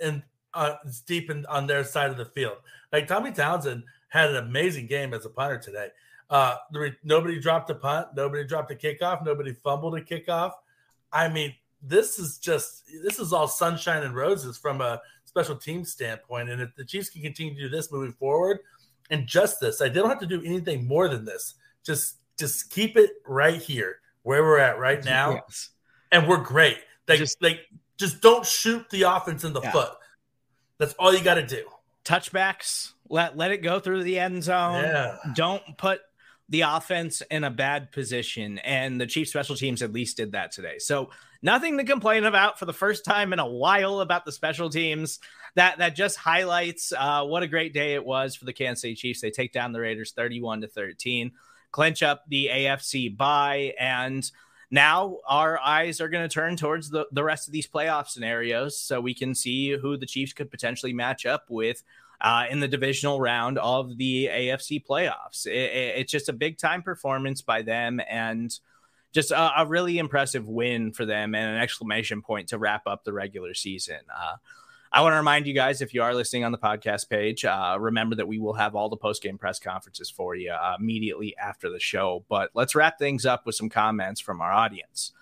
and 0.00 0.24
uh, 0.52 0.74
deep 1.06 1.30
in, 1.30 1.46
on 1.46 1.68
their 1.68 1.84
side 1.84 2.10
of 2.10 2.16
the 2.16 2.24
field. 2.24 2.56
Like 2.92 3.06
Tommy 3.06 3.30
Townsend 3.30 3.84
had 4.08 4.30
an 4.30 4.36
amazing 4.36 4.88
game 4.88 5.14
as 5.14 5.24
a 5.26 5.30
punter 5.30 5.58
today. 5.58 5.90
Uh, 6.30 6.56
nobody 7.02 7.40
dropped 7.40 7.68
a 7.70 7.74
punt, 7.74 8.08
nobody 8.14 8.44
dropped 8.44 8.70
a 8.70 8.74
kickoff, 8.76 9.24
nobody 9.24 9.52
fumbled 9.52 9.96
a 9.96 10.00
kickoff. 10.00 10.52
I 11.12 11.28
mean, 11.28 11.54
this 11.82 12.18
is 12.20 12.38
just 12.38 12.84
this 13.02 13.18
is 13.18 13.32
all 13.32 13.48
sunshine 13.48 14.04
and 14.04 14.14
roses 14.14 14.56
from 14.56 14.80
a 14.80 15.00
special 15.24 15.56
team 15.56 15.84
standpoint. 15.84 16.48
And 16.48 16.62
if 16.62 16.74
the 16.76 16.84
Chiefs 16.84 17.08
can 17.08 17.22
continue 17.22 17.54
to 17.54 17.62
do 17.62 17.68
this 17.68 17.90
moving 17.90 18.12
forward, 18.12 18.58
and 19.10 19.26
just 19.26 19.60
this, 19.60 19.82
I 19.82 19.88
don't 19.88 20.08
have 20.08 20.20
to 20.20 20.26
do 20.26 20.40
anything 20.44 20.86
more 20.86 21.08
than 21.08 21.24
this. 21.24 21.54
Just 21.84 22.18
just 22.38 22.70
keep 22.70 22.96
it 22.96 23.10
right 23.26 23.60
here 23.60 23.96
where 24.22 24.42
we're 24.42 24.58
at 24.58 24.78
right 24.78 25.04
now, 25.04 25.32
yes. 25.32 25.70
and 26.12 26.28
we're 26.28 26.42
great. 26.42 26.78
Like 27.08 27.18
just, 27.18 27.42
like 27.42 27.60
just 27.96 28.20
don't 28.20 28.46
shoot 28.46 28.88
the 28.90 29.02
offense 29.02 29.42
in 29.42 29.52
the 29.52 29.62
yeah. 29.62 29.72
foot. 29.72 29.90
That's 30.78 30.94
all 30.94 31.12
you 31.12 31.24
got 31.24 31.34
to 31.34 31.46
do. 31.46 31.64
Touchbacks, 32.04 32.92
let 33.08 33.36
let 33.36 33.50
it 33.50 33.58
go 33.58 33.80
through 33.80 34.04
the 34.04 34.18
end 34.18 34.44
zone. 34.44 34.84
Yeah. 34.84 35.16
Don't 35.34 35.62
put 35.76 36.00
the 36.50 36.62
offense 36.62 37.22
in 37.30 37.44
a 37.44 37.50
bad 37.50 37.92
position, 37.92 38.58
and 38.58 39.00
the 39.00 39.06
Chief 39.06 39.28
special 39.28 39.56
teams 39.56 39.82
at 39.82 39.92
least 39.92 40.16
did 40.16 40.32
that 40.32 40.50
today. 40.50 40.78
So 40.78 41.10
nothing 41.40 41.78
to 41.78 41.84
complain 41.84 42.24
about 42.24 42.58
for 42.58 42.66
the 42.66 42.72
first 42.72 43.04
time 43.04 43.32
in 43.32 43.38
a 43.38 43.46
while 43.46 44.00
about 44.00 44.24
the 44.24 44.32
special 44.32 44.68
teams. 44.68 45.20
That 45.54 45.78
that 45.78 45.96
just 45.96 46.16
highlights 46.16 46.92
uh, 46.96 47.24
what 47.24 47.42
a 47.42 47.48
great 47.48 47.72
day 47.72 47.94
it 47.94 48.04
was 48.04 48.36
for 48.36 48.44
the 48.44 48.52
Kansas 48.52 48.82
City 48.82 48.94
Chiefs. 48.94 49.20
They 49.20 49.30
take 49.30 49.52
down 49.52 49.72
the 49.72 49.80
Raiders 49.80 50.12
31 50.12 50.62
to 50.62 50.68
13, 50.68 51.32
clinch 51.70 52.02
up 52.02 52.24
the 52.28 52.48
AFC 52.52 53.16
bye, 53.16 53.74
and 53.78 54.28
now 54.72 55.18
our 55.26 55.58
eyes 55.58 56.00
are 56.00 56.08
going 56.08 56.28
to 56.28 56.32
turn 56.32 56.56
towards 56.56 56.90
the, 56.90 57.06
the 57.10 57.24
rest 57.24 57.48
of 57.48 57.52
these 57.52 57.66
playoff 57.66 58.08
scenarios 58.08 58.78
so 58.78 59.00
we 59.00 59.14
can 59.14 59.34
see 59.34 59.70
who 59.70 59.96
the 59.96 60.06
Chiefs 60.06 60.32
could 60.32 60.50
potentially 60.50 60.92
match 60.92 61.26
up 61.26 61.46
with 61.48 61.82
uh, 62.20 62.44
in 62.50 62.60
the 62.60 62.68
divisional 62.68 63.20
round 63.20 63.58
of 63.58 63.96
the 63.96 64.28
AFC 64.30 64.84
playoffs. 64.84 65.46
It, 65.46 65.52
it, 65.52 65.94
it's 65.98 66.12
just 66.12 66.28
a 66.28 66.32
big 66.32 66.58
time 66.58 66.82
performance 66.82 67.42
by 67.42 67.62
them 67.62 68.00
and 68.08 68.52
just 69.12 69.30
a, 69.30 69.60
a, 69.60 69.66
really 69.66 69.98
impressive 69.98 70.46
win 70.46 70.92
for 70.92 71.04
them 71.04 71.34
and 71.34 71.56
an 71.56 71.62
exclamation 71.62 72.22
point 72.22 72.48
to 72.48 72.58
wrap 72.58 72.82
up 72.86 73.04
the 73.04 73.12
regular 73.12 73.54
season. 73.54 74.00
Uh, 74.14 74.36
I 74.92 75.02
want 75.02 75.12
to 75.12 75.18
remind 75.18 75.46
you 75.46 75.54
guys, 75.54 75.80
if 75.80 75.94
you 75.94 76.02
are 76.02 76.14
listening 76.14 76.44
on 76.44 76.52
the 76.52 76.58
podcast 76.58 77.08
page, 77.08 77.44
uh, 77.44 77.76
remember 77.78 78.16
that 78.16 78.26
we 78.26 78.40
will 78.40 78.54
have 78.54 78.74
all 78.74 78.88
the 78.88 78.96
post 78.96 79.22
game 79.22 79.38
press 79.38 79.60
conferences 79.60 80.10
for 80.10 80.34
you 80.34 80.50
uh, 80.50 80.76
immediately 80.78 81.36
after 81.36 81.70
the 81.70 81.78
show. 81.78 82.24
But 82.28 82.50
let's 82.54 82.74
wrap 82.74 82.98
things 82.98 83.24
up 83.24 83.46
with 83.46 83.54
some 83.54 83.68
comments 83.68 84.20
from 84.20 84.40
our 84.40 84.50
audience. 84.50 85.12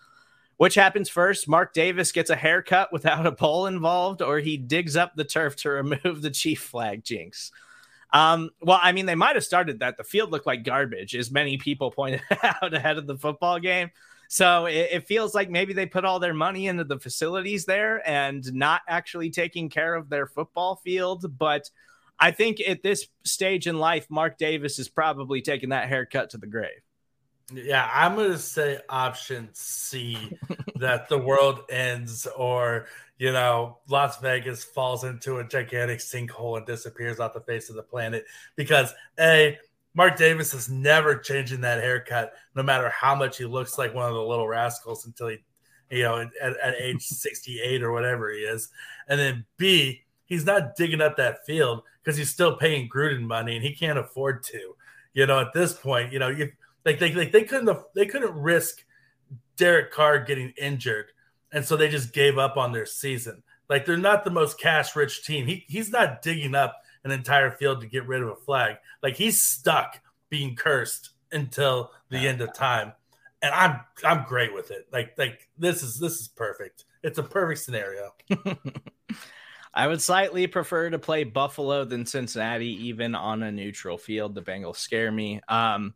Which 0.58 0.74
happens 0.74 1.08
first? 1.08 1.48
Mark 1.48 1.72
Davis 1.72 2.10
gets 2.10 2.30
a 2.30 2.36
haircut 2.36 2.92
without 2.92 3.26
a 3.26 3.32
pole 3.32 3.66
involved, 3.66 4.20
or 4.20 4.40
he 4.40 4.56
digs 4.56 4.96
up 4.96 5.14
the 5.14 5.24
turf 5.24 5.54
to 5.56 5.70
remove 5.70 6.20
the 6.20 6.30
chief 6.30 6.60
flag 6.60 7.04
jinx. 7.04 7.52
Um, 8.12 8.50
well, 8.60 8.80
I 8.82 8.90
mean, 8.92 9.06
they 9.06 9.14
might 9.14 9.36
have 9.36 9.44
started 9.44 9.80
that. 9.80 9.96
The 9.96 10.04
field 10.04 10.32
looked 10.32 10.46
like 10.46 10.64
garbage, 10.64 11.14
as 11.14 11.30
many 11.30 11.58
people 11.58 11.90
pointed 11.96 12.22
out 12.42 12.74
ahead 12.74 12.98
of 12.98 13.06
the 13.06 13.16
football 13.16 13.60
game. 13.60 13.90
So 14.28 14.66
it, 14.66 14.88
it, 14.92 15.06
feels 15.06 15.34
like 15.34 15.48
maybe 15.48 15.72
they 15.72 15.86
put 15.86 16.04
all 16.04 16.18
their 16.18 16.34
money 16.34 16.66
into 16.66 16.84
the 16.84 16.98
facilities 16.98 17.64
there 17.64 18.06
and 18.06 18.44
not 18.52 18.82
actually 18.86 19.30
taking 19.30 19.70
care 19.70 19.94
of 19.94 20.10
their 20.10 20.26
football 20.26 20.76
field. 20.76 21.38
But 21.38 21.70
I 22.18 22.32
think 22.32 22.60
at 22.60 22.82
this 22.82 23.06
stage 23.24 23.66
in 23.66 23.78
life, 23.78 24.06
Mark 24.10 24.36
Davis 24.36 24.78
is 24.78 24.88
probably 24.88 25.40
taking 25.40 25.70
that 25.70 25.88
haircut 25.88 26.30
to 26.30 26.38
the 26.38 26.46
grave. 26.46 26.82
Yeah, 27.52 27.88
I'm 27.92 28.14
going 28.14 28.30
to 28.30 28.38
say 28.38 28.78
option 28.88 29.48
C 29.52 30.38
that 30.76 31.08
the 31.08 31.16
world 31.18 31.60
ends 31.70 32.26
or, 32.36 32.86
you 33.18 33.32
know, 33.32 33.78
Las 33.88 34.20
Vegas 34.20 34.64
falls 34.64 35.04
into 35.04 35.38
a 35.38 35.44
gigantic 35.44 36.00
sinkhole 36.00 36.58
and 36.58 36.66
disappears 36.66 37.20
off 37.20 37.32
the 37.32 37.40
face 37.40 37.70
of 37.70 37.76
the 37.76 37.82
planet 37.82 38.26
because 38.54 38.92
A, 39.18 39.58
Mark 39.94 40.16
Davis 40.16 40.52
is 40.52 40.68
never 40.68 41.16
changing 41.16 41.62
that 41.62 41.82
haircut, 41.82 42.34
no 42.54 42.62
matter 42.62 42.90
how 42.90 43.14
much 43.14 43.38
he 43.38 43.46
looks 43.46 43.78
like 43.78 43.94
one 43.94 44.08
of 44.08 44.14
the 44.14 44.22
little 44.22 44.46
rascals 44.46 45.06
until 45.06 45.28
he, 45.28 45.38
you 45.90 46.02
know, 46.02 46.28
at, 46.42 46.56
at 46.58 46.74
age 46.78 47.02
68 47.06 47.82
or 47.82 47.92
whatever 47.92 48.30
he 48.30 48.40
is. 48.40 48.68
And 49.08 49.18
then 49.18 49.46
B, 49.56 50.02
he's 50.26 50.44
not 50.44 50.76
digging 50.76 51.00
up 51.00 51.16
that 51.16 51.46
field 51.46 51.82
because 52.04 52.18
he's 52.18 52.30
still 52.30 52.56
paying 52.56 52.90
Gruden 52.90 53.22
money 53.22 53.56
and 53.56 53.64
he 53.64 53.74
can't 53.74 53.98
afford 53.98 54.42
to. 54.44 54.74
You 55.14 55.26
know, 55.26 55.40
at 55.40 55.52
this 55.54 55.72
point, 55.72 56.12
you 56.12 56.18
know, 56.18 56.28
you 56.28 56.52
like 56.84 56.98
they, 56.98 57.12
like 57.12 57.32
they 57.32 57.44
couldn't 57.44 57.68
have, 57.68 57.84
they 57.94 58.06
couldn't 58.06 58.34
risk 58.34 58.84
Derek 59.56 59.92
Carr 59.92 60.20
getting 60.20 60.52
injured, 60.60 61.06
and 61.52 61.64
so 61.64 61.76
they 61.76 61.88
just 61.88 62.12
gave 62.12 62.38
up 62.38 62.56
on 62.56 62.72
their 62.72 62.86
season. 62.86 63.42
Like 63.68 63.84
they're 63.84 63.96
not 63.96 64.24
the 64.24 64.30
most 64.30 64.58
cash 64.58 64.96
rich 64.96 65.24
team. 65.24 65.46
He 65.46 65.64
he's 65.68 65.90
not 65.90 66.22
digging 66.22 66.54
up 66.54 66.80
an 67.04 67.10
entire 67.10 67.50
field 67.50 67.80
to 67.80 67.86
get 67.86 68.06
rid 68.06 68.22
of 68.22 68.28
a 68.28 68.36
flag. 68.36 68.76
Like 69.02 69.16
he's 69.16 69.40
stuck 69.40 70.00
being 70.30 70.56
cursed 70.56 71.10
until 71.32 71.90
the 72.10 72.26
end 72.26 72.40
of 72.40 72.54
time. 72.54 72.92
And 73.42 73.54
I'm 73.54 73.80
I'm 74.04 74.24
great 74.24 74.54
with 74.54 74.70
it. 74.70 74.88
Like 74.92 75.14
like 75.18 75.48
this 75.58 75.82
is 75.82 75.98
this 75.98 76.20
is 76.20 76.28
perfect. 76.28 76.84
It's 77.02 77.18
a 77.18 77.22
perfect 77.22 77.60
scenario. 77.60 78.14
I 79.74 79.86
would 79.86 80.02
slightly 80.02 80.46
prefer 80.46 80.90
to 80.90 80.98
play 80.98 81.24
Buffalo 81.24 81.84
than 81.84 82.06
Cincinnati, 82.06 82.86
even 82.86 83.14
on 83.14 83.42
a 83.42 83.52
neutral 83.52 83.96
field. 83.96 84.34
The 84.34 84.42
Bengals 84.42 84.76
scare 84.76 85.12
me. 85.12 85.40
Um, 85.46 85.94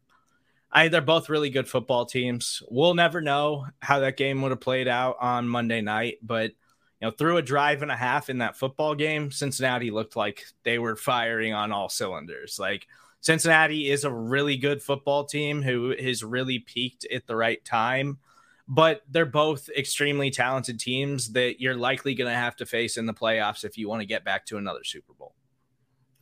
I, 0.73 0.89
they're 0.89 1.03
both 1.03 1.29
really 1.29 1.51
good 1.51 1.69
football 1.69 2.07
teams. 2.07 2.63
We'll 2.71 2.95
never 2.95 3.21
know 3.21 3.67
how 3.81 4.01
that 4.01 4.17
game 4.17 4.41
would 4.41 4.53
have 4.53 4.61
played 4.61 4.89
out 4.89 5.17
on 5.21 5.49
Monday 5.49 5.83
night, 5.83 6.19
but 6.23 6.53
you 7.01 7.09
know, 7.09 7.11
through 7.11 7.37
a 7.37 7.43
drive 7.43 7.83
and 7.83 7.91
a 7.91 7.97
half 7.97 8.31
in 8.31 8.39
that 8.39 8.57
football 8.57 8.95
game, 8.95 9.31
Cincinnati 9.31 9.91
looked 9.91 10.17
like 10.17 10.45
they 10.63 10.79
were 10.79 10.97
firing 10.97 11.53
on 11.53 11.73
all 11.73 11.89
cylinders. 11.89 12.59
Like 12.59 12.87
Cincinnati 13.21 13.91
is 13.91 14.05
a 14.05 14.13
really 14.13 14.57
good 14.57 14.83
football 14.83 15.25
team 15.25 15.63
who 15.63 15.95
has 16.01 16.25
really 16.25 16.61
peaked 16.61 17.05
at 17.13 17.27
the 17.27 17.37
right 17.37 17.63
time, 17.65 18.19
but 18.67 19.03
they're 19.11 19.27
both 19.27 19.69
extremely 19.77 20.31
talented 20.31 20.81
teams 20.81 21.33
that 21.33 21.61
you're 21.61 21.77
likely 21.77 22.15
going 22.15 22.31
to 22.31 22.39
have 22.39 22.57
to 22.57 22.67
face 22.67 22.97
in 22.97 23.07
the 23.07 23.15
playoffs 23.15 23.65
if 23.65 23.77
you 23.77 23.89
want 23.89 24.01
to 24.01 24.07
get 24.07 24.25
back 24.25 24.47
to 24.47 24.57
another 24.57 24.85
Super 24.85 25.13
Bowl. 25.13 25.35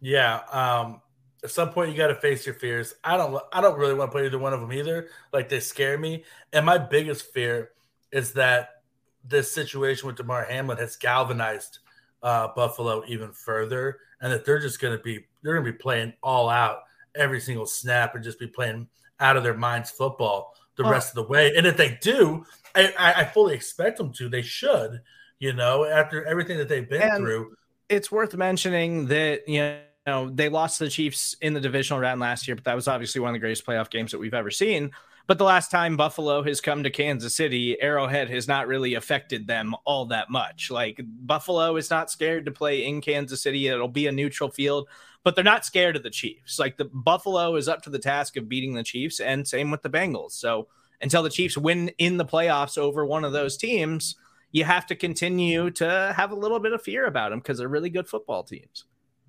Yeah, 0.00 0.40
um, 0.50 1.02
at 1.42 1.50
some 1.50 1.70
point 1.70 1.90
you 1.90 1.96
got 1.96 2.09
to 2.09 2.14
face 2.14 2.44
your 2.44 2.55
fears. 2.55 2.94
I 3.03 3.16
don't 3.16 3.42
I 3.53 3.61
don't 3.61 3.79
really 3.79 3.94
want 3.94 4.11
to 4.11 4.12
play 4.12 4.26
either 4.26 4.38
one 4.38 4.53
of 4.53 4.61
them 4.61 4.72
either. 4.72 5.09
Like 5.33 5.48
they 5.48 5.61
scare 5.61 5.98
me. 5.98 6.24
And 6.53 6.66
my 6.66 6.79
biggest 6.79 7.33
fear 7.33 7.70
is 8.12 8.33
that 8.33 8.83
this 9.24 9.53
situation 9.53 10.07
with 10.07 10.16
Damar 10.16 10.44
Hamlin 10.44 10.79
has 10.79 10.96
galvanized 10.96 11.79
uh, 12.22 12.48
Buffalo 12.55 13.03
even 13.07 13.33
further, 13.33 13.98
and 14.20 14.33
that 14.33 14.44
they're 14.44 14.61
just 14.61 14.81
going 14.81 14.96
to 14.96 15.03
be 15.03 15.24
they're 15.42 15.55
going 15.55 15.64
to 15.64 15.72
be 15.72 15.79
playing 15.79 16.12
all 16.22 16.48
out 16.48 16.83
every 17.14 17.40
single 17.40 17.66
snap 17.66 18.14
and 18.14 18.24
just 18.24 18.38
be 18.38 18.46
playing 18.46 18.88
out 19.18 19.37
of 19.37 19.42
their 19.42 19.57
minds 19.57 19.90
football 19.90 20.55
the 20.76 20.85
oh. 20.85 20.90
rest 20.90 21.11
of 21.11 21.14
the 21.14 21.31
way. 21.31 21.55
And 21.57 21.66
if 21.66 21.76
they 21.76 21.98
do, 22.00 22.44
I, 22.74 22.92
I, 22.98 23.24
fully 23.24 23.55
expect 23.55 23.98
them 23.98 24.12
to. 24.14 24.29
They 24.29 24.42
should, 24.42 25.03
you 25.38 25.53
know, 25.53 25.85
after 25.85 26.24
everything 26.24 26.57
that 26.59 26.68
they've 26.68 26.88
been 26.88 27.03
and 27.03 27.16
through. 27.16 27.57
It's 27.88 28.12
worth 28.12 28.35
mentioning 28.35 29.07
that 29.09 29.48
you 29.48 29.61
know 29.61 29.81
know, 30.11 30.31
they 30.31 30.49
lost 30.49 30.79
to 30.79 30.85
the 30.85 30.90
Chiefs 30.90 31.37
in 31.40 31.55
the 31.55 31.61
divisional 31.61 32.01
round 32.01 32.20
last 32.20 32.46
year, 32.46 32.55
but 32.55 32.64
that 32.64 32.77
was 32.77 32.88
obviously 32.88 33.20
one 33.20 33.31
of 33.31 33.35
the 33.35 33.40
greatest 33.40 33.66
playoff 33.66 33.90
games 33.90 34.11
that 34.12 34.18
we've 34.18 34.35
ever 34.35 34.51
seen. 34.51 34.90
But 35.27 35.38
the 35.38 35.44
last 35.44 35.70
time 35.70 35.96
Buffalo 35.96 36.42
has 36.42 36.61
come 36.61 36.83
to 36.83 36.90
Kansas 36.90 37.37
City, 37.37 37.81
Arrowhead 37.81 38.29
has 38.31 38.49
not 38.49 38.66
really 38.66 38.94
affected 38.94 39.46
them 39.46 39.77
all 39.85 40.07
that 40.07 40.29
much. 40.29 40.70
Like 40.70 41.01
Buffalo 41.05 41.77
is 41.77 41.88
not 41.88 42.11
scared 42.11 42.46
to 42.46 42.51
play 42.51 42.85
in 42.85 43.01
Kansas 43.01 43.40
City. 43.40 43.68
It'll 43.68 43.87
be 43.87 44.09
a 44.09 44.12
neutral 44.12 44.51
field, 44.51 44.88
but 45.23 45.37
they're 45.37 45.44
not 45.44 45.64
scared 45.64 45.94
of 45.94 46.03
the 46.03 46.11
Chiefs. 46.11 46.59
Like 46.59 46.77
the 46.77 46.87
Buffalo 46.87 47.55
is 47.55 47.68
up 47.68 47.83
to 47.83 47.90
the 47.90 47.99
task 47.99 48.37
of 48.37 48.49
beating 48.49 48.75
the 48.75 48.83
Chiefs, 48.83 49.20
and 49.20 49.46
same 49.46 49.70
with 49.70 49.83
the 49.83 49.90
Bengals. 49.90 50.33
So 50.33 50.66
until 51.01 51.23
the 51.23 51.31
Chiefs 51.31 51.57
win 51.57 51.90
in 51.99 52.16
the 52.16 52.25
playoffs 52.25 52.77
over 52.77 53.07
one 53.07 53.25
of 53.25 53.33
those 53.33 53.57
teams, 53.57 54.16
you 54.51 54.64
have 54.64 54.87
to 54.87 54.96
continue 54.96 55.70
to 55.70 56.12
have 56.16 56.33
a 56.33 56.37
little 56.37 56.59
bit 56.59 56.73
of 56.73 56.83
fear 56.83 57.07
about 57.07 57.31
them 57.31 57.38
because 57.38 57.59
they're 57.59 57.68
really 57.68 57.90
good 57.90 58.09
football 58.09 58.42
teams. 58.42 58.85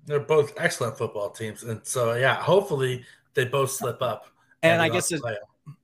They're 0.06 0.20
both 0.20 0.52
excellent 0.56 0.98
football 0.98 1.30
teams, 1.30 1.62
and 1.62 1.80
so 1.84 2.14
yeah, 2.14 2.34
hopefully 2.34 3.04
they 3.34 3.44
both 3.44 3.70
slip 3.70 4.02
up. 4.02 4.26
And, 4.62 4.74
and 4.74 4.82
I 4.82 4.88
guess 4.88 5.12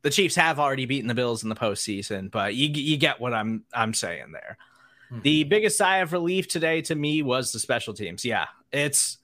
the 0.02 0.10
Chiefs 0.10 0.34
have 0.36 0.58
already 0.58 0.86
beaten 0.86 1.08
the 1.08 1.14
Bills 1.14 1.42
in 1.42 1.48
the 1.48 1.54
postseason, 1.54 2.30
but 2.30 2.54
you 2.54 2.68
you 2.68 2.96
get 2.96 3.20
what 3.20 3.32
I'm 3.34 3.64
I'm 3.72 3.94
saying 3.94 4.32
there. 4.32 4.58
Mm-hmm. 5.10 5.22
The 5.22 5.44
biggest 5.44 5.78
sigh 5.78 5.98
of 5.98 6.12
relief 6.12 6.48
today 6.48 6.82
to 6.82 6.94
me 6.94 7.22
was 7.22 7.52
the 7.52 7.58
special 7.58 7.94
teams. 7.94 8.24
Yeah, 8.24 8.46
it's 8.72 9.18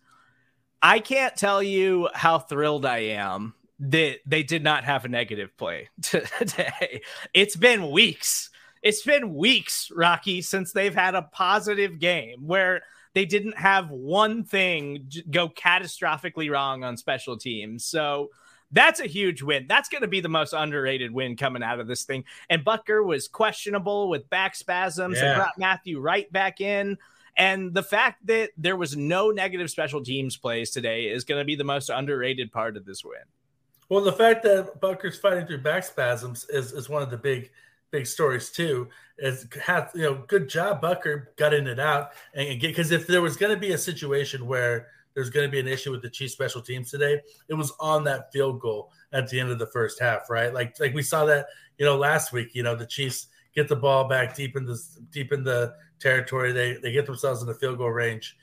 I 0.82 1.00
can't 1.00 1.34
tell 1.36 1.62
you 1.62 2.08
how 2.14 2.38
thrilled 2.38 2.86
I 2.86 2.98
am 2.98 3.54
that 3.80 4.18
they 4.26 4.42
did 4.42 4.62
not 4.62 4.84
have 4.84 5.04
a 5.04 5.08
negative 5.08 5.56
play 5.56 5.88
today. 6.02 7.02
It's 7.32 7.56
been 7.56 7.90
weeks. 7.90 8.50
It's 8.82 9.02
been 9.02 9.34
weeks, 9.34 9.90
Rocky, 9.94 10.42
since 10.42 10.72
they've 10.72 10.94
had 10.94 11.14
a 11.14 11.22
positive 11.22 11.98
game 11.98 12.46
where 12.46 12.82
they 13.14 13.24
didn't 13.24 13.56
have 13.56 13.90
one 13.90 14.44
thing 14.44 15.10
go 15.30 15.48
catastrophically 15.48 16.50
wrong 16.50 16.84
on 16.84 16.96
special 16.96 17.36
teams. 17.36 17.84
So 17.84 18.30
that's 18.70 19.00
a 19.00 19.06
huge 19.06 19.40
win. 19.40 19.66
That's 19.68 19.88
going 19.88 20.02
to 20.02 20.08
be 20.08 20.20
the 20.20 20.28
most 20.28 20.52
underrated 20.52 21.12
win 21.12 21.36
coming 21.36 21.62
out 21.62 21.80
of 21.80 21.86
this 21.86 22.02
thing. 22.02 22.24
And 22.50 22.64
Butker 22.64 23.04
was 23.04 23.28
questionable 23.28 24.08
with 24.08 24.28
back 24.30 24.56
spasms 24.56 25.18
yeah. 25.18 25.26
and 25.26 25.36
brought 25.36 25.58
Matthew 25.58 26.00
right 26.00 26.30
back 26.32 26.60
in. 26.60 26.98
And 27.36 27.72
the 27.72 27.82
fact 27.82 28.26
that 28.26 28.50
there 28.56 28.76
was 28.76 28.96
no 28.96 29.30
negative 29.30 29.70
special 29.70 30.02
teams 30.02 30.36
plays 30.36 30.70
today 30.70 31.04
is 31.04 31.24
going 31.24 31.40
to 31.40 31.44
be 31.44 31.56
the 31.56 31.64
most 31.64 31.88
underrated 31.88 32.52
part 32.52 32.76
of 32.76 32.84
this 32.84 33.04
win. 33.04 33.22
Well, 33.88 34.02
the 34.02 34.12
fact 34.12 34.42
that 34.44 34.80
Butker's 34.80 35.18
fighting 35.18 35.46
through 35.46 35.58
back 35.58 35.84
spasms 35.84 36.46
is, 36.48 36.72
is 36.72 36.88
one 36.88 37.02
of 37.02 37.10
the 37.10 37.16
big 37.16 37.50
big 37.94 38.06
stories 38.06 38.50
too. 38.50 38.88
Is 39.18 39.46
have 39.64 39.92
you 39.94 40.02
know, 40.02 40.24
good 40.26 40.48
job 40.48 40.82
Butker 40.82 41.26
gutting 41.36 41.68
it 41.68 41.78
out 41.78 42.10
and 42.34 42.60
because 42.60 42.90
if 42.90 43.06
there 43.06 43.22
was 43.22 43.36
going 43.36 43.54
to 43.54 43.60
be 43.60 43.72
a 43.72 43.78
situation 43.78 44.48
where 44.48 44.88
there's 45.14 45.30
going 45.30 45.46
to 45.46 45.50
be 45.50 45.60
an 45.60 45.68
issue 45.68 45.92
with 45.92 46.02
the 46.02 46.10
Chiefs 46.10 46.32
special 46.32 46.60
teams 46.60 46.90
today. 46.90 47.20
It 47.48 47.54
was 47.54 47.72
on 47.78 48.02
that 48.04 48.32
field 48.32 48.60
goal 48.60 48.90
at 49.12 49.28
the 49.28 49.38
end 49.38 49.50
of 49.50 49.60
the 49.60 49.68
first 49.68 50.00
half, 50.00 50.28
right? 50.28 50.52
Like 50.52 50.74
like 50.80 50.92
we 50.92 51.02
saw 51.02 51.24
that, 51.26 51.46
you 51.78 51.86
know, 51.86 51.96
last 51.96 52.32
week, 52.32 52.48
you 52.54 52.64
know, 52.64 52.74
the 52.74 52.86
Chiefs 52.86 53.28
get 53.54 53.68
the 53.68 53.76
ball 53.76 54.08
back 54.08 54.34
deep 54.34 54.56
in 54.56 54.66
the 54.66 54.76
deep 55.12 55.32
in 55.32 55.44
the 55.44 55.74
territory. 56.00 56.52
They 56.52 56.74
they 56.74 56.90
get 56.90 57.06
themselves 57.06 57.40
in 57.40 57.46
the 57.46 57.54
field 57.54 57.78
goal 57.78 57.90
range 57.90 58.36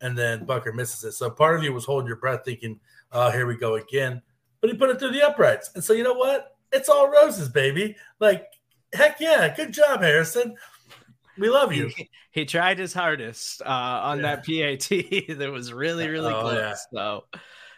and 0.00 0.18
then 0.18 0.44
Butker 0.44 0.74
misses 0.74 1.04
it. 1.04 1.12
So 1.12 1.30
part 1.30 1.56
of 1.56 1.62
you 1.62 1.72
was 1.72 1.84
holding 1.84 2.08
your 2.08 2.16
breath 2.16 2.40
thinking, 2.44 2.80
"Oh, 3.12 3.30
here 3.30 3.46
we 3.46 3.56
go 3.56 3.76
again." 3.76 4.20
But 4.60 4.70
he 4.70 4.76
put 4.76 4.90
it 4.90 4.98
through 4.98 5.12
the 5.12 5.26
uprights. 5.26 5.70
And 5.74 5.84
so 5.84 5.92
you 5.92 6.02
know 6.02 6.14
what? 6.14 6.56
It's 6.72 6.88
all 6.88 7.08
roses, 7.08 7.48
baby. 7.48 7.94
Like 8.18 8.46
heck 8.94 9.20
yeah, 9.20 9.54
good 9.54 9.72
job, 9.72 10.02
Harrison. 10.02 10.56
We 11.38 11.50
love 11.50 11.72
you. 11.72 11.88
He, 11.88 12.10
he 12.30 12.44
tried 12.44 12.78
his 12.78 12.92
hardest 12.92 13.62
uh, 13.62 13.68
on 13.68 14.20
yeah. 14.20 14.36
that 14.36 14.46
PAT. 14.46 15.38
that 15.38 15.50
was 15.52 15.72
really, 15.72 16.08
really 16.08 16.32
oh, 16.32 16.40
close. 16.40 16.54
Yeah. 16.54 16.74
So, 16.92 17.24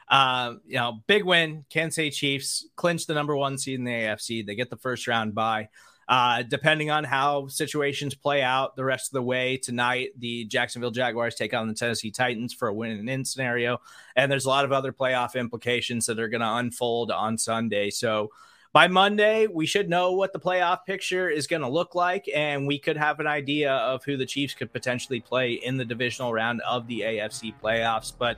um, 0.09 0.61
you 0.67 0.77
know, 0.77 1.01
big 1.07 1.25
win. 1.25 1.65
Kansas 1.71 1.97
City 1.97 2.11
Chiefs 2.11 2.69
clinch 2.77 3.07
the 3.07 3.15
number 3.15 3.37
one 3.37 3.59
seed 3.59 3.79
in 3.79 3.85
the 3.85 3.93
AFC. 3.93 4.47
They 4.47 4.55
get 4.55 4.71
the 4.71 4.77
first 4.77 5.07
round 5.07 5.35
bye. 5.35 5.69
Uh, 6.09 6.43
depending 6.43 6.91
on 6.91 7.05
how 7.05 7.49
situations 7.49 8.15
play 8.15 8.41
out 8.43 8.75
the 8.77 8.85
rest 8.85 9.09
of 9.09 9.13
the 9.13 9.23
way 9.23 9.59
tonight, 9.59 10.09
the 10.19 10.47
Jacksonville 10.47 10.91
Jaguars 10.91 11.35
take 11.35 11.53
on 11.53 11.69
the 11.69 11.75
Tennessee 11.75 12.11
Titans 12.11 12.55
for 12.55 12.69
a 12.69 12.75
win 12.75 12.93
and 12.93 13.11
in 13.11 13.27
scenario. 13.27 13.79
And 14.17 14.33
there's 14.33 14.47
a 14.47 14.49
lot 14.49 14.65
of 14.65 14.73
other 14.73 14.91
playoff 14.91 15.35
implications 15.35 16.07
that 16.07 16.19
are 16.19 16.29
going 16.29 16.41
to 16.41 16.55
unfold 16.55 17.11
on 17.11 17.37
Sunday. 17.37 17.91
So, 17.91 18.31
by 18.73 18.87
Monday, 18.87 19.47
we 19.47 19.67
should 19.67 19.89
know 19.89 20.13
what 20.13 20.33
the 20.33 20.39
playoff 20.39 20.85
picture 20.85 21.29
is 21.29 21.47
going 21.47 21.63
to 21.63 21.69
look 21.69 21.95
like, 21.95 22.29
and 22.35 22.67
we 22.67 22.79
could 22.79 22.97
have 22.97 23.19
an 23.19 23.27
idea 23.27 23.73
of 23.73 24.05
who 24.05 24.17
the 24.17 24.27
Chiefs 24.27 24.55
could 24.55 24.73
potentially 24.73 25.21
play 25.21 25.55
in 25.55 25.77
the 25.77 25.85
divisional 25.85 26.33
round 26.33 26.61
of 26.63 26.87
the 26.87 27.01
AFC 27.01 27.55
playoffs. 27.63 28.13
But 28.17 28.37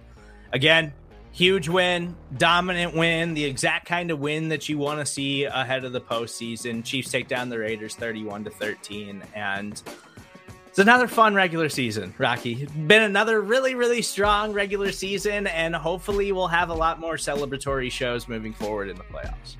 again, 0.52 0.92
huge 1.32 1.68
win, 1.68 2.14
dominant 2.36 2.94
win, 2.94 3.34
the 3.34 3.44
exact 3.44 3.86
kind 3.86 4.10
of 4.12 4.20
win 4.20 4.48
that 4.48 4.68
you 4.68 4.78
want 4.78 5.00
to 5.00 5.06
see 5.06 5.44
ahead 5.44 5.84
of 5.84 5.92
the 5.92 6.00
postseason. 6.00 6.84
Chiefs 6.84 7.10
take 7.10 7.26
down 7.26 7.48
the 7.48 7.58
Raiders 7.58 7.96
31 7.96 8.44
to 8.44 8.50
13, 8.50 9.22
and 9.34 9.82
it's 10.68 10.78
another 10.78 11.08
fun 11.08 11.34
regular 11.34 11.68
season, 11.68 12.14
Rocky. 12.18 12.66
Been 12.86 13.02
another 13.02 13.40
really, 13.40 13.74
really 13.74 14.02
strong 14.02 14.52
regular 14.52 14.92
season, 14.92 15.48
and 15.48 15.74
hopefully, 15.74 16.30
we'll 16.30 16.46
have 16.46 16.68
a 16.68 16.74
lot 16.74 17.00
more 17.00 17.16
celebratory 17.16 17.90
shows 17.90 18.28
moving 18.28 18.52
forward 18.52 18.88
in 18.88 18.96
the 18.96 19.02
playoffs. 19.02 19.56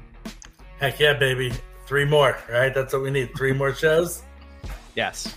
Heck 0.80 0.98
yeah, 0.98 1.12
baby. 1.12 1.52
Three 1.86 2.06
more, 2.06 2.38
right? 2.48 2.74
That's 2.74 2.92
what 2.92 3.02
we 3.02 3.10
need. 3.10 3.36
Three 3.36 3.52
more 3.52 3.74
shows. 3.74 4.22
Yes. 4.96 5.32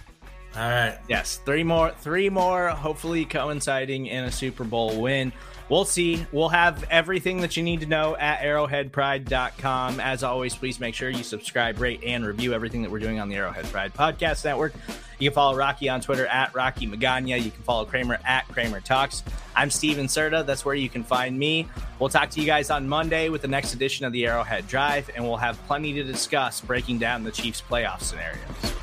All 0.56 0.62
right. 0.68 0.98
Yes. 1.08 1.39
Three 1.46 1.64
more, 1.64 1.91
three 2.00 2.28
more, 2.28 2.70
hopefully 2.70 3.24
coinciding 3.24 4.08
in 4.08 4.24
a 4.24 4.32
Super 4.32 4.64
Bowl 4.64 5.00
win. 5.00 5.32
We'll 5.74 5.86
see. 5.86 6.24
We'll 6.32 6.49
have 6.49 6.84
everything 6.91 7.41
that 7.41 7.57
you 7.57 7.63
need 7.63 7.80
to 7.80 7.88
know 7.88 8.15
at 8.15 8.41
arrowheadpride.com. 8.41 9.99
As 9.99 10.21
always, 10.21 10.53
please 10.53 10.80
make 10.80 10.93
sure 10.93 11.09
you 11.09 11.24
subscribe, 11.24 11.82
rate, 11.82 12.03
and 12.05 12.24
review 12.24 12.53
everything 12.53 12.84
that 12.84 12.91
we're 12.91 12.99
doing 12.99 13.19
on 13.19 13.28
the 13.28 13.38
Arrowhead 13.38 13.65
Pride 13.65 13.91
Podcast 13.91 14.45
Network. 14.45 14.76
You 15.17 15.32
can 15.32 15.34
follow 15.34 15.57
Rocky 15.57 15.89
on 15.89 15.99
Twitter 15.99 16.28
at 16.28 16.53
Rocky 16.53 16.86
Magana. 16.86 17.41
You 17.41 17.49
can 17.49 17.63
follow 17.63 17.86
Kramer 17.86 18.19
at 18.24 18.47
Kramer 18.49 18.82
Talks. 18.82 19.24
I'm 19.55 19.71
Stephen 19.71 20.05
Serda. 20.05 20.45
That's 20.45 20.63
where 20.63 20.76
you 20.76 20.89
can 20.89 21.03
find 21.03 21.39
me. 21.39 21.67
We'll 21.97 22.09
talk 22.09 22.30
to 22.30 22.39
you 22.39 22.45
guys 22.45 22.69
on 22.69 22.88
Monday 22.88 23.30
with 23.30 23.41
the 23.41 23.47
next 23.47 23.74
edition 23.74 24.05
of 24.05 24.13
the 24.13 24.28
Arrowhead 24.28 24.67
Drive, 24.67 25.09
and 25.15 25.26
we'll 25.26 25.38
have 25.38 25.57
plenty 25.65 25.91
to 25.93 26.03
discuss 26.03 26.61
breaking 26.61 26.99
down 26.99 27.24
the 27.24 27.32
Chiefs 27.32 27.63
playoff 27.67 28.01
scenarios. 28.01 28.83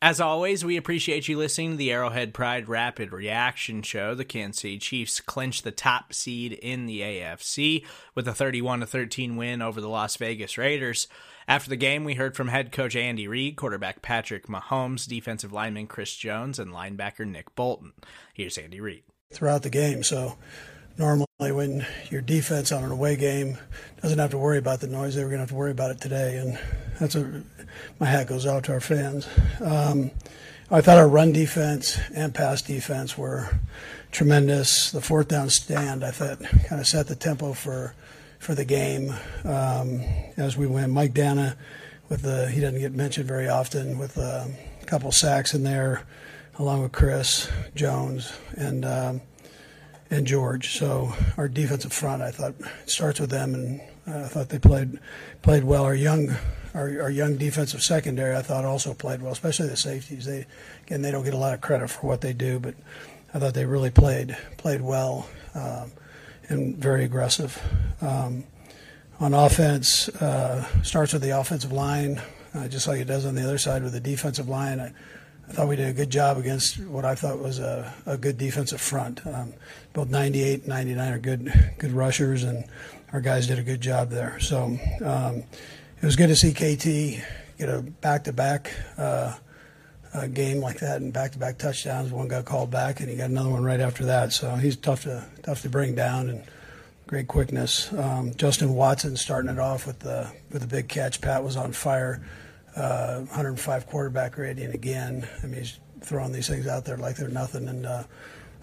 As 0.00 0.20
always, 0.20 0.64
we 0.64 0.76
appreciate 0.76 1.26
you 1.26 1.36
listening 1.36 1.72
to 1.72 1.76
the 1.76 1.90
Arrowhead 1.90 2.32
Pride 2.32 2.68
Rapid 2.68 3.12
Reaction 3.12 3.82
Show. 3.82 4.14
The 4.14 4.24
Kansas 4.24 4.60
City 4.60 4.78
Chiefs 4.78 5.20
clinched 5.20 5.64
the 5.64 5.72
top 5.72 6.12
seed 6.12 6.52
in 6.52 6.86
the 6.86 7.00
AFC 7.00 7.84
with 8.14 8.28
a 8.28 8.32
31 8.32 8.86
13 8.86 9.36
win 9.36 9.60
over 9.60 9.80
the 9.80 9.88
Las 9.88 10.14
Vegas 10.14 10.56
Raiders. 10.56 11.08
After 11.48 11.68
the 11.68 11.74
game, 11.74 12.04
we 12.04 12.14
heard 12.14 12.36
from 12.36 12.46
head 12.46 12.70
coach 12.70 12.94
Andy 12.94 13.26
Reid, 13.26 13.56
quarterback 13.56 14.00
Patrick 14.00 14.46
Mahomes, 14.46 15.08
defensive 15.08 15.52
lineman 15.52 15.88
Chris 15.88 16.14
Jones, 16.14 16.60
and 16.60 16.72
linebacker 16.72 17.26
Nick 17.26 17.52
Bolton. 17.56 17.92
Here's 18.32 18.56
Andy 18.56 18.80
Reid. 18.80 19.02
Throughout 19.32 19.64
the 19.64 19.70
game, 19.70 20.04
so 20.04 20.38
normally 20.96 21.26
when 21.40 21.84
your 22.08 22.20
defense 22.20 22.70
on 22.70 22.84
an 22.84 22.92
away 22.92 23.16
game 23.16 23.58
doesn't 24.00 24.18
have 24.20 24.30
to 24.30 24.38
worry 24.38 24.58
about 24.58 24.78
the 24.78 24.86
noise, 24.86 25.16
they 25.16 25.24
were 25.24 25.30
going 25.30 25.38
to 25.38 25.42
have 25.42 25.48
to 25.48 25.56
worry 25.56 25.72
about 25.72 25.90
it 25.90 26.00
today, 26.00 26.36
and 26.36 26.56
that's 26.98 27.14
a 27.14 27.42
my 28.00 28.06
hat 28.06 28.26
goes 28.26 28.46
out 28.46 28.64
to 28.64 28.72
our 28.72 28.80
fans. 28.80 29.28
Um, 29.60 30.10
I 30.70 30.80
thought 30.80 30.98
our 30.98 31.08
run 31.08 31.32
defense 31.32 31.98
and 32.14 32.34
pass 32.34 32.60
defense 32.62 33.16
were 33.16 33.48
tremendous. 34.10 34.90
The 34.90 35.00
fourth 35.00 35.28
down 35.28 35.48
stand, 35.50 36.04
I 36.04 36.10
thought, 36.10 36.40
kind 36.66 36.80
of 36.80 36.86
set 36.86 37.06
the 37.06 37.16
tempo 37.16 37.52
for 37.52 37.94
for 38.38 38.54
the 38.54 38.64
game 38.64 39.14
um, 39.44 40.02
as 40.36 40.56
we 40.56 40.66
went. 40.66 40.92
Mike 40.92 41.14
Danna 41.14 41.56
with 42.08 42.22
the 42.22 42.48
he 42.50 42.60
doesn't 42.60 42.80
get 42.80 42.92
mentioned 42.92 43.26
very 43.26 43.48
often, 43.48 43.98
with 43.98 44.16
a 44.16 44.50
couple 44.86 45.12
sacks 45.12 45.54
in 45.54 45.64
there, 45.64 46.02
along 46.58 46.82
with 46.82 46.92
Chris 46.92 47.50
Jones 47.74 48.32
and 48.56 48.84
um, 48.84 49.20
and 50.10 50.26
George. 50.26 50.78
So 50.78 51.12
our 51.36 51.48
defensive 51.48 51.92
front, 51.92 52.22
I 52.22 52.30
thought, 52.30 52.54
starts 52.86 53.20
with 53.20 53.30
them, 53.30 53.54
and 53.54 53.80
I 54.08 54.26
thought 54.26 54.48
they 54.48 54.58
played 54.58 54.98
played 55.42 55.64
well. 55.64 55.84
Our 55.84 55.94
young 55.94 56.36
our, 56.74 57.02
our 57.02 57.10
young 57.10 57.36
defensive 57.36 57.82
secondary, 57.82 58.36
I 58.36 58.42
thought, 58.42 58.64
also 58.64 58.94
played 58.94 59.22
well, 59.22 59.32
especially 59.32 59.68
the 59.68 59.76
safeties. 59.76 60.26
They 60.26 60.46
again, 60.86 61.02
they 61.02 61.10
don't 61.10 61.24
get 61.24 61.34
a 61.34 61.38
lot 61.38 61.54
of 61.54 61.60
credit 61.60 61.88
for 61.90 62.06
what 62.06 62.20
they 62.20 62.32
do, 62.32 62.58
but 62.58 62.74
I 63.34 63.38
thought 63.38 63.54
they 63.54 63.66
really 63.66 63.90
played 63.90 64.36
played 64.56 64.80
well 64.80 65.28
um, 65.54 65.92
and 66.48 66.76
very 66.76 67.04
aggressive. 67.04 67.60
Um, 68.00 68.44
on 69.20 69.34
offense, 69.34 70.08
uh, 70.08 70.64
starts 70.82 71.12
with 71.12 71.22
the 71.22 71.38
offensive 71.38 71.72
line, 71.72 72.22
uh, 72.54 72.68
just 72.68 72.86
like 72.86 73.00
it 73.00 73.06
does 73.06 73.26
on 73.26 73.34
the 73.34 73.42
other 73.42 73.58
side 73.58 73.82
with 73.82 73.92
the 73.92 74.00
defensive 74.00 74.48
line. 74.48 74.80
I, 74.80 74.92
I 75.48 75.52
thought 75.52 75.68
we 75.68 75.76
did 75.76 75.88
a 75.88 75.92
good 75.92 76.10
job 76.10 76.36
against 76.36 76.78
what 76.84 77.04
I 77.04 77.14
thought 77.14 77.38
was 77.38 77.58
a, 77.58 77.92
a 78.06 78.16
good 78.16 78.38
defensive 78.38 78.80
front. 78.80 79.26
Um, 79.26 79.54
both 79.94 80.08
98 80.08 80.60
and 80.60 80.68
99 80.68 81.12
are 81.12 81.18
good 81.18 81.74
good 81.78 81.92
rushers, 81.92 82.44
and 82.44 82.64
our 83.12 83.20
guys 83.20 83.46
did 83.46 83.58
a 83.58 83.62
good 83.62 83.80
job 83.80 84.10
there. 84.10 84.38
So 84.40 84.78
um, 85.04 85.42
it 86.00 86.04
was 86.04 86.16
good 86.16 86.28
to 86.28 86.36
see 86.36 86.52
KT 86.52 87.22
get 87.58 87.68
a 87.68 87.82
back-to-back 87.82 88.72
uh, 88.96 89.36
uh, 90.14 90.26
game 90.28 90.58
like 90.58 90.78
that 90.80 91.00
and 91.00 91.12
back-to-back 91.12 91.58
touchdowns. 91.58 92.12
One 92.12 92.28
got 92.28 92.44
called 92.44 92.70
back, 92.70 93.00
and 93.00 93.08
he 93.08 93.16
got 93.16 93.30
another 93.30 93.50
one 93.50 93.64
right 93.64 93.80
after 93.80 94.04
that. 94.06 94.32
So 94.32 94.54
he's 94.56 94.76
tough 94.76 95.02
to 95.02 95.26
tough 95.42 95.62
to 95.62 95.68
bring 95.68 95.94
down 95.94 96.28
and 96.28 96.44
great 97.06 97.28
quickness. 97.28 97.92
Um, 97.92 98.34
Justin 98.34 98.74
Watson 98.74 99.16
starting 99.16 99.50
it 99.50 99.58
off 99.58 99.86
with 99.86 100.00
the 100.00 100.30
with 100.50 100.62
a 100.62 100.66
big 100.66 100.88
catch. 100.88 101.20
Pat 101.20 101.42
was 101.42 101.56
on 101.56 101.72
fire. 101.72 102.22
Uh, 102.76 103.20
105 103.20 103.86
quarterback 103.86 104.38
rating 104.38 104.70
again. 104.70 105.26
I 105.42 105.46
mean, 105.46 105.58
he's 105.58 105.80
throwing 106.00 106.30
these 106.30 106.46
things 106.46 106.68
out 106.68 106.84
there 106.84 106.96
like 106.96 107.16
they're 107.16 107.28
nothing. 107.28 107.66
And 107.66 107.86
uh, 107.86 108.04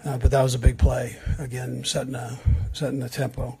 uh, 0.04 0.18
but 0.18 0.30
that 0.30 0.42
was 0.42 0.54
a 0.54 0.58
big 0.58 0.78
play 0.78 1.16
again, 1.38 1.84
setting 1.84 2.14
a 2.14 2.38
setting 2.72 3.00
the 3.00 3.08
tempo. 3.08 3.58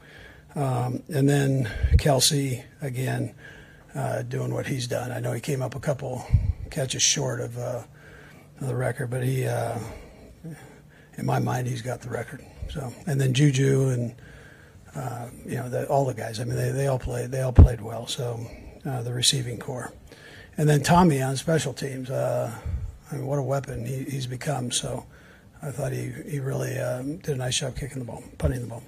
Um, 0.56 1.02
and 1.12 1.28
then 1.28 1.70
Kelce, 1.98 2.64
again 2.80 3.34
uh, 3.94 4.22
doing 4.22 4.52
what 4.52 4.66
he's 4.66 4.86
done. 4.86 5.10
I 5.10 5.20
know 5.20 5.32
he 5.32 5.40
came 5.40 5.62
up 5.62 5.74
a 5.74 5.80
couple 5.80 6.26
catches 6.70 7.02
short 7.02 7.40
of, 7.40 7.56
uh, 7.58 7.82
of 8.60 8.66
the 8.66 8.74
record, 8.74 9.10
but 9.10 9.22
he, 9.22 9.46
uh, 9.46 9.78
in 11.16 11.24
my 11.24 11.38
mind, 11.38 11.66
he's 11.66 11.82
got 11.82 12.00
the 12.00 12.10
record. 12.10 12.44
So, 12.70 12.92
and 13.06 13.20
then 13.20 13.32
Juju 13.32 13.88
and 13.88 14.14
uh, 14.94 15.28
you 15.44 15.56
know 15.56 15.68
the, 15.68 15.86
all 15.88 16.04
the 16.04 16.14
guys. 16.14 16.40
I 16.40 16.44
mean, 16.44 16.56
they, 16.56 16.70
they 16.70 16.86
all 16.88 16.98
played 16.98 17.30
they 17.30 17.42
all 17.42 17.52
played 17.52 17.80
well. 17.80 18.06
So 18.06 18.40
uh, 18.84 19.02
the 19.02 19.12
receiving 19.12 19.58
corps, 19.58 19.92
and 20.56 20.68
then 20.68 20.82
Tommy 20.82 21.22
on 21.22 21.36
special 21.36 21.72
teams. 21.72 22.10
Uh, 22.10 22.52
I 23.10 23.14
mean, 23.14 23.26
what 23.26 23.38
a 23.38 23.42
weapon 23.42 23.86
he, 23.86 24.04
he's 24.04 24.26
become. 24.26 24.72
So 24.72 25.06
I 25.62 25.70
thought 25.70 25.92
he 25.92 26.12
he 26.28 26.40
really 26.40 26.76
um, 26.78 27.18
did 27.18 27.34
a 27.34 27.38
nice 27.38 27.60
job 27.60 27.76
kicking 27.76 28.00
the 28.00 28.04
ball, 28.04 28.24
punting 28.38 28.62
the 28.62 28.66
ball. 28.66 28.82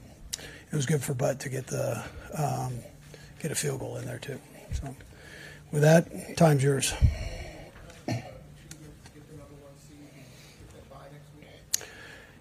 It 0.71 0.77
was 0.77 0.87
good 0.87 1.03
for 1.03 1.15
Butt 1.15 1.41
to 1.41 1.49
get 1.49 1.67
the 1.67 2.03
um, 2.37 2.75
get 3.41 3.51
a 3.51 3.55
field 3.55 3.81
goal 3.81 3.97
in 3.97 4.05
there 4.05 4.19
too. 4.19 4.39
So, 4.73 4.95
with 5.73 5.83
that, 5.83 6.37
time's 6.37 6.63
yours. 6.63 6.93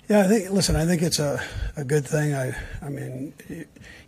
Yeah, 0.10 0.22
I 0.22 0.28
think. 0.28 0.50
Listen, 0.52 0.78
I 0.78 0.86
think 0.86 1.02
it's 1.02 1.20
a, 1.20 1.44
a 1.76 1.84
good 1.84 2.06
thing. 2.06 2.34
I 2.34 2.56
I 2.82 2.90
mean, 2.90 3.34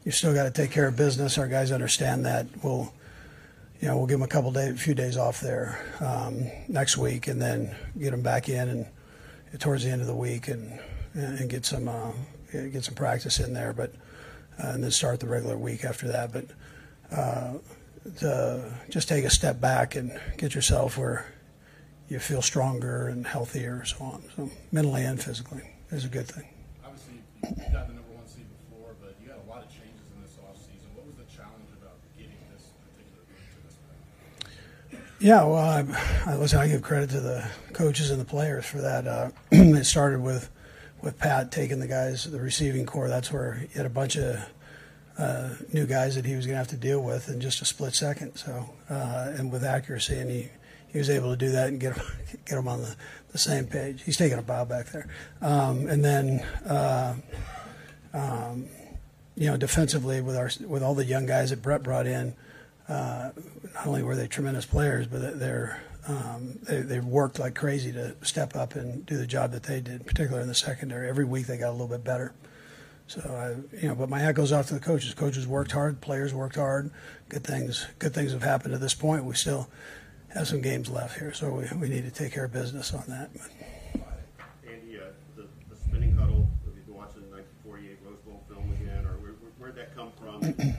you, 0.03 0.11
still 0.11 0.33
got 0.33 0.43
to 0.43 0.51
take 0.51 0.71
care 0.71 0.87
of 0.87 0.95
business. 0.95 1.37
Our 1.37 1.47
guys 1.47 1.71
understand 1.71 2.25
that. 2.25 2.47
We'll, 2.63 2.93
you 3.81 3.89
know, 3.89 3.97
we'll 3.97 4.07
give 4.07 4.19
them 4.19 4.23
a 4.23 4.27
couple 4.27 4.51
days, 4.51 4.73
a 4.73 4.77
few 4.77 4.93
days 4.93 5.17
off 5.17 5.41
there 5.41 5.77
um, 5.99 6.49
next 6.69 6.97
week, 6.97 7.27
and 7.27 7.41
then 7.41 7.75
get 7.97 8.11
them 8.11 8.21
back 8.21 8.47
in 8.47 8.69
and 8.69 8.85
towards 9.59 9.83
the 9.83 9.89
end 9.89 10.01
of 10.01 10.07
the 10.07 10.15
week 10.15 10.47
and 10.47 10.79
and 11.13 11.49
get 11.49 11.65
some 11.65 11.87
uh, 11.89 12.11
get 12.51 12.83
some 12.83 12.95
practice 12.95 13.39
in 13.39 13.53
there, 13.53 13.73
but 13.73 13.93
and 14.59 14.83
then 14.83 14.91
start 14.91 15.19
the 15.19 15.27
regular 15.27 15.57
week 15.57 15.83
after 15.85 16.07
that. 16.09 16.31
But 16.31 16.45
uh, 17.15 17.53
just 18.89 19.07
take 19.07 19.25
a 19.25 19.29
step 19.29 19.59
back 19.59 19.95
and 19.95 20.19
get 20.37 20.53
yourself 20.55 20.97
where 20.97 21.25
you 22.07 22.19
feel 22.19 22.41
stronger 22.41 23.07
and 23.07 23.25
healthier, 23.25 23.77
and 23.77 23.87
so 23.87 23.97
on. 24.03 24.23
So 24.35 24.49
mentally 24.71 25.03
and 25.03 25.21
physically 25.21 25.61
is 25.91 26.05
a 26.05 26.07
good 26.07 26.27
thing. 26.27 26.47
Obviously, 26.83 27.21
you've 27.43 27.71
got 27.71 27.87
the 27.87 27.93
number 27.93 28.11
one 28.13 28.27
seed 28.27 28.45
before, 28.69 28.95
but 28.99 29.15
you 29.23 29.29
had 29.29 29.37
a 29.45 29.49
lot 29.49 29.63
of 29.63 29.69
changes 29.69 30.01
in 30.15 30.21
this 30.23 30.35
offseason. 30.41 30.95
What 30.95 31.05
was 31.05 31.15
the 31.15 31.35
challenge 31.35 31.69
about 31.79 31.97
getting 32.17 32.33
this 32.51 32.65
particular 32.89 33.25
group 33.27 33.45
to 33.53 33.67
this 33.67 33.77
point? 34.91 35.03
Yeah, 35.19 35.43
well, 35.43 35.57
I, 35.57 36.31
I, 36.31 36.35
listen, 36.35 36.59
I 36.59 36.67
give 36.67 36.81
credit 36.81 37.11
to 37.11 37.19
the 37.19 37.47
coaches 37.73 38.09
and 38.09 38.19
the 38.19 38.25
players 38.25 38.65
for 38.65 38.81
that. 38.81 39.07
Uh, 39.07 39.29
it 39.51 39.85
started 39.85 40.21
with 40.21 40.49
with 41.01 41.17
Pat 41.17 41.51
taking 41.51 41.79
the 41.79 41.87
guys, 41.87 42.29
the 42.29 42.39
receiving 42.39 42.85
corps. 42.85 43.07
That's 43.07 43.31
where 43.31 43.53
he 43.53 43.77
had 43.77 43.85
a 43.85 43.89
bunch 43.89 44.15
of 44.15 44.37
uh, 45.17 45.49
new 45.73 45.85
guys 45.85 46.15
that 46.15 46.25
he 46.25 46.35
was 46.35 46.45
going 46.45 46.53
to 46.53 46.59
have 46.59 46.67
to 46.69 46.77
deal 46.77 47.01
with 47.01 47.29
in 47.29 47.41
just 47.41 47.61
a 47.61 47.65
split 47.65 47.93
second. 47.93 48.35
So, 48.35 48.69
uh, 48.89 49.33
and 49.35 49.51
with 49.51 49.63
accuracy, 49.63 50.17
and 50.17 50.29
he, 50.29 50.49
he 50.87 50.97
was 50.97 51.09
able 51.09 51.29
to 51.31 51.37
do 51.37 51.51
that 51.51 51.67
and 51.67 51.79
get 51.79 51.95
get 52.45 52.55
them 52.55 52.67
on 52.67 52.81
the, 52.81 52.95
the 53.31 53.37
same 53.37 53.65
page. 53.65 54.03
He's 54.03 54.17
taking 54.17 54.37
a 54.37 54.41
bow 54.41 54.65
back 54.65 54.87
there. 54.87 55.07
Um, 55.41 55.87
and 55.87 56.03
then, 56.03 56.39
uh, 56.65 57.15
um, 58.13 58.67
you 59.35 59.47
know, 59.47 59.57
defensively 59.57 60.21
with 60.21 60.35
our 60.35 60.49
with 60.67 60.83
all 60.83 60.95
the 60.95 61.05
young 61.05 61.25
guys 61.25 61.49
that 61.51 61.61
Brett 61.61 61.83
brought 61.83 62.07
in, 62.07 62.35
uh, 62.87 63.31
not 63.75 63.87
only 63.87 64.03
were 64.03 64.15
they 64.15 64.27
tremendous 64.27 64.65
players, 64.65 65.07
but 65.07 65.39
they're 65.39 65.81
um, 66.07 66.59
they, 66.63 66.81
they 66.81 66.99
worked 66.99 67.39
like 67.39 67.55
crazy 67.55 67.91
to 67.91 68.15
step 68.21 68.55
up 68.55 68.75
and 68.75 69.05
do 69.05 69.17
the 69.17 69.27
job 69.27 69.51
that 69.51 69.63
they 69.63 69.81
did, 69.81 70.05
particularly 70.05 70.41
in 70.43 70.47
the 70.47 70.55
secondary. 70.55 71.09
Every 71.09 71.25
week 71.25 71.47
they 71.47 71.57
got 71.57 71.69
a 71.69 71.71
little 71.71 71.87
bit 71.87 72.03
better. 72.03 72.33
So 73.07 73.21
I, 73.21 73.77
you 73.77 73.87
know, 73.87 73.95
but 73.95 74.07
my 74.07 74.19
hat 74.19 74.35
goes 74.35 74.51
off 74.51 74.67
to 74.67 74.75
the 74.75 74.79
coaches. 74.79 75.13
Coaches 75.13 75.47
worked 75.47 75.71
hard, 75.71 75.99
players 75.99 76.33
worked 76.33 76.55
hard. 76.55 76.91
Good 77.27 77.43
things, 77.43 77.87
good 77.97 78.13
things 78.13 78.33
have 78.33 78.43
happened 78.43 78.73
to 78.73 78.77
this 78.77 78.93
point. 78.93 79.25
We 79.25 79.33
still 79.33 79.67
have 80.33 80.47
some 80.47 80.61
games 80.61 80.89
left 80.89 81.17
here, 81.17 81.33
so 81.33 81.51
we, 81.51 81.65
we 81.77 81.89
need 81.89 82.05
to 82.05 82.11
take 82.11 82.33
care 82.33 82.45
of 82.45 82.53
business 82.53 82.93
on 82.93 83.03
that. 83.07 83.31
Andy, 84.67 84.99
uh, 84.99 85.05
the, 85.35 85.47
the 85.69 85.75
spinning 85.75 86.15
huddle. 86.15 86.47
Have 86.65 86.75
you 86.75 86.83
been 86.85 86.95
watching 86.95 87.21
the 87.21 87.41
1948 87.65 87.97
Rose 88.05 88.19
Bowl 88.19 88.43
film 88.47 88.71
again, 88.79 89.05
or 89.05 89.17
where, 89.17 89.33
where, 89.57 89.69
would 89.69 89.75
that 89.75 89.95
come 89.95 90.11
from? 90.21 90.43
and 90.43 90.75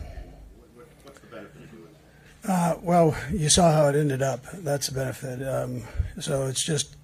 what, 0.75 0.87
what's 1.03 1.19
the 1.19 1.27
benefit 1.27 1.63
of 1.63 1.71
doing 1.73 1.91
that? 1.91 2.01
Uh, 2.47 2.77
well, 2.83 3.17
you 3.31 3.49
saw 3.49 3.73
how 3.73 3.89
it 3.89 3.97
ended 3.97 4.23
up. 4.23 4.45
That's 4.55 4.89
the 4.89 4.95
benefit. 4.95 5.47
Um, 5.47 5.83
so 6.21 6.47
it's 6.47 6.65
just 6.65 6.97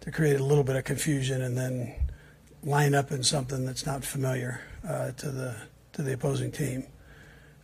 to 0.00 0.10
create 0.10 0.38
a 0.38 0.44
little 0.44 0.64
bit 0.64 0.76
of 0.76 0.84
confusion 0.84 1.42
and 1.42 1.56
then 1.56 1.94
line 2.62 2.94
up 2.94 3.10
in 3.10 3.22
something 3.22 3.66
that's 3.66 3.84
not 3.86 4.04
familiar 4.04 4.60
uh, 4.88 5.10
to 5.12 5.30
the 5.30 5.56
to 5.94 6.02
the 6.02 6.12
opposing 6.12 6.50
team. 6.50 6.84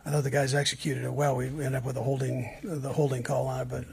I 0.05 0.11
thought 0.11 0.23
the 0.23 0.31
guys 0.31 0.53
executed 0.53 1.03
it 1.03 1.13
well. 1.13 1.35
We 1.35 1.47
ended 1.47 1.75
up 1.75 1.85
with 1.85 1.97
a 1.97 2.03
holding 2.03 2.49
the 2.63 2.91
holding 2.93 3.23
call 3.23 3.47
on 3.47 3.61
it, 3.61 3.69
but 3.69 3.85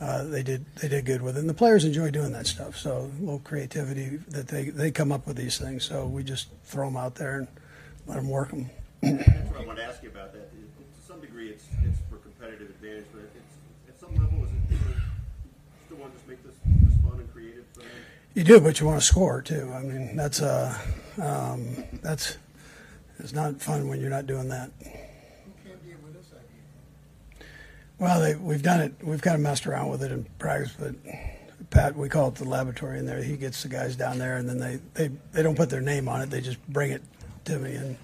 uh, 0.00 0.24
they 0.24 0.42
did 0.42 0.64
they 0.76 0.88
did 0.88 1.04
good 1.04 1.22
with 1.22 1.36
it. 1.36 1.40
And 1.40 1.48
the 1.48 1.54
players 1.54 1.84
enjoy 1.84 2.10
doing 2.10 2.32
that 2.32 2.46
stuff. 2.46 2.76
So 2.76 3.10
a 3.20 3.20
little 3.20 3.38
creativity 3.40 4.16
that 4.28 4.48
they 4.48 4.64
they 4.64 4.90
come 4.90 5.12
up 5.12 5.26
with 5.26 5.36
these 5.36 5.58
things. 5.58 5.84
So 5.84 6.06
we 6.06 6.24
just 6.24 6.48
throw 6.64 6.86
them 6.86 6.96
out 6.96 7.14
there 7.14 7.38
and 7.38 7.48
let 8.06 8.16
them 8.16 8.28
work 8.28 8.50
them. 8.50 8.70
I 9.04 9.64
want 9.64 9.78
to 9.78 9.84
ask 9.84 10.02
you 10.02 10.08
about 10.08 10.32
that. 10.32 10.50
To 10.50 11.06
some 11.06 11.20
degree, 11.20 11.50
it's 11.50 11.64
it's 11.84 11.98
for 12.08 12.16
competitive 12.16 12.70
advantage, 12.70 13.06
but 13.12 13.22
it's 13.22 13.54
at 13.88 14.00
some 14.00 14.14
level, 14.16 14.44
is 14.44 14.50
it 14.70 14.78
still 15.86 15.98
want 15.98 16.12
to 16.12 16.18
just 16.18 16.28
make 16.28 16.42
this, 16.44 16.54
this 16.64 17.00
fun 17.02 17.18
and 17.18 17.32
creative 17.32 17.64
for 17.74 17.80
them? 17.80 17.90
You 18.34 18.44
do, 18.44 18.60
but 18.60 18.80
you 18.80 18.86
want 18.86 19.00
to 19.00 19.06
score 19.06 19.42
too. 19.42 19.70
I 19.74 19.82
mean, 19.82 20.16
that's 20.16 20.40
uh, 20.40 20.74
um, 21.20 21.84
that's 22.02 22.38
it's 23.18 23.34
not 23.34 23.60
fun 23.60 23.88
when 23.88 24.00
you're 24.00 24.10
not 24.10 24.26
doing 24.26 24.48
that. 24.48 24.70
Well, 27.98 28.20
they, 28.20 28.34
we've 28.34 28.62
done 28.62 28.80
it. 28.80 28.94
We've 29.02 29.20
kind 29.20 29.36
of 29.36 29.42
messed 29.42 29.66
around 29.66 29.90
with 29.90 30.02
it 30.02 30.10
in 30.10 30.24
practice, 30.38 30.74
but 30.78 30.94
Pat, 31.70 31.94
we 31.94 32.08
call 32.08 32.28
it 32.28 32.34
the 32.36 32.44
laboratory 32.44 32.98
in 32.98 33.06
there. 33.06 33.22
He 33.22 33.36
gets 33.36 33.62
the 33.62 33.68
guys 33.68 33.96
down 33.96 34.18
there, 34.18 34.38
and 34.38 34.48
then 34.48 34.58
they, 34.58 34.80
they, 34.94 35.14
they 35.32 35.42
don't 35.42 35.56
put 35.56 35.70
their 35.70 35.80
name 35.80 36.08
on 36.08 36.20
it. 36.22 36.30
They 36.30 36.40
just 36.40 36.60
bring 36.68 36.90
it 36.90 37.02
to 37.44 37.58
me, 37.58 37.74
and 37.74 37.96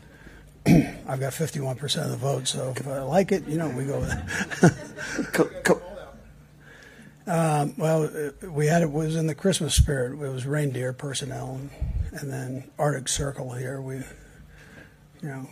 I've 1.08 1.20
got 1.20 1.32
51% 1.32 2.04
of 2.04 2.10
the 2.10 2.16
vote. 2.16 2.46
So 2.46 2.72
if 2.76 2.86
I 2.86 3.00
like 3.02 3.32
it, 3.32 3.48
you 3.48 3.58
know, 3.58 3.68
we 3.70 3.84
go 3.86 3.98
with 3.98 4.12
it. 4.12 5.97
Um, 7.28 7.74
well, 7.76 8.10
we 8.42 8.66
had 8.66 8.82
it 8.82 8.90
was 8.90 9.14
in 9.14 9.26
the 9.26 9.34
Christmas 9.34 9.74
spirit. 9.74 10.12
It 10.12 10.32
was 10.32 10.46
reindeer 10.46 10.92
personnel, 10.92 11.60
and, 11.60 11.70
and 12.20 12.32
then 12.32 12.70
Arctic 12.78 13.08
Circle 13.08 13.52
here. 13.52 13.80
We, 13.80 13.96
you 13.96 15.28
know, 15.28 15.48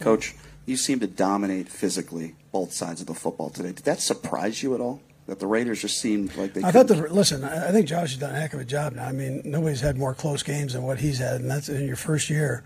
Coach, 0.00 0.34
you 0.66 0.76
seem 0.76 1.00
to 1.00 1.06
dominate 1.06 1.68
physically 1.68 2.34
both 2.52 2.72
sides 2.72 3.00
of 3.00 3.06
the 3.06 3.14
football 3.14 3.50
today. 3.50 3.72
Did 3.72 3.84
that 3.84 4.00
surprise 4.00 4.62
you 4.62 4.74
at 4.74 4.80
all? 4.80 5.00
That 5.26 5.40
the 5.40 5.46
Raiders 5.46 5.80
just 5.80 6.00
seemed 6.00 6.36
like 6.36 6.52
they. 6.52 6.62
I 6.62 6.70
thought 6.70 6.86
the 6.86 6.96
listen. 6.96 7.44
I 7.44 7.72
think 7.72 7.88
Josh 7.88 8.10
has 8.10 8.18
done 8.18 8.34
a 8.34 8.38
heck 8.38 8.52
of 8.52 8.60
a 8.60 8.64
job 8.64 8.92
now. 8.92 9.06
I 9.06 9.12
mean, 9.12 9.40
nobody's 9.42 9.80
had 9.80 9.96
more 9.96 10.12
close 10.12 10.42
games 10.42 10.74
than 10.74 10.82
what 10.82 11.00
he's 11.00 11.18
had, 11.18 11.40
and 11.40 11.50
that's 11.50 11.70
in 11.70 11.86
your 11.86 11.96
first 11.96 12.28
year. 12.28 12.62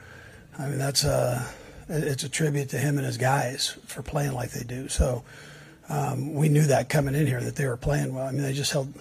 I 0.59 0.67
mean, 0.67 0.79
that's 0.79 1.05
a 1.05 1.49
it's 1.89 2.25
a 2.25 2.29
tribute 2.29 2.69
to 2.71 2.79
him 2.79 2.99
and 2.99 3.07
his 3.07 3.17
guys 3.17 3.77
for 3.87 4.03
playing 4.03 4.33
like 4.33 4.51
they 4.51 4.65
do. 4.65 4.89
So 4.89 5.23
um, 5.89 6.35
we 6.35 6.49
knew 6.49 6.65
that 6.65 6.89
coming 6.89 7.15
in 7.15 7.27
here 7.27 7.41
that 7.41 7.57
they 7.57 7.67
were 7.67 7.77
playing 7.77 8.15
well. 8.15 8.27
I 8.27 8.31
mean, 8.31 8.43
they 8.43 8.53
just 8.53 8.73
held 8.73 8.93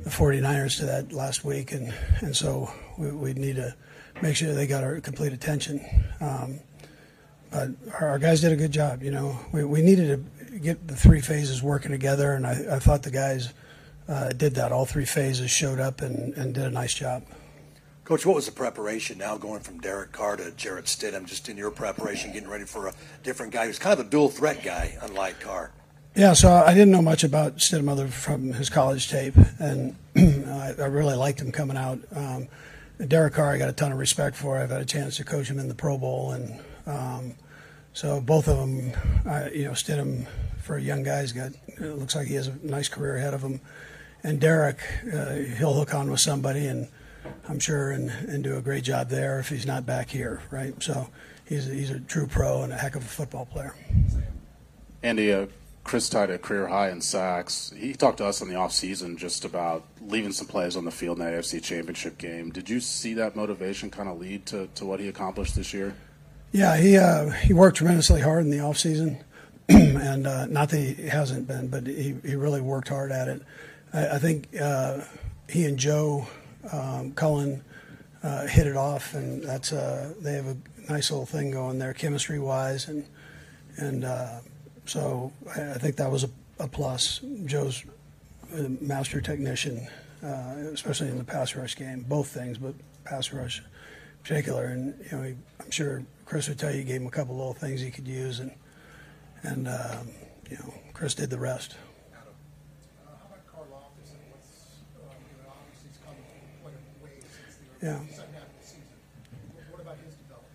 the 0.00 0.10
49ers 0.10 0.78
to 0.78 0.86
that 0.86 1.12
last 1.12 1.44
week, 1.44 1.72
and 1.72 1.94
and 2.20 2.36
so 2.36 2.70
we, 2.98 3.10
we 3.10 3.32
need 3.34 3.56
to 3.56 3.74
make 4.22 4.36
sure 4.36 4.52
they 4.52 4.66
got 4.66 4.84
our 4.84 5.00
complete 5.00 5.32
attention. 5.32 5.80
Um, 6.20 6.60
but 7.50 7.70
our, 8.00 8.08
our, 8.10 8.18
guys 8.18 8.40
did 8.40 8.52
a 8.52 8.56
good 8.56 8.72
job. 8.72 9.02
You 9.02 9.12
know, 9.12 9.38
we, 9.52 9.64
we 9.64 9.80
needed 9.80 10.26
to 10.50 10.58
get 10.58 10.86
the 10.88 10.96
three 10.96 11.20
phases 11.20 11.62
working 11.62 11.92
together, 11.92 12.32
and 12.32 12.46
I, 12.46 12.76
I 12.76 12.78
thought 12.78 13.02
the 13.02 13.10
guys 13.10 13.52
uh, 14.08 14.30
did 14.30 14.56
that. 14.56 14.72
All 14.72 14.84
three 14.84 15.04
phases 15.04 15.50
showed 15.50 15.78
up 15.78 16.00
and, 16.00 16.34
and 16.34 16.54
did 16.54 16.64
a 16.64 16.70
nice 16.70 16.94
job. 16.94 17.24
Coach, 18.04 18.26
what 18.26 18.34
was 18.34 18.44
the 18.44 18.52
preparation 18.52 19.16
now 19.16 19.38
going 19.38 19.60
from 19.60 19.78
Derek 19.78 20.12
Carr 20.12 20.36
to 20.36 20.50
Jarrett 20.50 20.84
Stidham, 20.84 21.24
just 21.24 21.48
in 21.48 21.56
your 21.56 21.70
preparation, 21.70 22.32
getting 22.32 22.50
ready 22.50 22.64
for 22.64 22.88
a 22.88 22.94
different 23.22 23.52
guy 23.52 23.66
who's 23.66 23.78
kind 23.78 23.98
of 23.98 24.06
a 24.06 24.10
dual 24.10 24.28
threat 24.28 24.62
guy, 24.62 24.98
unlike 25.00 25.40
Carr? 25.40 25.70
Yeah, 26.16 26.34
so 26.34 26.48
I 26.48 26.74
didn't 26.74 26.92
know 26.92 27.02
much 27.02 27.24
about 27.24 27.56
Stidham 27.56 27.88
other 27.88 28.06
from 28.06 28.52
his 28.52 28.70
college 28.70 29.10
tape, 29.10 29.34
and 29.58 29.96
I, 30.16 30.74
I, 30.78 30.86
really 30.86 31.16
liked 31.16 31.40
him 31.40 31.50
coming 31.50 31.76
out. 31.76 31.98
Um, 32.14 32.46
Derek 33.04 33.34
Carr, 33.34 33.50
I 33.50 33.58
got 33.58 33.68
a 33.68 33.72
ton 33.72 33.90
of 33.90 33.98
respect 33.98 34.36
for. 34.36 34.56
I've 34.56 34.70
had 34.70 34.80
a 34.80 34.84
chance 34.84 35.16
to 35.16 35.24
coach 35.24 35.48
him 35.48 35.58
in 35.58 35.66
the 35.66 35.74
Pro 35.74 35.98
Bowl, 35.98 36.30
and 36.30 36.60
um, 36.86 37.34
so 37.94 38.20
both 38.20 38.46
of 38.46 38.58
them, 38.58 38.92
uh, 39.26 39.48
you 39.52 39.64
know, 39.64 39.72
Stidham 39.72 40.28
for 40.62 40.76
a 40.76 40.80
young 40.80 41.02
guy, 41.02 41.16
has 41.16 41.32
got 41.32 41.50
looks 41.80 42.14
like 42.14 42.28
he 42.28 42.34
has 42.34 42.46
a 42.46 42.54
nice 42.62 42.88
career 42.88 43.16
ahead 43.16 43.34
of 43.34 43.42
him. 43.42 43.60
And 44.22 44.40
Derek, 44.40 44.78
uh, 45.12 45.34
he'll 45.58 45.74
hook 45.74 45.94
on 45.94 46.12
with 46.12 46.20
somebody, 46.20 46.66
and 46.66 46.86
I'm 47.48 47.58
sure, 47.58 47.90
and, 47.90 48.10
and 48.10 48.44
do 48.44 48.56
a 48.56 48.62
great 48.62 48.84
job 48.84 49.08
there 49.08 49.40
if 49.40 49.48
he's 49.48 49.66
not 49.66 49.84
back 49.84 50.10
here, 50.10 50.42
right? 50.52 50.80
So 50.80 51.08
he's 51.44 51.68
a, 51.68 51.74
he's 51.74 51.90
a 51.90 51.98
true 51.98 52.28
pro 52.28 52.62
and 52.62 52.72
a 52.72 52.76
heck 52.76 52.94
of 52.94 53.02
a 53.02 53.08
football 53.08 53.46
player. 53.46 53.74
Andy, 55.02 55.32
uh, 55.32 55.46
Chris 55.84 56.08
tied 56.08 56.30
a 56.30 56.38
career 56.38 56.66
high 56.66 56.90
in 56.90 57.00
sacks. 57.00 57.72
He 57.76 57.92
talked 57.92 58.18
to 58.18 58.24
us 58.24 58.40
in 58.40 58.48
the 58.48 58.54
offseason 58.54 59.18
just 59.18 59.44
about 59.44 59.84
leaving 60.00 60.32
some 60.32 60.46
plays 60.46 60.76
on 60.76 60.86
the 60.86 60.90
field 60.90 61.18
in 61.18 61.26
the 61.26 61.30
AFC 61.30 61.62
Championship 61.62 62.16
game. 62.16 62.50
Did 62.50 62.70
you 62.70 62.80
see 62.80 63.14
that 63.14 63.36
motivation 63.36 63.90
kind 63.90 64.08
of 64.08 64.18
lead 64.18 64.46
to, 64.46 64.68
to 64.76 64.86
what 64.86 64.98
he 64.98 65.08
accomplished 65.08 65.54
this 65.54 65.74
year? 65.74 65.94
Yeah, 66.52 66.76
he 66.76 66.96
uh, 66.96 67.30
he 67.30 67.52
worked 67.52 67.78
tremendously 67.78 68.20
hard 68.20 68.44
in 68.44 68.50
the 68.50 68.60
off 68.60 68.78
season, 68.78 69.22
and 69.68 70.26
uh, 70.26 70.46
not 70.46 70.70
that 70.70 70.78
he 70.78 71.08
hasn't 71.08 71.48
been, 71.48 71.68
but 71.68 71.86
he, 71.86 72.14
he 72.24 72.36
really 72.36 72.60
worked 72.60 72.88
hard 72.88 73.12
at 73.12 73.28
it. 73.28 73.42
I, 73.92 74.10
I 74.10 74.18
think 74.18 74.48
uh, 74.58 75.00
he 75.48 75.64
and 75.64 75.76
Joe 75.78 76.28
um, 76.72 77.12
Cullen 77.12 77.62
uh, 78.22 78.46
hit 78.46 78.66
it 78.66 78.76
off, 78.76 79.14
and 79.14 79.42
that's 79.42 79.72
uh, 79.72 80.14
they 80.20 80.34
have 80.34 80.46
a 80.46 80.56
nice 80.88 81.10
little 81.10 81.26
thing 81.26 81.50
going 81.50 81.78
there, 81.78 81.92
chemistry 81.92 82.38
wise, 82.38 82.88
and 82.88 83.04
and 83.76 84.04
uh, 84.04 84.38
so 84.86 85.32
I, 85.54 85.72
I, 85.72 85.74
think 85.74 85.96
that 85.96 86.10
was 86.10 86.24
a, 86.24 86.30
a 86.58 86.68
plus. 86.68 87.20
Joe's 87.46 87.84
a 88.54 88.68
master 88.80 89.20
technician, 89.20 89.88
especially 90.22 91.08
in 91.08 91.18
the 91.18 91.24
pass 91.24 91.54
rush 91.54 91.76
game, 91.76 92.04
both 92.08 92.28
things, 92.28 92.58
but 92.58 92.74
pass 93.04 93.32
rush 93.32 93.58
in 93.58 93.64
particular, 94.22 94.66
and 94.66 94.94
you 95.10 95.16
know 95.16 95.24
he, 95.24 95.34
I'm 95.60 95.70
sure 95.70 96.02
Chris 96.26 96.48
would 96.48 96.58
tell 96.58 96.70
you 96.70 96.78
he 96.78 96.84
gave 96.84 97.00
him 97.00 97.06
a 97.06 97.10
couple 97.10 97.36
little 97.36 97.54
things 97.54 97.80
he 97.80 97.90
could 97.90 98.08
use, 98.08 98.40
and 98.40 98.50
and 99.42 99.68
um, 99.68 100.08
you 100.50 100.56
know 100.58 100.74
Chris 100.92 101.14
did 101.14 101.30
the 101.30 101.38
rest. 101.38 101.76
Yeah. 107.82 108.00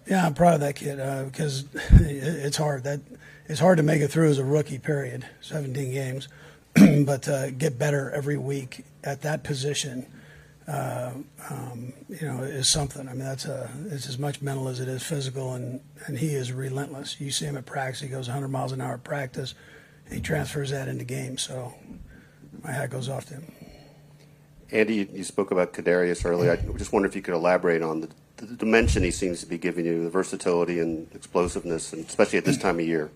Yeah, 0.08 0.26
I'm 0.26 0.34
proud 0.34 0.56
of 0.56 0.62
that 0.62 0.76
kid 0.76 1.00
uh, 1.00 1.26
because 1.26 1.66
it's 1.74 2.58
hard. 2.58 2.84
That 2.86 3.02
it's 3.50 3.60
hard 3.60 3.78
to 3.78 3.84
make 3.84 4.02
it 4.02 4.08
through 4.08 4.30
as 4.30 4.38
a 4.38 4.46
rookie. 4.46 4.80
Period. 4.80 5.26
17 5.42 5.92
games, 5.92 6.30
but 7.06 7.28
uh, 7.28 7.52
get 7.52 7.78
better 7.78 8.10
every 8.12 8.38
week 8.38 8.86
at 9.04 9.24
that 9.24 9.44
position 9.44 10.06
uh, 10.70 11.14
um, 11.50 11.94
you 12.10 12.28
know, 12.28 12.44
is 12.44 12.72
something. 12.72 13.08
I 13.10 13.14
mean, 13.14 13.26
that's 13.26 13.46
a 13.46 13.70
it's 13.88 14.08
as 14.08 14.20
much 14.20 14.42
mental 14.42 14.68
as 14.68 14.80
it 14.80 14.88
is 14.88 15.02
physical, 15.02 15.54
and 15.54 15.82
and 16.06 16.20
he 16.20 16.36
is 16.36 16.52
relentless. 16.52 17.20
You 17.20 17.32
see 17.32 17.46
him 17.46 17.58
at 17.58 17.66
practice; 17.66 18.02
he 18.02 18.08
goes 18.08 18.28
100 18.28 18.50
miles 18.50 18.72
an 18.72 18.80
hour 18.80 18.94
at 18.94 19.04
practice. 19.04 19.56
He 20.12 20.22
transfers 20.22 20.70
that 20.70 20.88
into 20.88 21.06
games. 21.06 21.42
So 21.42 21.74
my 22.64 22.72
hat 22.72 22.92
goes 22.92 23.10
off 23.10 23.26
to 23.28 23.36
him. 23.36 23.52
Andy, 24.72 25.10
you 25.12 25.24
spoke 25.24 25.50
about 25.50 25.74
Kadarius 25.74 26.24
earlier. 26.24 26.52
I 26.52 26.78
just 26.78 26.94
wonder 26.94 27.08
if 27.08 27.16
you 27.16 27.24
could 27.24 27.34
elaborate 27.34 27.82
on 27.82 28.02
the, 28.02 28.10
the 28.48 28.56
dimension 28.56 29.04
he 29.04 29.12
seems 29.12 29.40
to 29.42 29.46
be 29.46 29.58
giving 29.58 29.86
you, 29.86 30.04
the 30.04 30.10
versatility 30.10 30.80
and 30.80 31.08
explosiveness, 31.14 31.94
and 31.94 32.06
especially 32.06 32.38
at 32.38 32.46
this 32.46 32.58
time 32.58 32.80
of 32.80 32.86
year. 32.86 33.10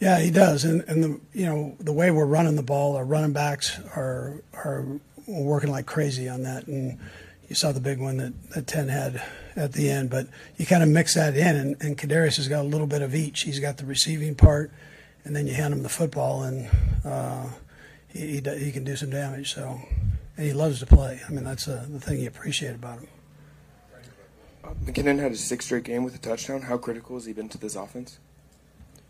Yeah, 0.00 0.18
he 0.18 0.30
does, 0.30 0.64
and 0.64 0.82
and 0.88 1.04
the 1.04 1.20
you 1.32 1.46
know 1.46 1.76
the 1.78 1.92
way 1.92 2.10
we're 2.10 2.26
running 2.26 2.56
the 2.56 2.62
ball, 2.62 2.96
our 2.96 3.04
running 3.04 3.32
backs 3.32 3.78
are 3.94 4.42
are 4.52 4.84
working 5.26 5.70
like 5.70 5.86
crazy 5.86 6.28
on 6.28 6.42
that, 6.42 6.66
and 6.66 6.98
you 7.48 7.54
saw 7.54 7.70
the 7.70 7.80
big 7.80 8.00
one 8.00 8.16
that, 8.16 8.50
that 8.50 8.66
Ten 8.66 8.88
had 8.88 9.22
at 9.54 9.74
the 9.74 9.90
end. 9.90 10.10
But 10.10 10.26
you 10.56 10.66
kind 10.66 10.82
of 10.82 10.88
mix 10.88 11.14
that 11.14 11.36
in, 11.36 11.54
and, 11.54 11.76
and 11.80 11.96
Kadarius 11.96 12.36
has 12.36 12.48
got 12.48 12.62
a 12.62 12.68
little 12.68 12.86
bit 12.86 13.02
of 13.02 13.14
each. 13.14 13.42
He's 13.42 13.60
got 13.60 13.76
the 13.76 13.84
receiving 13.84 14.34
part, 14.34 14.72
and 15.24 15.36
then 15.36 15.46
you 15.46 15.54
hand 15.54 15.72
him 15.72 15.82
the 15.82 15.88
football, 15.88 16.42
and 16.42 16.68
uh, 17.04 17.46
he, 18.08 18.40
he 18.40 18.58
he 18.58 18.72
can 18.72 18.84
do 18.84 18.96
some 18.96 19.10
damage. 19.10 19.54
So, 19.54 19.80
and 20.36 20.46
he 20.46 20.52
loves 20.52 20.80
to 20.80 20.86
play. 20.86 21.20
I 21.28 21.30
mean, 21.30 21.44
that's 21.44 21.68
uh, 21.68 21.86
the 21.88 22.00
thing 22.00 22.20
you 22.20 22.28
appreciate 22.28 22.74
about 22.74 22.98
him. 22.98 23.08
McKinnon 24.84 25.18
had 25.18 25.32
a 25.32 25.36
six 25.36 25.64
straight 25.64 25.84
game 25.84 26.04
with 26.04 26.14
a 26.14 26.18
touchdown. 26.18 26.62
How 26.62 26.78
critical 26.78 27.16
has 27.16 27.24
he 27.24 27.32
been 27.32 27.48
to 27.50 27.58
this 27.58 27.76
offense? 27.76 28.18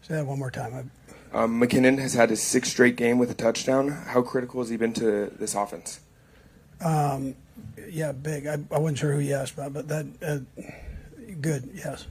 Say 0.02 0.14
that 0.14 0.26
one 0.26 0.38
more 0.38 0.50
time. 0.50 0.90
Um, 1.32 1.60
McKinnon 1.60 1.98
has 1.98 2.14
had 2.14 2.30
his 2.30 2.42
sixth 2.42 2.72
straight 2.72 2.96
game 2.96 3.18
with 3.18 3.30
a 3.30 3.34
touchdown. 3.34 3.88
How 3.88 4.22
critical 4.22 4.60
has 4.60 4.68
he 4.68 4.76
been 4.76 4.92
to 4.94 5.32
this 5.38 5.54
offense? 5.54 6.00
Um, 6.84 7.36
yeah, 7.88 8.12
big. 8.12 8.46
I, 8.46 8.58
I 8.70 8.78
wasn't 8.78 8.98
sure 8.98 9.12
who 9.12 9.20
you 9.20 9.34
asked 9.34 9.54
about, 9.54 9.72
but 9.72 9.88
that 9.88 10.06
uh, 10.20 10.38
good. 11.40 11.70
Yes. 11.74 12.06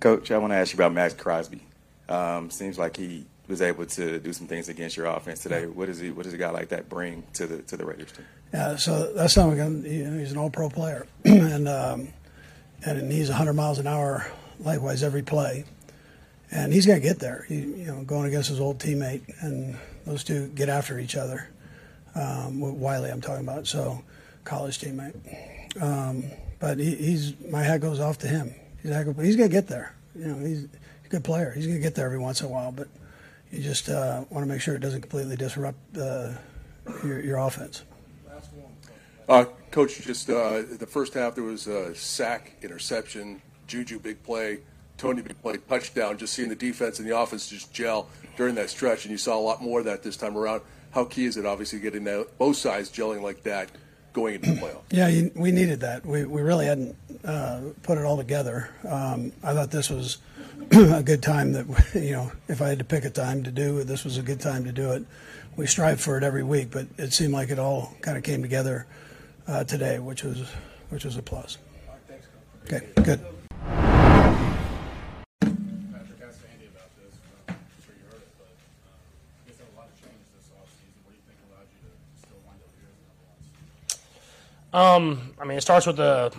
Coach, 0.00 0.30
I 0.30 0.38
want 0.38 0.52
to 0.52 0.56
ask 0.56 0.72
you 0.72 0.76
about 0.76 0.92
Maxx 0.92 1.14
Crosby. 1.14 1.62
Um, 2.08 2.50
seems 2.50 2.78
like 2.78 2.96
he 2.96 3.26
was 3.48 3.62
able 3.62 3.86
to 3.86 4.18
do 4.18 4.32
some 4.32 4.46
things 4.46 4.68
against 4.68 4.96
your 4.96 5.06
offense 5.06 5.40
today. 5.40 5.66
What 5.66 5.86
does 5.86 5.98
he? 5.98 6.10
What 6.10 6.24
does 6.24 6.34
a 6.34 6.38
guy 6.38 6.50
like 6.50 6.68
that 6.68 6.88
bring 6.88 7.24
to 7.34 7.46
the 7.46 7.62
to 7.62 7.76
the 7.76 7.84
Raiders 7.84 8.12
team? 8.12 8.26
Yeah, 8.52 8.76
so 8.76 9.12
that's 9.12 9.34
something. 9.34 9.84
You 9.84 10.04
know, 10.04 10.18
he's 10.18 10.32
an 10.32 10.38
All-Pro 10.38 10.70
player, 10.70 11.06
and 11.24 11.68
um, 11.68 12.08
and 12.84 13.10
he's 13.10 13.28
100 13.28 13.52
miles 13.52 13.78
an 13.78 13.86
hour, 13.86 14.30
likewise 14.60 15.02
every 15.02 15.22
play, 15.22 15.64
and 16.50 16.72
he's 16.72 16.86
going 16.86 17.00
to 17.00 17.06
get 17.06 17.18
there. 17.18 17.44
He, 17.48 17.56
you 17.56 17.86
know, 17.86 18.02
going 18.02 18.26
against 18.26 18.48
his 18.48 18.60
old 18.60 18.78
teammate, 18.78 19.22
and 19.40 19.76
those 20.04 20.24
two 20.24 20.48
get 20.48 20.68
after 20.68 20.98
each 20.98 21.16
other. 21.16 21.48
Um, 22.14 22.60
with 22.60 22.74
Wylie, 22.74 23.10
I'm 23.10 23.20
talking 23.20 23.46
about, 23.46 23.66
so 23.66 24.02
college 24.44 24.78
teammate. 24.78 25.14
Um, 25.82 26.24
but 26.58 26.78
he, 26.78 26.94
he's 26.94 27.34
my 27.50 27.62
hat 27.62 27.80
goes 27.80 28.00
off 28.00 28.18
to 28.18 28.28
him. 28.28 28.54
He's, 28.82 28.90
he's 28.94 29.36
going 29.36 29.48
to 29.50 29.54
get 29.54 29.66
there. 29.66 29.94
You 30.14 30.28
know, 30.28 30.38
he's 30.38 30.64
a 30.64 31.08
good 31.08 31.24
player. 31.24 31.52
He's 31.54 31.66
going 31.66 31.78
to 31.78 31.82
get 31.82 31.94
there 31.94 32.06
every 32.06 32.18
once 32.18 32.40
in 32.40 32.46
a 32.46 32.48
while, 32.48 32.72
but 32.72 32.88
you 33.50 33.62
just 33.62 33.88
uh, 33.88 34.24
want 34.30 34.44
to 34.44 34.52
make 34.52 34.60
sure 34.60 34.74
it 34.74 34.80
doesn't 34.80 35.02
completely 35.02 35.36
disrupt 35.36 35.78
uh, 35.96 36.32
your, 37.04 37.20
your 37.20 37.36
offense. 37.38 37.82
Uh, 39.28 39.44
Coach, 39.70 40.00
just 40.00 40.30
uh, 40.30 40.62
the 40.78 40.86
first 40.86 41.14
half 41.14 41.34
there 41.34 41.44
was 41.44 41.66
a 41.66 41.94
sack, 41.94 42.52
interception, 42.62 43.42
Juju 43.66 43.98
big 43.98 44.22
play, 44.22 44.60
Toney 44.96 45.22
big 45.22 45.40
play, 45.42 45.56
touchdown. 45.68 46.16
Just 46.16 46.32
seeing 46.32 46.48
the 46.48 46.54
defense 46.54 46.98
and 46.98 47.08
the 47.08 47.18
offense 47.18 47.48
just 47.48 47.72
gel 47.72 48.08
during 48.36 48.54
that 48.54 48.70
stretch, 48.70 49.04
and 49.04 49.10
you 49.10 49.18
saw 49.18 49.36
a 49.36 49.40
lot 49.40 49.62
more 49.62 49.80
of 49.80 49.84
that 49.86 50.02
this 50.02 50.16
time 50.16 50.36
around. 50.36 50.62
How 50.92 51.04
key 51.04 51.26
is 51.26 51.36
it, 51.36 51.44
obviously, 51.44 51.80
getting 51.80 52.04
that, 52.04 52.38
both 52.38 52.56
sides 52.56 52.90
gelling 52.90 53.20
like 53.20 53.42
that 53.42 53.70
going 54.12 54.36
into 54.36 54.52
the 54.52 54.60
playoffs? 54.60 54.82
Yeah, 54.90 55.08
you, 55.08 55.30
we 55.34 55.50
needed 55.50 55.80
that. 55.80 56.06
We, 56.06 56.24
we 56.24 56.40
really 56.40 56.66
hadn't 56.66 56.96
uh, 57.24 57.60
put 57.82 57.98
it 57.98 58.04
all 58.04 58.16
together. 58.16 58.70
Um, 58.88 59.32
I 59.42 59.52
thought 59.52 59.70
this 59.70 59.90
was 59.90 60.18
a 60.70 61.02
good 61.02 61.22
time 61.22 61.52
that, 61.52 61.66
you 61.94 62.12
know, 62.12 62.32
if 62.48 62.60
I 62.60 62.68
had 62.68 62.78
to 62.78 62.84
pick 62.84 63.04
a 63.04 63.10
time 63.10 63.42
to 63.44 63.50
do 63.50 63.78
it, 63.78 63.84
this 63.84 64.04
was 64.04 64.18
a 64.18 64.22
good 64.22 64.40
time 64.40 64.64
to 64.64 64.72
do 64.72 64.92
it. 64.92 65.04
We 65.56 65.66
strive 65.66 66.00
for 66.00 66.18
it 66.18 66.24
every 66.24 66.42
week, 66.42 66.70
but 66.70 66.86
it 66.98 67.12
seemed 67.12 67.32
like 67.32 67.50
it 67.50 67.58
all 67.58 67.94
kind 68.02 68.18
of 68.18 68.24
came 68.24 68.42
together 68.42 68.86
uh, 69.48 69.64
today, 69.64 69.98
which 69.98 70.22
was 70.22 70.50
which 70.90 71.04
was 71.04 71.16
a 71.16 71.22
plus. 71.22 71.58
Okay, 72.64 72.86
good. 73.02 73.20
Um, 84.72 85.32
I 85.40 85.46
mean, 85.46 85.56
it 85.56 85.62
starts 85.62 85.86
with 85.86 85.96
the 85.96 86.32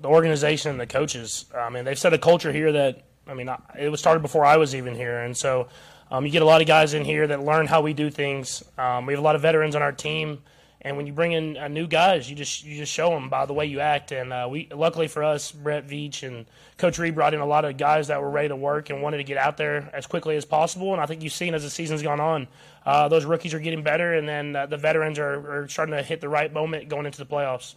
the 0.00 0.08
organization 0.08 0.70
and 0.70 0.80
the 0.80 0.86
coaches. 0.86 1.46
I 1.52 1.70
mean, 1.70 1.84
they've 1.84 1.98
set 1.98 2.12
a 2.12 2.18
culture 2.18 2.52
here 2.52 2.70
that 2.72 3.02
I 3.30 3.34
mean, 3.34 3.48
it 3.78 3.88
was 3.88 4.00
started 4.00 4.20
before 4.20 4.44
I 4.44 4.56
was 4.56 4.74
even 4.74 4.94
here, 4.94 5.20
and 5.20 5.36
so 5.36 5.68
um, 6.10 6.26
you 6.26 6.32
get 6.32 6.42
a 6.42 6.46
lot 6.46 6.60
of 6.60 6.66
guys 6.66 6.94
in 6.94 7.04
here 7.04 7.26
that 7.28 7.44
learn 7.44 7.68
how 7.68 7.80
we 7.80 7.94
do 7.94 8.10
things. 8.10 8.64
Um, 8.76 9.06
we 9.06 9.12
have 9.12 9.20
a 9.20 9.24
lot 9.24 9.36
of 9.36 9.42
veterans 9.42 9.76
on 9.76 9.82
our 9.82 9.92
team, 9.92 10.42
and 10.82 10.96
when 10.96 11.06
you 11.06 11.12
bring 11.12 11.32
in 11.32 11.56
uh, 11.56 11.68
new 11.68 11.86
guys, 11.86 12.28
you 12.28 12.34
just 12.34 12.64
you 12.64 12.76
just 12.76 12.92
show 12.92 13.10
them 13.10 13.28
by 13.28 13.46
the 13.46 13.52
way 13.52 13.66
you 13.66 13.78
act. 13.78 14.10
And 14.10 14.32
uh, 14.32 14.48
we, 14.50 14.68
luckily 14.74 15.06
for 15.06 15.22
us, 15.22 15.52
Brett 15.52 15.86
Veach 15.86 16.26
and 16.26 16.46
Coach 16.76 16.98
Reid 16.98 17.14
brought 17.14 17.34
in 17.34 17.40
a 17.40 17.46
lot 17.46 17.64
of 17.64 17.76
guys 17.76 18.08
that 18.08 18.20
were 18.20 18.30
ready 18.30 18.48
to 18.48 18.56
work 18.56 18.90
and 18.90 19.00
wanted 19.00 19.18
to 19.18 19.24
get 19.24 19.36
out 19.36 19.56
there 19.56 19.88
as 19.92 20.06
quickly 20.06 20.36
as 20.36 20.44
possible. 20.44 20.92
And 20.92 21.00
I 21.00 21.06
think 21.06 21.22
you've 21.22 21.32
seen 21.32 21.54
as 21.54 21.62
the 21.62 21.70
season's 21.70 22.02
gone 22.02 22.18
on, 22.18 22.48
uh, 22.84 23.08
those 23.08 23.24
rookies 23.24 23.54
are 23.54 23.60
getting 23.60 23.84
better, 23.84 24.14
and 24.14 24.28
then 24.28 24.56
uh, 24.56 24.66
the 24.66 24.76
veterans 24.76 25.20
are, 25.20 25.62
are 25.62 25.68
starting 25.68 25.94
to 25.94 26.02
hit 26.02 26.20
the 26.20 26.28
right 26.28 26.52
moment 26.52 26.88
going 26.88 27.06
into 27.06 27.18
the 27.18 27.26
playoffs. 27.26 27.74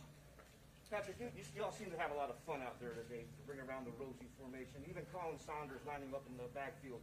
Patrick, 0.89 1.17
you, 1.19 1.27
you 1.55 1.63
all 1.63 1.71
seem 1.71 1.91
to 1.91 1.97
have 1.97 2.11
a 2.11 2.15
lot 2.15 2.29
of 2.29 2.37
fun 2.47 2.61
out 2.61 2.79
there 2.79 2.91
today 2.91 3.25
to 3.25 3.41
bring 3.45 3.59
around 3.67 3.85
the 3.85 3.91
Rosie 3.99 4.29
formation. 4.39 4.81
Even 4.89 5.03
Lining 5.87 6.13
up 6.13 6.23
in 6.27 6.35
the 6.37 6.49
backfield. 6.53 6.99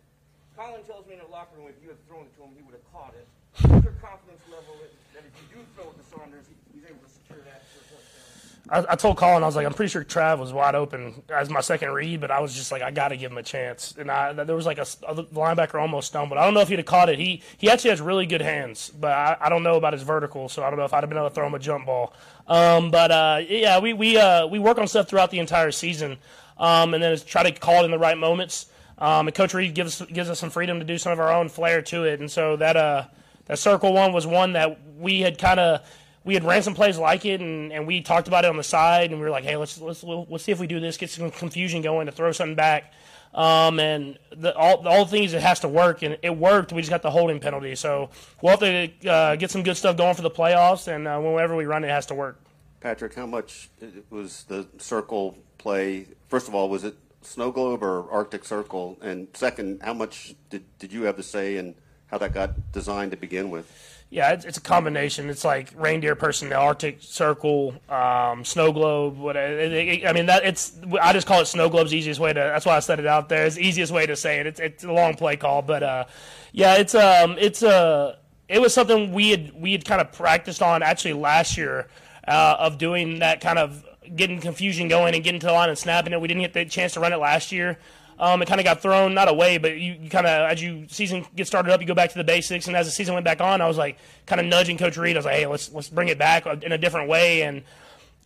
Khalen 0.58 0.84
tells 0.86 1.06
me 1.06 1.14
in 1.14 1.20
the 1.20 1.30
locker 1.30 1.56
room 1.56 1.68
if 1.68 1.80
you 1.82 1.88
had 1.88 2.06
thrown 2.08 2.26
it 2.26 2.36
to 2.36 2.42
him, 2.42 2.50
he 2.56 2.62
would 2.62 2.74
have 2.74 2.92
caught 2.92 3.14
it. 3.16 3.26
What's 3.70 3.84
your 3.84 3.94
confidence 4.02 4.42
level 4.50 4.74
that 5.14 5.22
if 5.24 5.32
you 5.40 5.58
do 5.58 5.64
throw 5.74 5.90
it 5.90 5.96
to 5.96 6.04
Saunders, 6.10 6.44
he's 6.74 6.84
able 6.84 7.00
to 7.00 7.08
secure 7.08 7.38
that 7.44 7.62
for 7.72 7.80
a 7.80 7.86
touchdown? 7.88 8.90
I, 8.90 8.92
I 8.92 8.96
told 8.96 9.16
Khalen, 9.16 9.42
I 9.42 9.46
was 9.46 9.56
like, 9.56 9.64
I'm 9.64 9.72
pretty 9.72 9.90
sure 9.90 10.04
Trav 10.04 10.38
was 10.38 10.52
wide 10.52 10.74
open 10.74 11.22
as 11.32 11.48
my 11.48 11.60
second 11.60 11.90
read, 11.92 12.20
but 12.20 12.30
I 12.30 12.40
was 12.40 12.54
just 12.54 12.70
like, 12.70 12.82
I 12.82 12.90
got 12.90 13.08
to 13.08 13.16
give 13.16 13.32
him 13.32 13.38
a 13.38 13.42
chance. 13.42 13.94
And 13.96 14.10
I, 14.10 14.32
there 14.32 14.56
was 14.56 14.66
like 14.66 14.78
a, 14.78 14.86
a 15.06 15.14
linebacker 15.24 15.80
almost 15.80 16.08
stumbled. 16.08 16.38
I 16.38 16.44
don't 16.44 16.52
know 16.54 16.60
if 16.60 16.68
he'd 16.68 16.78
have 16.78 16.86
caught 16.86 17.08
it. 17.08 17.18
He 17.18 17.42
he 17.56 17.70
actually 17.70 17.90
has 17.90 18.00
really 18.00 18.26
good 18.26 18.42
hands, 18.42 18.90
but 18.90 19.12
I, 19.12 19.36
I 19.40 19.48
don't 19.48 19.62
know 19.62 19.76
about 19.76 19.94
his 19.94 20.02
vertical, 20.02 20.48
so 20.48 20.62
I 20.62 20.70
don't 20.70 20.78
know 20.78 20.84
if 20.84 20.92
I'd 20.92 21.02
have 21.02 21.08
been 21.08 21.18
able 21.18 21.28
to 21.28 21.34
throw 21.34 21.46
him 21.46 21.54
a 21.54 21.58
jump 21.58 21.86
ball. 21.86 22.12
Um, 22.46 22.90
but 22.90 23.10
uh, 23.10 23.40
yeah, 23.48 23.78
we 23.78 23.92
we 23.92 24.18
uh, 24.18 24.46
we 24.46 24.58
work 24.58 24.78
on 24.78 24.86
stuff 24.88 25.08
throughout 25.08 25.30
the 25.30 25.38
entire 25.38 25.70
season, 25.70 26.18
um, 26.60 26.94
and 26.94 27.02
then 27.02 27.18
try 27.26 27.42
to 27.42 27.50
call 27.50 27.82
it 27.82 27.86
in 27.86 27.90
the 27.90 27.98
right 27.98 28.16
moments. 28.16 28.66
Um, 28.98 29.26
and 29.26 29.34
Coach 29.34 29.54
Reid 29.54 29.74
gives 29.74 30.00
gives 30.02 30.30
us 30.30 30.38
some 30.38 30.50
freedom 30.50 30.78
to 30.78 30.84
do 30.84 30.98
some 30.98 31.10
of 31.10 31.18
our 31.18 31.32
own 31.32 31.48
flair 31.48 31.82
to 31.82 32.04
it, 32.04 32.20
and 32.20 32.30
so 32.30 32.56
that 32.56 32.76
uh 32.76 33.04
that 33.46 33.58
circle 33.58 33.92
one 33.92 34.12
was 34.12 34.26
one 34.26 34.52
that 34.52 34.78
we 34.98 35.22
had 35.22 35.38
kind 35.38 35.58
of 35.58 35.80
we 36.22 36.34
had 36.34 36.44
ran 36.44 36.62
some 36.62 36.74
plays 36.74 36.98
like 36.98 37.24
it, 37.24 37.40
and, 37.40 37.72
and 37.72 37.86
we 37.86 38.02
talked 38.02 38.28
about 38.28 38.44
it 38.44 38.48
on 38.48 38.58
the 38.58 38.62
side, 38.62 39.10
and 39.10 39.18
we 39.18 39.24
were 39.24 39.30
like, 39.30 39.44
hey, 39.44 39.56
let's 39.56 39.80
let's 39.80 40.04
let's 40.04 40.44
see 40.44 40.52
if 40.52 40.60
we 40.60 40.66
do 40.66 40.78
this, 40.78 40.96
get 40.96 41.10
some 41.10 41.30
confusion 41.30 41.80
going 41.82 42.06
to 42.06 42.12
throw 42.12 42.30
something 42.30 42.54
back. 42.54 42.92
Um, 43.32 43.78
and 43.78 44.18
the, 44.36 44.54
all 44.54 44.86
all 44.86 45.06
things 45.06 45.32
it 45.32 45.40
has 45.40 45.60
to 45.60 45.68
work, 45.68 46.02
and 46.02 46.18
it 46.22 46.36
worked. 46.36 46.72
We 46.72 46.82
just 46.82 46.90
got 46.90 47.00
the 47.00 47.10
holding 47.10 47.40
penalty, 47.40 47.74
so 47.74 48.10
we'll 48.42 48.50
have 48.50 48.60
to 48.60 49.08
uh, 49.08 49.36
get 49.36 49.50
some 49.50 49.62
good 49.62 49.76
stuff 49.76 49.96
going 49.96 50.14
for 50.14 50.22
the 50.22 50.30
playoffs, 50.30 50.88
and 50.88 51.08
uh, 51.08 51.18
whenever 51.18 51.56
we 51.56 51.64
run, 51.64 51.84
it 51.84 51.88
has 51.88 52.06
to 52.06 52.14
work. 52.14 52.40
Patrick, 52.80 53.14
how 53.14 53.26
much 53.26 53.70
was 54.10 54.44
the 54.44 54.66
circle 54.78 55.38
play? 55.60 56.06
First 56.28 56.48
of 56.48 56.54
all, 56.54 56.68
was 56.68 56.84
it 56.84 56.96
snow 57.22 57.52
globe 57.52 57.82
or 57.82 58.10
Arctic 58.10 58.44
Circle? 58.44 58.98
And 59.02 59.28
second, 59.34 59.82
how 59.82 59.94
much 59.94 60.34
did, 60.48 60.64
did 60.78 60.92
you 60.92 61.02
have 61.02 61.16
to 61.16 61.22
say 61.22 61.56
in 61.56 61.74
how 62.06 62.18
that 62.18 62.34
got 62.34 62.72
designed 62.72 63.12
to 63.12 63.16
begin 63.16 63.50
with? 63.50 63.70
Yeah, 64.12 64.32
it's, 64.32 64.44
it's 64.44 64.58
a 64.58 64.60
combination. 64.60 65.30
It's 65.30 65.44
like 65.44 65.72
reindeer 65.76 66.16
personnel, 66.16 66.62
Arctic 66.62 66.96
Circle, 67.00 67.74
um, 67.88 68.44
snow 68.44 68.72
globe. 68.72 69.16
What 69.16 69.36
it, 69.36 69.72
it, 69.72 70.06
I 70.06 70.12
mean, 70.12 70.26
that 70.26 70.44
it's. 70.44 70.76
I 71.00 71.12
just 71.12 71.28
call 71.28 71.40
it 71.40 71.46
snow 71.46 71.68
globe's 71.68 71.94
easiest 71.94 72.18
way 72.18 72.32
to. 72.32 72.40
That's 72.40 72.66
why 72.66 72.76
I 72.76 72.80
said 72.80 72.98
it 72.98 73.06
out 73.06 73.28
there. 73.28 73.46
It's 73.46 73.54
the 73.54 73.64
easiest 73.64 73.92
way 73.92 74.06
to 74.06 74.16
say 74.16 74.40
it. 74.40 74.48
It's 74.48 74.58
it's 74.58 74.82
a 74.82 74.92
long 74.92 75.14
play 75.14 75.36
call, 75.36 75.62
but 75.62 75.84
uh, 75.84 76.04
yeah, 76.50 76.74
it's 76.74 76.96
um 76.96 77.36
it's 77.38 77.62
uh 77.62 78.16
it 78.48 78.60
was 78.60 78.74
something 78.74 79.12
we 79.12 79.30
had 79.30 79.52
we 79.54 79.70
had 79.70 79.84
kind 79.84 80.00
of 80.00 80.10
practiced 80.10 80.60
on 80.60 80.82
actually 80.82 81.12
last 81.12 81.56
year 81.56 81.86
uh, 82.26 82.56
of 82.58 82.78
doing 82.78 83.20
that 83.20 83.40
kind 83.40 83.60
of 83.60 83.84
getting 84.16 84.40
confusion 84.40 84.88
going 84.88 85.14
and 85.14 85.22
getting 85.22 85.40
to 85.40 85.46
the 85.46 85.52
line 85.52 85.68
and 85.68 85.78
snapping 85.78 86.12
it. 86.12 86.20
We 86.20 86.28
didn't 86.28 86.42
get 86.42 86.52
the 86.52 86.64
chance 86.64 86.94
to 86.94 87.00
run 87.00 87.12
it 87.12 87.18
last 87.18 87.52
year. 87.52 87.78
Um, 88.18 88.42
it 88.42 88.48
kind 88.48 88.60
of 88.60 88.64
got 88.64 88.82
thrown 88.82 89.14
not 89.14 89.28
away, 89.28 89.56
but 89.56 89.78
you, 89.78 89.94
you 89.94 90.10
kind 90.10 90.26
of 90.26 90.50
as 90.50 90.62
you 90.62 90.86
season 90.88 91.24
gets 91.34 91.48
started 91.48 91.72
up, 91.72 91.80
you 91.80 91.86
go 91.86 91.94
back 91.94 92.10
to 92.10 92.18
the 92.18 92.24
basics. 92.24 92.66
And 92.66 92.76
as 92.76 92.86
the 92.86 92.92
season 92.92 93.14
went 93.14 93.24
back 93.24 93.40
on, 93.40 93.62
I 93.62 93.66
was 93.66 93.78
like 93.78 93.98
kind 94.26 94.40
of 94.40 94.46
nudging 94.46 94.76
Coach 94.76 94.98
Reid. 94.98 95.16
I 95.16 95.18
was 95.18 95.24
like, 95.24 95.36
hey, 95.36 95.46
let's 95.46 95.72
let's 95.72 95.88
bring 95.88 96.08
it 96.08 96.18
back 96.18 96.44
in 96.46 96.72
a 96.72 96.78
different 96.78 97.08
way. 97.08 97.42
And 97.42 97.62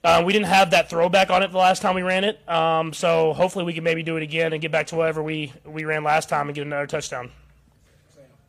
uh, 0.03 0.23
we 0.27 0.33
didn't 0.33 0.47
have 0.47 0.73
that 0.73 0.91
throwback 0.91 1.31
on 1.31 1.45
it 1.45 1.53
the 1.53 1.59
last 1.59 1.81
time 1.81 1.95
we 1.95 2.03
ran 2.03 2.25
it. 2.25 2.47
Um, 2.49 2.93
so 2.93 3.33
hopefully 3.35 3.65
we 3.65 3.73
can 3.73 3.85
maybe 3.85 4.03
do 4.03 4.17
it 4.17 4.25
again 4.25 4.53
and 4.53 4.61
get 4.61 4.73
back 4.73 4.89
to 4.89 4.97
whatever 4.97 5.23
we 5.23 5.53
we 5.65 5.85
ran 5.85 6.03
last 6.03 6.29
time 6.29 6.49
and 6.49 6.57
get 6.57 6.67
another 6.67 6.89
touchdown. 6.89 7.31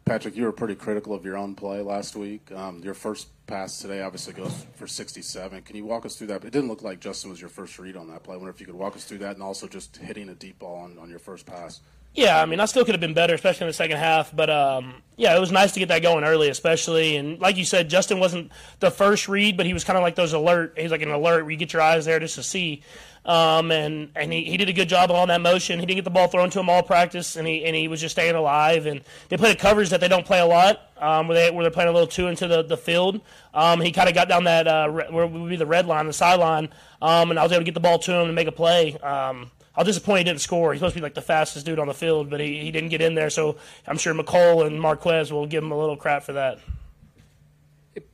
Patrick, 0.06 0.36
you 0.36 0.44
were 0.44 0.52
pretty 0.52 0.76
critical 0.76 1.16
of 1.16 1.26
your 1.26 1.36
own 1.36 1.56
play 1.56 1.82
last 1.82 2.16
week. 2.16 2.52
Um, 2.52 2.80
your 2.84 2.94
first 2.94 3.28
pass 3.48 3.80
today 3.80 4.04
obviously 4.04 4.34
goes 4.34 4.68
for 4.76 4.86
67. 4.86 5.64
Can 5.64 5.76
you 5.76 5.84
walk 5.84 6.06
us 6.06 6.16
through 6.16 6.28
that? 6.28 6.46
It 6.46 6.52
didn't 6.52 6.70
look 6.70 6.84
like 6.84 7.00
Justin 7.00 7.32
was 7.32 7.42
your 7.42 7.50
first 7.50 7.80
read 7.80 7.98
on 7.98 8.08
that 8.10 8.22
play. 8.22 8.36
I 8.36 8.38
wonder 8.38 8.52
if 8.52 8.60
you 8.60 8.68
could 8.68 8.76
walk 8.76 8.96
us 8.96 9.04
through 9.04 9.18
that 9.20 9.34
and 9.34 9.42
also 9.42 9.68
just 9.68 9.98
hitting 9.98 10.30
a 10.30 10.36
deep 10.36 10.60
ball 10.60 10.76
on, 10.76 11.00
on 11.00 11.10
your 11.10 11.18
first 11.18 11.48
pass. 11.48 11.82
Yeah, 12.14 12.40
I 12.40 12.46
mean, 12.46 12.60
I 12.60 12.66
still 12.66 12.86
could 12.86 12.94
have 12.94 13.02
been 13.02 13.16
better, 13.16 13.34
especially 13.34 13.66
in 13.66 13.70
the 13.70 13.74
second 13.74 13.98
half. 13.98 14.34
But 14.34 14.52
um, 14.52 15.02
yeah, 15.18 15.36
it 15.36 15.40
was 15.40 15.52
nice 15.52 15.72
to 15.72 15.80
get 15.80 15.90
that 15.90 16.04
going 16.04 16.24
early, 16.24 16.50
especially. 16.50 17.18
And 17.18 17.40
like 17.40 17.58
you 17.58 17.66
said, 17.66 17.90
Justin 17.90 18.20
wasn't 18.20 18.52
the 18.80 18.92
first 18.92 19.28
read, 19.28 19.58
but 19.58 19.66
he 19.66 19.74
was 19.74 19.84
kind 19.84 19.98
of 19.98 20.04
like 20.04 20.14
those 20.14 20.34
alert. 20.34 20.76
He's 20.78 20.92
like 20.92 21.02
an 21.02 21.10
alert 21.10 21.42
where 21.42 21.52
you 21.52 21.58
get 21.58 21.74
your 21.74 21.82
eyes 21.82 22.06
there 22.06 22.20
just 22.20 22.36
to 22.36 22.44
see. 22.44 22.84
Um, 23.26 23.72
and 23.72 24.12
and 24.16 24.32
he, 24.32 24.44
he 24.44 24.58
did 24.58 24.70
a 24.70 24.74
good 24.74 24.88
job 24.88 25.10
on 25.10 25.30
that 25.30 25.42
motion. 25.42 25.80
He 25.80 25.86
didn't 25.86 25.98
get 25.98 26.04
the 26.04 26.12
ball 26.12 26.28
thrown 26.28 26.52
to 26.52 26.60
him 26.60 26.70
all 26.70 26.84
practice, 26.84 27.36
and 27.36 27.48
he 27.48 27.66
and 27.66 27.76
he 27.76 27.88
was 27.88 28.00
just 28.00 28.14
staying 28.14 28.36
alive. 28.36 28.86
And 28.86 29.02
they 29.30 29.38
played 29.38 29.56
a 29.56 29.60
coverage 29.60 29.90
that 29.90 30.00
they 30.00 30.08
don't 30.08 30.26
play 30.26 30.40
a 30.40 30.46
lot, 30.46 30.92
um, 31.00 31.28
where 31.28 31.36
they 31.36 31.52
where 31.52 31.64
they're 31.64 31.72
playing 31.72 31.90
a 31.90 31.92
little 31.92 32.08
two 32.08 32.28
into 32.28 32.48
the 32.48 32.62
the 32.62 32.78
field. 32.78 33.22
Um, 33.54 33.82
he 33.82 33.92
kind 33.92 34.08
of 34.08 34.14
got 34.14 34.30
down 34.30 34.44
that 34.44 34.68
uh, 34.68 34.90
where 34.90 35.26
would 35.26 35.50
be 35.50 35.56
the 35.56 35.66
red 35.66 35.88
line, 35.88 36.06
the 36.06 36.14
sideline, 36.14 36.70
um, 37.02 37.32
and 37.32 37.40
I 37.40 37.44
was 37.44 37.52
able 37.52 37.62
to 37.62 37.66
get 37.66 37.74
the 37.74 37.80
ball 37.80 37.98
to 38.00 38.14
him 38.14 38.28
and 38.28 38.36
make 38.36 38.48
a 38.48 38.52
play. 38.52 38.94
Um, 39.00 39.50
I 39.76 39.82
was 39.82 39.88
disappointed 39.88 40.20
he 40.20 40.24
didn't 40.26 40.42
score. 40.42 40.72
He's 40.72 40.80
supposed 40.80 40.94
to 40.94 41.02
be 41.02 41.04
like 41.04 41.16
the 41.16 41.22
fastest 41.22 41.66
dude 41.66 41.80
on 41.80 41.88
the 41.88 41.94
field, 41.94 42.30
but 42.30 42.40
he, 42.40 42.62
he 42.62 42.72
didn't 42.72 42.90
get 42.90 43.02
in 43.02 43.16
there. 43.16 43.30
So 43.30 43.58
I'm 43.86 43.98
sure 43.98 44.14
Mecole 44.14 44.66
and 44.66 44.80
Marquez 44.80 45.34
will 45.34 45.48
give 45.48 45.64
him 45.64 45.72
a 45.72 45.78
little 45.78 45.98
crap 45.98 46.24
for 46.24 46.34
that. 46.34 46.60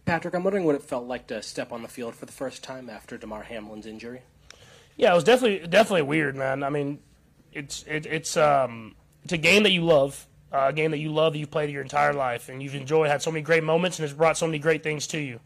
Patrick, 0.05 0.33
I'm 0.33 0.43
wondering 0.43 0.65
what 0.65 0.75
it 0.75 0.83
felt 0.83 1.05
like 1.05 1.27
to 1.27 1.41
step 1.41 1.71
on 1.71 1.81
the 1.81 1.87
field 1.87 2.15
for 2.15 2.25
the 2.25 2.31
first 2.31 2.63
time 2.63 2.89
after 2.89 3.17
Damar 3.17 3.43
Hamlin's 3.43 3.85
injury. 3.85 4.21
Yeah, 5.01 5.13
it 5.13 5.15
was 5.15 5.23
definitely 5.23 5.67
definitely 5.67 6.03
weird, 6.03 6.35
man. 6.35 6.61
I 6.61 6.69
mean, 6.69 6.99
it's 7.51 7.83
it, 7.87 8.05
it's 8.05 8.37
um 8.37 8.95
it's 9.23 9.33
a 9.33 9.37
game 9.37 9.63
that 9.63 9.71
you 9.71 9.83
love, 9.83 10.27
uh, 10.53 10.67
a 10.69 10.73
game 10.73 10.91
that 10.91 10.99
you 10.99 11.11
love 11.11 11.33
that 11.33 11.39
you've 11.39 11.49
played 11.49 11.71
your 11.71 11.81
entire 11.81 12.13
life 12.13 12.49
and 12.49 12.61
you've 12.61 12.75
enjoyed, 12.75 13.09
had 13.09 13.23
so 13.23 13.31
many 13.31 13.41
great 13.41 13.63
moments, 13.63 13.97
and 13.97 14.07
has 14.07 14.13
brought 14.15 14.37
so 14.37 14.45
many 14.45 14.59
great 14.59 14.83
things 14.83 15.07
to 15.07 15.19
you. 15.19 15.39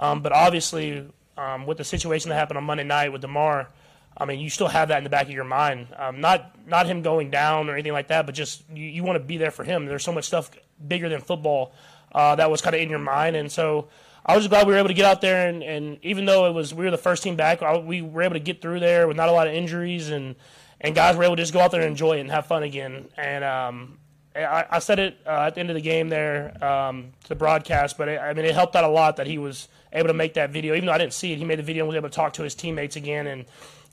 Um, 0.00 0.22
but 0.22 0.32
obviously, 0.32 1.06
um, 1.36 1.66
with 1.66 1.78
the 1.78 1.84
situation 1.84 2.30
that 2.30 2.34
happened 2.34 2.58
on 2.58 2.64
Monday 2.64 2.82
night 2.82 3.12
with 3.12 3.20
Damar, 3.20 3.68
I 4.16 4.24
mean, 4.24 4.40
you 4.40 4.50
still 4.50 4.66
have 4.66 4.88
that 4.88 4.98
in 4.98 5.04
the 5.04 5.10
back 5.10 5.26
of 5.26 5.30
your 5.30 5.44
mind. 5.44 5.86
Um, 5.96 6.20
not 6.20 6.58
not 6.66 6.86
him 6.86 7.02
going 7.02 7.30
down 7.30 7.70
or 7.70 7.74
anything 7.74 7.92
like 7.92 8.08
that, 8.08 8.26
but 8.26 8.34
just 8.34 8.64
you, 8.74 8.86
you 8.86 9.04
want 9.04 9.18
to 9.18 9.24
be 9.24 9.36
there 9.36 9.52
for 9.52 9.62
him. 9.62 9.86
There's 9.86 10.02
so 10.02 10.12
much 10.12 10.24
stuff 10.24 10.50
bigger 10.88 11.08
than 11.08 11.20
football 11.20 11.74
uh, 12.10 12.34
that 12.34 12.50
was 12.50 12.60
kind 12.60 12.74
of 12.74 12.82
in 12.82 12.90
your 12.90 12.98
mind, 12.98 13.36
and 13.36 13.52
so 13.52 13.86
I 14.24 14.34
was 14.34 14.44
just 14.44 14.50
glad 14.50 14.66
we 14.66 14.72
were 14.72 14.78
able 14.78 14.88
to 14.88 14.94
get 14.94 15.06
out 15.06 15.20
there. 15.20 15.48
And, 15.48 15.62
and 15.62 15.98
even 16.02 16.24
though 16.24 16.46
it 16.46 16.52
was 16.52 16.74
we 16.74 16.84
were 16.84 16.90
the 16.90 16.98
first 16.98 17.22
team 17.22 17.36
back, 17.36 17.60
we 17.84 18.02
were 18.02 18.22
able 18.22 18.34
to 18.34 18.40
get 18.40 18.60
through 18.60 18.80
there 18.80 19.08
with 19.08 19.16
not 19.16 19.28
a 19.28 19.32
lot 19.32 19.46
of 19.46 19.54
injuries, 19.54 20.10
and 20.10 20.36
and 20.80 20.94
guys 20.94 21.16
were 21.16 21.24
able 21.24 21.36
to 21.36 21.42
just 21.42 21.52
go 21.52 21.60
out 21.60 21.70
there 21.70 21.80
and 21.80 21.90
enjoy 21.90 22.18
it 22.18 22.20
and 22.20 22.30
have 22.30 22.46
fun 22.46 22.62
again. 22.62 23.08
And 23.16 23.44
um, 23.44 23.98
I, 24.34 24.64
I, 24.70 24.78
said 24.78 24.98
it 24.98 25.18
uh, 25.26 25.46
at 25.46 25.54
the 25.54 25.60
end 25.60 25.70
of 25.70 25.74
the 25.74 25.82
game 25.82 26.08
there 26.08 26.62
um, 26.64 27.12
to 27.24 27.30
the 27.30 27.34
broadcast, 27.34 27.98
but 27.98 28.08
it, 28.08 28.20
I 28.20 28.32
mean 28.32 28.44
it 28.44 28.54
helped 28.54 28.76
out 28.76 28.84
a 28.84 28.88
lot 28.88 29.16
that 29.16 29.26
he 29.26 29.38
was 29.38 29.68
able 29.92 30.08
to 30.08 30.14
make 30.14 30.34
that 30.34 30.50
video. 30.50 30.74
Even 30.74 30.86
though 30.86 30.92
I 30.92 30.98
didn't 30.98 31.14
see 31.14 31.32
it, 31.32 31.38
he 31.38 31.44
made 31.44 31.58
the 31.58 31.64
video 31.64 31.84
and 31.84 31.88
was 31.88 31.96
able 31.96 32.08
to 32.08 32.14
talk 32.14 32.34
to 32.34 32.42
his 32.42 32.54
teammates 32.54 32.96
again 32.96 33.26
and 33.26 33.44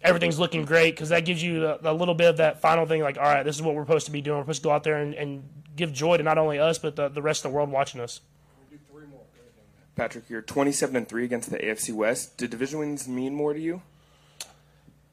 everything's 0.01 0.39
looking 0.39 0.65
great 0.65 0.91
because 0.91 1.09
that 1.09 1.25
gives 1.25 1.41
you 1.41 1.75
a, 1.81 1.93
little 1.93 2.13
bit 2.13 2.29
of 2.29 2.37
that 2.37 2.61
final 2.61 2.85
thing 2.85 3.01
like 3.01 3.17
all 3.17 3.23
right 3.23 3.43
this 3.43 3.55
is 3.55 3.61
what 3.61 3.75
we're 3.75 3.83
supposed 3.83 4.05
to 4.05 4.11
be 4.11 4.21
doing 4.21 4.37
we're 4.37 4.43
supposed 4.43 4.61
to 4.61 4.67
go 4.67 4.71
out 4.71 4.83
there 4.83 4.97
and, 4.97 5.13
and 5.15 5.43
give 5.75 5.91
joy 5.91 6.17
to 6.17 6.23
not 6.23 6.37
only 6.37 6.59
us 6.59 6.77
but 6.77 6.95
the, 6.95 7.09
the 7.09 7.21
rest 7.21 7.43
of 7.43 7.51
the 7.51 7.55
world 7.55 7.69
watching 7.69 7.99
us 7.99 8.21
patrick 9.97 10.29
you're 10.29 10.41
27 10.41 10.95
and 10.95 11.09
3 11.09 11.25
against 11.25 11.49
the 11.49 11.57
afc 11.57 11.93
west 11.93 12.37
did 12.37 12.49
division 12.49 12.79
wins 12.79 13.07
mean 13.07 13.35
more 13.35 13.53
to 13.53 13.59
you 13.59 13.81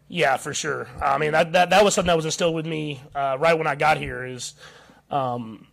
yeah 0.09 0.37
for 0.37 0.55
sure 0.55 0.87
i 1.03 1.19
mean 1.19 1.33
that, 1.33 1.53
that, 1.53 1.71
that 1.71 1.83
was 1.83 1.95
something 1.95 2.09
that 2.09 2.17
was 2.17 2.25
instilled 2.27 2.55
with 2.55 2.67
me 2.67 3.01
uh, 3.15 3.37
right 3.41 3.59
when 3.59 3.67
i 3.67 3.75
got 3.75 3.97
here 3.97 4.25
is 4.25 4.55
um, 5.11 5.67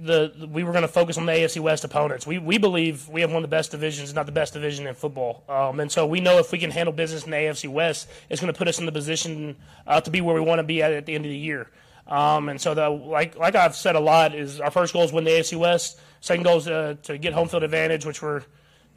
the, 0.00 0.32
the, 0.36 0.46
we 0.46 0.62
were 0.62 0.72
going 0.72 0.82
to 0.82 0.88
focus 0.88 1.18
on 1.18 1.26
the 1.26 1.32
AFC 1.32 1.60
West 1.60 1.84
opponents. 1.84 2.26
We 2.26 2.38
we 2.38 2.56
believe 2.58 3.08
we 3.08 3.20
have 3.20 3.30
one 3.30 3.42
of 3.42 3.50
the 3.50 3.54
best 3.54 3.72
divisions, 3.72 4.14
not 4.14 4.26
the 4.26 4.32
best 4.32 4.52
division 4.52 4.86
in 4.86 4.94
football. 4.94 5.44
Um, 5.48 5.80
and 5.80 5.90
so 5.90 6.06
we 6.06 6.20
know 6.20 6.38
if 6.38 6.52
we 6.52 6.58
can 6.58 6.70
handle 6.70 6.92
business 6.92 7.24
in 7.24 7.30
the 7.32 7.36
AFC 7.36 7.68
West, 7.68 8.08
it's 8.28 8.40
going 8.40 8.52
to 8.52 8.56
put 8.56 8.68
us 8.68 8.78
in 8.78 8.86
the 8.86 8.92
position 8.92 9.56
uh, 9.86 10.00
to 10.00 10.10
be 10.10 10.20
where 10.20 10.34
we 10.34 10.40
want 10.40 10.60
to 10.60 10.62
be 10.62 10.82
at 10.82 10.92
at 10.92 11.06
the 11.06 11.14
end 11.14 11.24
of 11.24 11.30
the 11.30 11.36
year. 11.36 11.68
Um, 12.06 12.48
and 12.48 12.60
so 12.60 12.74
the, 12.74 12.88
like 12.88 13.36
like 13.36 13.56
I've 13.56 13.74
said 13.74 13.96
a 13.96 14.00
lot 14.00 14.34
is 14.34 14.60
our 14.60 14.70
first 14.70 14.92
goal 14.92 15.02
is 15.02 15.12
win 15.12 15.24
the 15.24 15.30
AFC 15.30 15.58
West. 15.58 16.00
Second 16.20 16.44
goal 16.44 16.58
is 16.58 16.68
uh, 16.68 16.94
to 17.02 17.18
get 17.18 17.32
home 17.32 17.48
field 17.48 17.64
advantage, 17.64 18.06
which 18.06 18.22
we're 18.22 18.42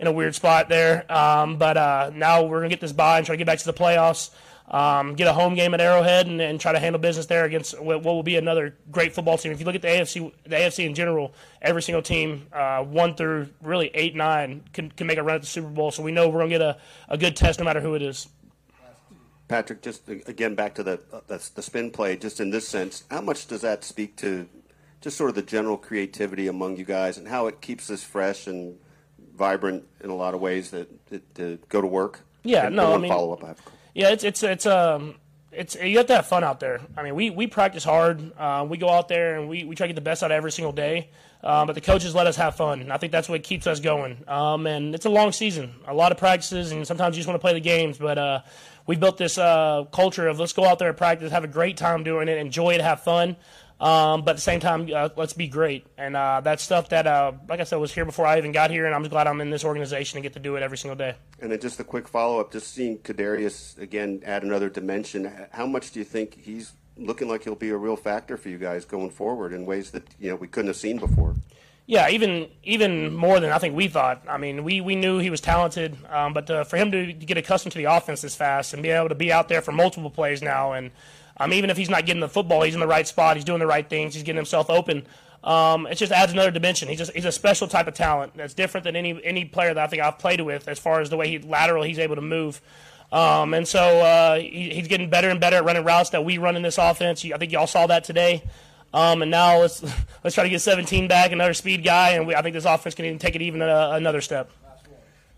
in 0.02 0.08
a 0.08 0.12
weird 0.12 0.36
spot 0.36 0.68
there. 0.68 1.10
Um, 1.10 1.56
but 1.56 1.78
uh, 1.78 2.12
now 2.14 2.44
we're 2.44 2.60
going 2.60 2.70
to 2.70 2.76
get 2.76 2.82
this 2.82 2.92
bye 2.92 3.20
and 3.20 3.26
try 3.26 3.34
to 3.34 3.38
get 3.38 3.48
back 3.48 3.60
to 3.60 3.66
the 3.66 3.74
playoffs 3.74 4.32
um, 4.72 5.16
get 5.16 5.28
a 5.28 5.34
home 5.34 5.54
game 5.54 5.74
at 5.74 5.82
Arrowhead 5.82 6.28
and, 6.28 6.42
and, 6.42 6.60
try 6.60 6.72
to 6.72 6.80
handle 6.80 7.00
business 7.00 7.26
there 7.26 7.44
against 7.44 7.80
what 7.80 8.04
will 8.04 8.24
be 8.24 8.38
another 8.38 8.78
great 8.90 9.14
football 9.14 9.38
team. 9.38 9.52
If 9.52 9.60
you 9.60 9.66
look 9.66 9.76
at 9.76 9.82
the 9.82 9.90
AFC, 9.90 10.32
the 10.44 10.56
AFC 10.56 10.86
in 10.86 10.96
general, 10.96 11.34
every 11.62 11.82
single 11.82 12.02
team, 12.02 12.48
uh, 12.54 12.82
one 12.82 13.16
through 13.16 13.50
really 13.62 13.92
eight, 13.94 14.16
nine, 14.16 14.64
can, 14.72 14.90
can 14.90 15.08
make 15.08 15.18
a 15.18 15.24
run 15.24 15.36
at 15.36 15.42
the 15.42 15.48
Super 15.48 15.68
Bowl. 15.68 15.92
So 15.92 16.02
we 16.02 16.14
know 16.14 16.30
we're 16.30 16.40
going 16.40 16.52
to 16.52 16.58
get 16.58 16.62
a, 16.62 16.78
a 17.10 17.18
good 17.18 17.36
test 17.36 17.60
no 17.60 17.66
matter 17.66 17.82
who 17.82 17.96
it 17.96 18.02
is. 18.02 18.30
Patrick, 19.50 19.82
just 19.82 20.08
again 20.08 20.56
back 20.56 20.74
to 20.76 20.84
the, 20.84 21.02
uh, 21.12 21.20
the 21.28 21.50
the 21.56 21.62
spin 21.62 21.92
play. 21.92 22.16
Just 22.16 22.40
in 22.40 22.52
this 22.52 22.66
sense, 22.66 23.04
how 23.12 23.20
much 23.20 23.48
does 23.48 23.60
that 23.60 23.84
speak 23.84 24.16
to 24.18 24.48
just 25.02 25.18
sort 25.18 25.30
of 25.30 25.36
the 25.36 25.42
general 25.42 25.76
creativity 25.76 26.48
among 26.48 26.78
you 26.78 26.86
guys 26.86 27.18
and 27.18 27.28
how 27.28 27.48
it 27.48 27.60
keeps 27.60 27.92
us 27.92 28.02
fresh 28.02 28.48
and 28.48 28.78
vibrant 29.42 29.84
in 30.04 30.12
a 30.12 30.16
lot 30.16 30.36
of 30.36 30.40
ways 30.40 30.70
that, 30.70 30.88
that, 31.10 31.36
that 31.36 31.70
go 31.70 31.82
to 31.82 31.88
work? 31.88 32.22
Yeah, 32.44 32.68
and 32.68 32.76
no, 32.76 32.94
I 32.94 32.98
mean, 32.98 33.12
follow 33.12 33.34
up. 33.34 33.44
I 33.44 33.48
have 33.48 33.62
yeah, 33.94 34.10
it's 34.10 34.24
it's 34.24 34.44
it's 34.44 34.66
um 34.66 35.16
it's 35.52 35.76
you 35.76 35.98
have 35.98 36.08
to 36.08 36.16
have 36.16 36.28
fun 36.28 36.44
out 36.44 36.60
there. 36.60 36.80
I 36.96 37.04
mean, 37.04 37.16
we 37.16 37.30
we 37.30 37.48
practice 37.48 37.84
hard. 37.84 38.32
Uh, 38.38 38.66
we 38.70 38.78
go 38.78 38.90
out 38.90 39.08
there 39.08 39.40
and 39.40 39.50
we, 39.50 39.64
we 39.64 39.76
try 39.76 39.88
to 39.88 39.94
get 39.94 39.96
the 39.96 40.02
best 40.10 40.24
out 40.24 40.32
of 40.32 40.36
every 40.36 40.52
single 40.52 40.72
day. 40.72 41.10
Um, 41.44 41.66
but 41.66 41.74
the 41.74 41.82
coaches 41.82 42.14
let 42.14 42.28
us 42.28 42.36
have 42.36 42.56
fun. 42.56 42.82
And 42.82 42.94
I 42.94 42.98
think 42.98 43.12
that's 43.12 43.28
what 43.28 43.42
keeps 43.42 43.66
us 43.66 43.80
going. 43.80 44.24
Um, 44.28 44.68
and 44.68 44.94
it's 44.94 45.08
a 45.08 45.10
long 45.10 45.32
season, 45.32 45.74
a 45.88 45.94
lot 45.94 46.12
of 46.12 46.20
practices, 46.20 46.72
and 46.72 46.86
sometimes 46.86 47.16
you 47.16 47.20
just 47.20 47.28
want 47.28 47.36
to 47.36 47.42
play 47.42 47.54
the 47.54 47.60
games. 47.60 47.98
But 47.98 48.20
uh, 48.20 48.42
we 48.86 48.96
built 48.96 49.18
this 49.18 49.40
uh, 49.40 49.86
culture 49.92 50.28
of 50.28 50.40
let's 50.40 50.54
go 50.54 50.66
out 50.66 50.78
there 50.78 50.90
and 50.90 50.98
practice, 50.98 51.32
have 51.32 51.44
a 51.44 51.48
great 51.48 51.78
time 51.78 52.04
doing 52.04 52.28
it, 52.28 52.38
enjoy 52.38 52.76
it, 52.76 52.82
have 52.82 53.02
fun. 53.02 53.38
Um, 53.82 54.22
but 54.22 54.32
at 54.32 54.36
the 54.36 54.42
same 54.42 54.60
time, 54.60 54.88
uh, 54.94 55.10
let's 55.16 55.34
be 55.34 55.48
great. 55.48 55.88
And 55.98 56.16
uh, 56.16 56.42
that's 56.42 56.62
stuff 56.62 56.90
that, 56.90 57.08
uh, 57.08 57.32
like 57.50 57.60
I 57.60 57.64
said, 57.64 57.78
was 57.78 57.92
here 57.92 58.06
before 58.06 58.28
I 58.28 58.38
even 58.38 58.52
got 58.52 58.70
here, 58.70 58.86
and 58.86 58.94
I'm 58.94 59.02
glad 59.04 59.26
I'm 59.26 59.42
in 59.42 59.50
this 59.50 59.66
organization 59.66 60.18
and 60.18 60.24
get 60.24 60.34
to 60.34 60.40
do 60.40 60.56
it 60.56 60.62
every 60.62 60.78
single 60.78 60.96
day. 60.96 61.16
And 61.40 61.52
then 61.52 61.60
just 61.60 61.80
a 61.80 61.84
quick 61.84 62.08
follow 62.08 62.40
up, 62.40 62.52
just 62.52 62.72
seeing 62.72 63.00
Kadarius 63.00 63.80
again 63.80 64.22
add 64.24 64.44
another 64.44 64.70
dimension. 64.70 65.32
How 65.52 65.66
much 65.66 65.92
do 65.92 66.00
you 66.00 66.06
think 66.06 66.40
he's 66.40 66.74
looking 66.96 67.28
like 67.28 67.44
he'll 67.44 67.56
be 67.56 67.72
a 67.72 67.78
real 67.78 67.96
factor 67.96 68.38
for 68.38 68.50
you 68.50 68.60
guys 68.60 68.86
going 68.86 69.10
forward 69.10 69.52
in 69.52 69.66
ways 69.66 69.90
that 69.92 70.04
you 70.20 70.30
know 70.30 70.36
we 70.36 70.48
couldn't 70.48 70.68
have 70.68 70.78
seen 70.78 71.00
before? 71.00 71.36
Yeah, 71.88 72.08
even 72.10 72.50
even 72.64 73.16
more 73.16 73.40
than 73.40 73.52
I 73.52 73.58
think 73.58 73.76
we 73.76 73.88
thought. 73.88 74.24
I 74.30 74.38
mean, 74.38 74.64
we, 74.64 74.80
we 74.80 74.96
knew 74.96 75.18
he 75.18 75.32
was 75.32 75.42
talented, 75.42 75.98
um, 76.08 76.34
but 76.34 76.50
uh, 76.52 76.64
for 76.66 76.78
him 76.78 76.92
to 76.92 77.12
get 77.14 77.38
accustomed 77.38 77.72
to 77.72 77.80
the 77.80 77.86
offense 77.86 78.22
this 78.22 78.36
fast 78.36 78.74
and 78.74 78.84
be 78.84 78.90
able 78.90 79.10
to 79.10 79.16
be 79.16 79.34
out 79.34 79.50
there 79.50 79.62
for 79.62 79.72
multiple 79.72 80.12
plays 80.12 80.44
now 80.44 80.74
and 80.74 80.92
um, 81.42 81.54
even 81.54 81.70
if 81.70 81.78
he's 81.78 81.90
not 81.90 82.06
getting 82.06 82.22
the 82.22 82.30
football, 82.30 82.62
he's 82.62 82.74
in 82.74 82.80
the 82.80 82.88
right 82.88 83.08
spot. 83.08 83.36
He's 83.36 83.46
doing 83.46 83.60
the 83.60 83.68
right 83.68 83.88
things. 83.88 84.14
He's 84.14 84.24
getting 84.24 84.38
himself 84.38 84.70
open. 84.70 85.06
Um, 85.44 85.88
it 85.88 85.96
just 85.96 86.12
adds 86.12 86.32
another 86.32 86.52
dimension. 86.52 86.88
He's 86.88 87.00
just, 87.00 87.12
he's 87.14 87.26
a 87.26 87.32
special 87.32 87.68
type 87.68 87.88
of 87.88 87.96
talent 87.96 88.34
that's 88.36 88.54
different 88.54 88.84
than 88.84 88.96
any 88.96 89.20
any 89.24 89.46
player 89.46 89.74
that 89.74 89.84
I 89.84 89.88
think 89.88 90.04
I've 90.04 90.20
played 90.20 90.42
with 90.42 90.68
as 90.68 90.78
far 90.78 91.02
as 91.02 91.10
the 91.10 91.18
way 91.18 91.30
he 91.30 91.40
lateral 91.40 91.84
he's 91.84 92.00
able 92.00 92.16
to 92.16 92.22
move. 92.22 92.62
Um, 93.12 93.54
and 93.54 93.68
so 93.68 93.82
uh, 93.82 94.36
he, 94.38 94.70
he's 94.70 94.88
getting 94.88 95.10
better 95.10 95.30
and 95.30 95.40
better 95.40 95.58
at 95.58 95.66
running 95.66 95.84
routes 95.84 96.12
that 96.12 96.24
we 96.24 96.38
run 96.38 96.56
in 96.56 96.62
this 96.62 96.78
offense. 96.78 97.26
I 97.26 97.38
think 97.38 97.52
y'all 97.52 97.68
saw 97.68 97.88
that 97.88 98.04
today. 98.04 98.44
Um, 98.94 99.22
and 99.22 99.32
now 99.32 99.60
let's 99.60 99.82
let's 100.24 100.36
try 100.36 100.44
to 100.44 100.50
get 100.50 100.62
17 100.62 101.08
back, 101.08 101.32
another 101.32 101.54
speed 101.54 101.84
guy, 101.84 102.12
and 102.12 102.28
we, 102.28 102.36
I 102.36 102.42
think 102.42 102.54
this 102.54 102.66
offense 102.66 102.94
can 102.94 103.06
even 103.06 103.20
take 103.20 103.36
it 103.36 103.42
even 103.42 103.62
a, 103.62 103.92
another 103.94 104.22
step. 104.22 104.52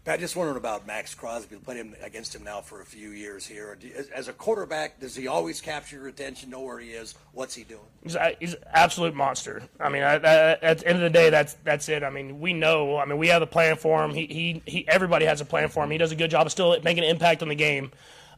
Pat, 0.06 0.20
just 0.20 0.36
wondering 0.36 0.58
about 0.58 0.86
Maxx 0.86 1.16
Crosby. 1.16 1.56
Played 1.56 1.78
him 1.78 1.96
against 2.02 2.36
him 2.36 2.44
now 2.44 2.60
for 2.60 2.82
a 2.82 2.86
few 2.86 3.12
years 3.12 3.48
here. 3.48 3.78
As 4.14 4.28
a 4.28 4.34
quarterback, 4.34 5.00
does 5.00 5.16
he 5.16 5.28
always 5.28 5.62
capture 5.62 5.96
your 5.96 6.10
attention? 6.10 6.50
Know 6.50 6.60
where 6.60 6.80
he 6.80 6.90
is? 6.90 7.16
What's 7.32 7.56
he 7.56 7.64
doing? 7.64 7.80
He's, 8.04 8.18
he's 8.42 8.54
an 8.56 8.64
absolute 8.74 9.16
monster. 9.16 9.64
I 9.80 9.88
mean, 9.88 10.04
at, 10.04 10.26
at, 10.26 10.80
the 10.80 10.88
end 10.88 10.98
of 10.98 11.04
the 11.04 11.10
day, 11.10 11.30
that's 11.30 11.54
that's 11.64 11.88
it. 11.88 12.04
I 12.04 12.10
mean, 12.10 12.42
we 12.42 12.52
know. 12.52 12.98
I 12.98 13.06
mean, 13.06 13.18
we 13.18 13.30
have 13.30 13.42
a 13.42 13.48
plan 13.48 13.78
for 13.78 14.04
him. 14.04 14.14
He, 14.14 14.26
he, 14.26 14.62
he 14.66 14.88
everybody 14.90 15.26
has 15.26 15.40
a 15.40 15.46
plan 15.46 15.70
for 15.70 15.86
him. 15.86 15.92
He 15.92 15.98
does 15.98 16.12
a 16.12 16.18
good 16.18 16.32
job 16.32 16.48
of 16.48 16.52
still 16.52 16.78
making 16.84 17.06
an 17.06 17.10
impact 17.10 17.42
on 17.42 17.48
the 17.48 17.56
game. 17.56 17.90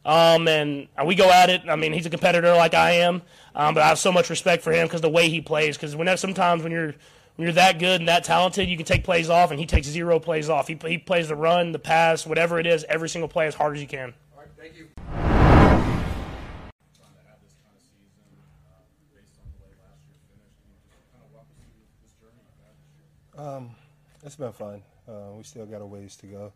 Um, 0.06 0.48
and 0.48 0.88
we 1.04 1.16
go 1.16 1.32
at 1.32 1.50
it. 1.50 1.64
I 1.68 1.76
mean, 1.76 1.94
he's 1.94 2.06
a 2.06 2.12
competitor 2.12 2.54
like 2.54 2.76
I 2.76 2.92
am, 2.92 3.24
um, 3.56 3.74
but 3.74 3.82
I 3.82 3.88
have 3.88 3.98
so 3.98 4.12
much 4.12 4.30
respect 4.30 4.62
for 4.62 4.72
him 4.72 4.86
because 4.86 5.02
the 5.02 5.10
way 5.10 5.30
he 5.30 5.42
plays. 5.42 5.78
Because 5.78 5.96
whenever 5.96 6.18
sometimes 6.18 6.62
when 6.62 6.72
you're 6.72 6.94
when 7.36 7.46
you're 7.46 7.54
that 7.54 7.80
good 7.80 8.02
and 8.02 8.08
that 8.08 8.24
talented, 8.24 8.70
you 8.70 8.78
can 8.78 8.86
take 8.86 9.04
plays 9.04 9.30
off, 9.30 9.52
and 9.52 9.60
he 9.60 9.66
takes 9.66 9.88
zero 9.88 10.20
plays 10.20 10.50
off. 10.50 10.68
He, 10.68 10.78
he 10.88 10.98
plays 10.98 11.28
the 11.28 11.36
run, 11.36 11.72
the 11.74 11.80
pass, 11.80 12.26
whatever 12.26 12.60
it 12.60 12.66
is, 12.66 12.86
every 12.88 13.10
single 13.10 13.28
play 13.28 13.48
as 13.48 13.56
hard 13.56 13.76
as 13.76 13.82
he 13.82 13.88
can. 13.88 14.14
All 14.34 14.40
right, 14.40 14.50
thank 14.58 14.78
you. 14.78 14.88
Um, 23.38 23.72
it's 24.24 24.38
been 24.38 24.54
fun. 24.54 24.82
Uh, 25.08 25.34
we 25.36 25.44
still 25.44 25.66
got 25.66 25.82
a 25.82 25.86
ways 25.86 26.16
to 26.18 26.28
go. 26.28 26.54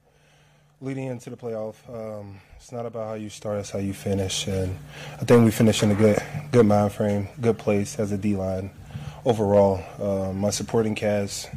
Leading 0.81 1.07
into 1.07 1.29
the 1.29 1.35
playoff, 1.35 1.75
um, 1.89 2.39
it's 2.55 2.71
not 2.71 2.85
about 2.85 3.05
how 3.05 3.13
you 3.15 3.29
start; 3.29 3.59
it's 3.59 3.69
how 3.69 3.79
you 3.79 3.91
finish. 3.91 4.47
And 4.47 4.77
I 5.19 5.25
think 5.25 5.43
we 5.43 5.51
finished 5.51 5.83
in 5.83 5.91
a 5.91 5.95
good, 5.95 6.23
good 6.53 6.65
mind 6.65 6.93
frame, 6.93 7.27
good 7.41 7.57
place 7.57 7.99
as 7.99 8.13
a 8.13 8.17
D 8.17 8.37
line 8.37 8.71
overall, 9.25 9.83
uh, 10.01 10.33
my 10.33 10.49
supporting 10.49 10.95
cast, 10.95 11.49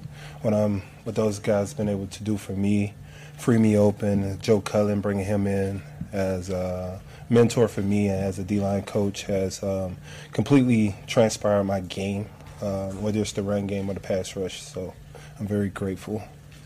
when 0.43 0.55
I'm 0.55 0.83
what 1.05 1.15
those 1.15 1.39
guys 1.39 1.75
been 1.75 1.89
able 1.89 2.07
to 2.07 2.23
do 2.23 2.37
for 2.37 2.53
me, 2.53 2.95
free 3.39 3.59
me 3.59 3.77
open. 3.77 4.39
Joe 4.41 4.61
Cullen 4.61 5.01
bringing 5.01 5.25
him 5.25 5.47
in 5.47 5.83
as 6.13 6.51
a 6.51 7.01
mentor 7.29 7.67
for 7.67 7.81
me 7.81 8.09
and 8.09 8.25
as 8.25 8.39
a 8.39 8.45
D-line 8.45 8.83
coach 8.83 9.25
has 9.25 9.63
um, 9.63 9.97
completely 10.33 10.95
transpired 11.07 11.65
my 11.65 11.81
game, 11.81 12.27
uh, 12.61 12.91
whether 12.93 13.21
it's 13.21 13.33
the 13.33 13.43
run 13.43 13.67
game 13.67 13.91
or 13.91 13.95
the 13.95 14.01
pass 14.01 14.37
rush. 14.37 14.63
So 14.63 14.95
I'm 15.41 15.47
very 15.47 15.71
grateful. 15.71 16.19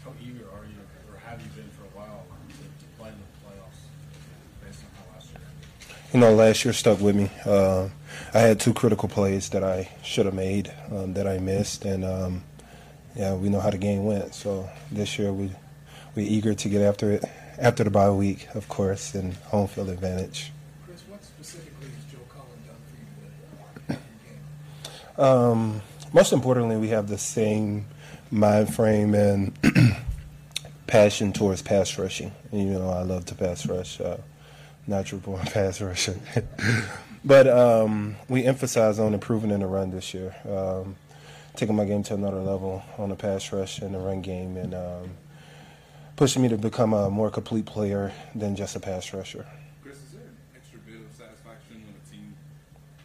How 0.04 0.12
eager 0.20 0.44
are 0.44 0.64
you, 0.64 0.80
or 1.12 1.18
have 1.18 1.40
you 1.40 1.48
been 1.50 1.70
for 1.70 1.84
a 1.84 1.98
while, 1.98 2.26
to, 2.48 2.54
to 2.54 2.98
play 2.98 3.08
in 3.08 3.14
the 3.14 3.46
playoffs 3.46 4.66
based 4.66 4.80
on 4.82 4.90
how 4.96 5.14
last 5.14 5.30
year? 5.30 5.40
You 6.12 6.20
know, 6.20 6.34
last 6.34 6.64
year 6.64 6.74
stuck 6.74 7.00
with 7.00 7.16
me. 7.16 7.30
Uh, 7.44 7.88
I 8.34 8.40
had 8.40 8.60
two 8.60 8.74
critical 8.74 9.08
plays 9.08 9.50
that 9.50 9.64
I 9.64 9.90
should 10.02 10.26
have 10.26 10.34
made 10.34 10.72
um, 10.90 11.14
that 11.14 11.26
I 11.26 11.38
missed, 11.38 11.84
and 11.84 12.04
um, 12.04 12.44
yeah, 13.14 13.34
we 13.34 13.48
know 13.48 13.60
how 13.60 13.70
the 13.70 13.78
game 13.78 14.04
went. 14.04 14.34
So 14.34 14.68
this 14.90 15.18
year 15.18 15.32
we 15.32 15.50
we 16.14 16.24
eager 16.24 16.54
to 16.54 16.68
get 16.68 16.82
after 16.82 17.12
it 17.12 17.24
after 17.58 17.84
the 17.84 17.90
bye 17.90 18.10
week, 18.10 18.48
of 18.54 18.68
course, 18.68 19.14
and 19.14 19.34
home 19.34 19.68
field 19.68 19.88
advantage. 19.90 20.52
Chris, 20.86 21.02
what 21.08 21.24
specifically 21.24 21.88
has 21.88 22.04
Joe 22.12 22.18
Cullen 22.28 22.58
done 23.86 23.98
for 25.16 25.22
you? 25.22 25.24
Um, 25.24 25.82
most 26.12 26.32
importantly, 26.32 26.76
we 26.76 26.88
have 26.88 27.08
the 27.08 27.18
same 27.18 27.86
mind 28.30 28.74
frame 28.74 29.14
and 29.14 29.56
passion 30.86 31.32
towards 31.32 31.62
pass 31.62 31.98
rushing. 31.98 32.32
And, 32.52 32.60
you 32.60 32.78
know, 32.78 32.90
I 32.90 33.02
love 33.02 33.24
to 33.26 33.34
pass 33.34 33.66
rush. 33.66 34.00
Uh, 34.00 34.18
natural 34.86 35.20
born 35.20 35.44
pass 35.46 35.80
rusher. 35.80 36.18
but 37.26 37.48
um, 37.48 38.14
we 38.28 38.44
emphasize 38.44 39.00
on 39.00 39.12
improving 39.12 39.50
in 39.50 39.58
the 39.58 39.66
run 39.66 39.90
this 39.90 40.14
year, 40.14 40.34
um, 40.48 40.94
taking 41.56 41.74
my 41.74 41.84
game 41.84 42.04
to 42.04 42.14
another 42.14 42.40
level 42.40 42.84
on 42.98 43.08
the 43.08 43.16
pass 43.16 43.52
rush 43.52 43.80
and 43.80 43.94
the 43.94 43.98
run 43.98 44.22
game, 44.22 44.56
and 44.56 44.72
um, 44.74 45.10
pushing 46.14 46.40
me 46.40 46.48
to 46.48 46.56
become 46.56 46.92
a 46.92 47.10
more 47.10 47.28
complete 47.28 47.66
player 47.66 48.12
than 48.36 48.54
just 48.54 48.76
a 48.76 48.80
pass 48.80 49.12
rusher. 49.12 49.44
Chris, 49.82 49.96
is 49.96 50.12
there 50.12 50.22
an 50.22 50.36
extra 50.56 50.78
bit 50.78 51.00
of 51.00 51.12
satisfaction 51.12 51.82
when 51.82 51.94
a 51.98 52.10
team 52.10 52.36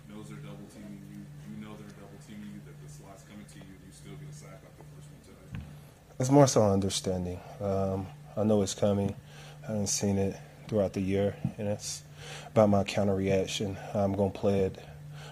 knows 0.08 0.30
they're 0.30 0.38
double 0.38 0.70
teaming 0.72 1.02
you, 1.10 1.26
you 1.50 1.66
know 1.66 1.74
they're 1.80 1.90
double 1.98 2.22
teaming 2.28 2.52
you, 2.54 2.62
that 2.68 2.78
the 2.86 2.94
slot's 2.94 3.24
coming 3.24 3.46
to 3.46 3.58
you, 3.58 3.74
and 3.74 3.82
you 3.88 3.92
still 3.92 4.14
get 4.22 4.30
a 4.30 4.38
sack 4.38 4.62
like 4.62 4.78
the 4.78 4.86
first 4.96 5.10
one 5.10 5.22
today? 5.26 5.66
It's 6.20 6.30
more 6.30 6.46
so 6.46 6.64
understanding. 6.64 7.40
Um, 7.60 8.06
I 8.38 8.44
know 8.44 8.62
it's 8.62 8.76
coming. 8.76 9.16
I 9.64 9.72
haven't 9.72 9.88
seen 9.88 10.20
it 10.20 10.38
throughout 10.68 10.94
the 10.94 11.02
year, 11.02 11.36
and 11.58 11.68
it's 11.68 12.04
about 12.48 12.70
my 12.70 12.84
counter 12.84 13.16
reaction. 13.16 13.78
I'm 13.94 14.14
going 14.14 14.32
to 14.32 14.40
play 14.40 14.60
it 14.62 14.78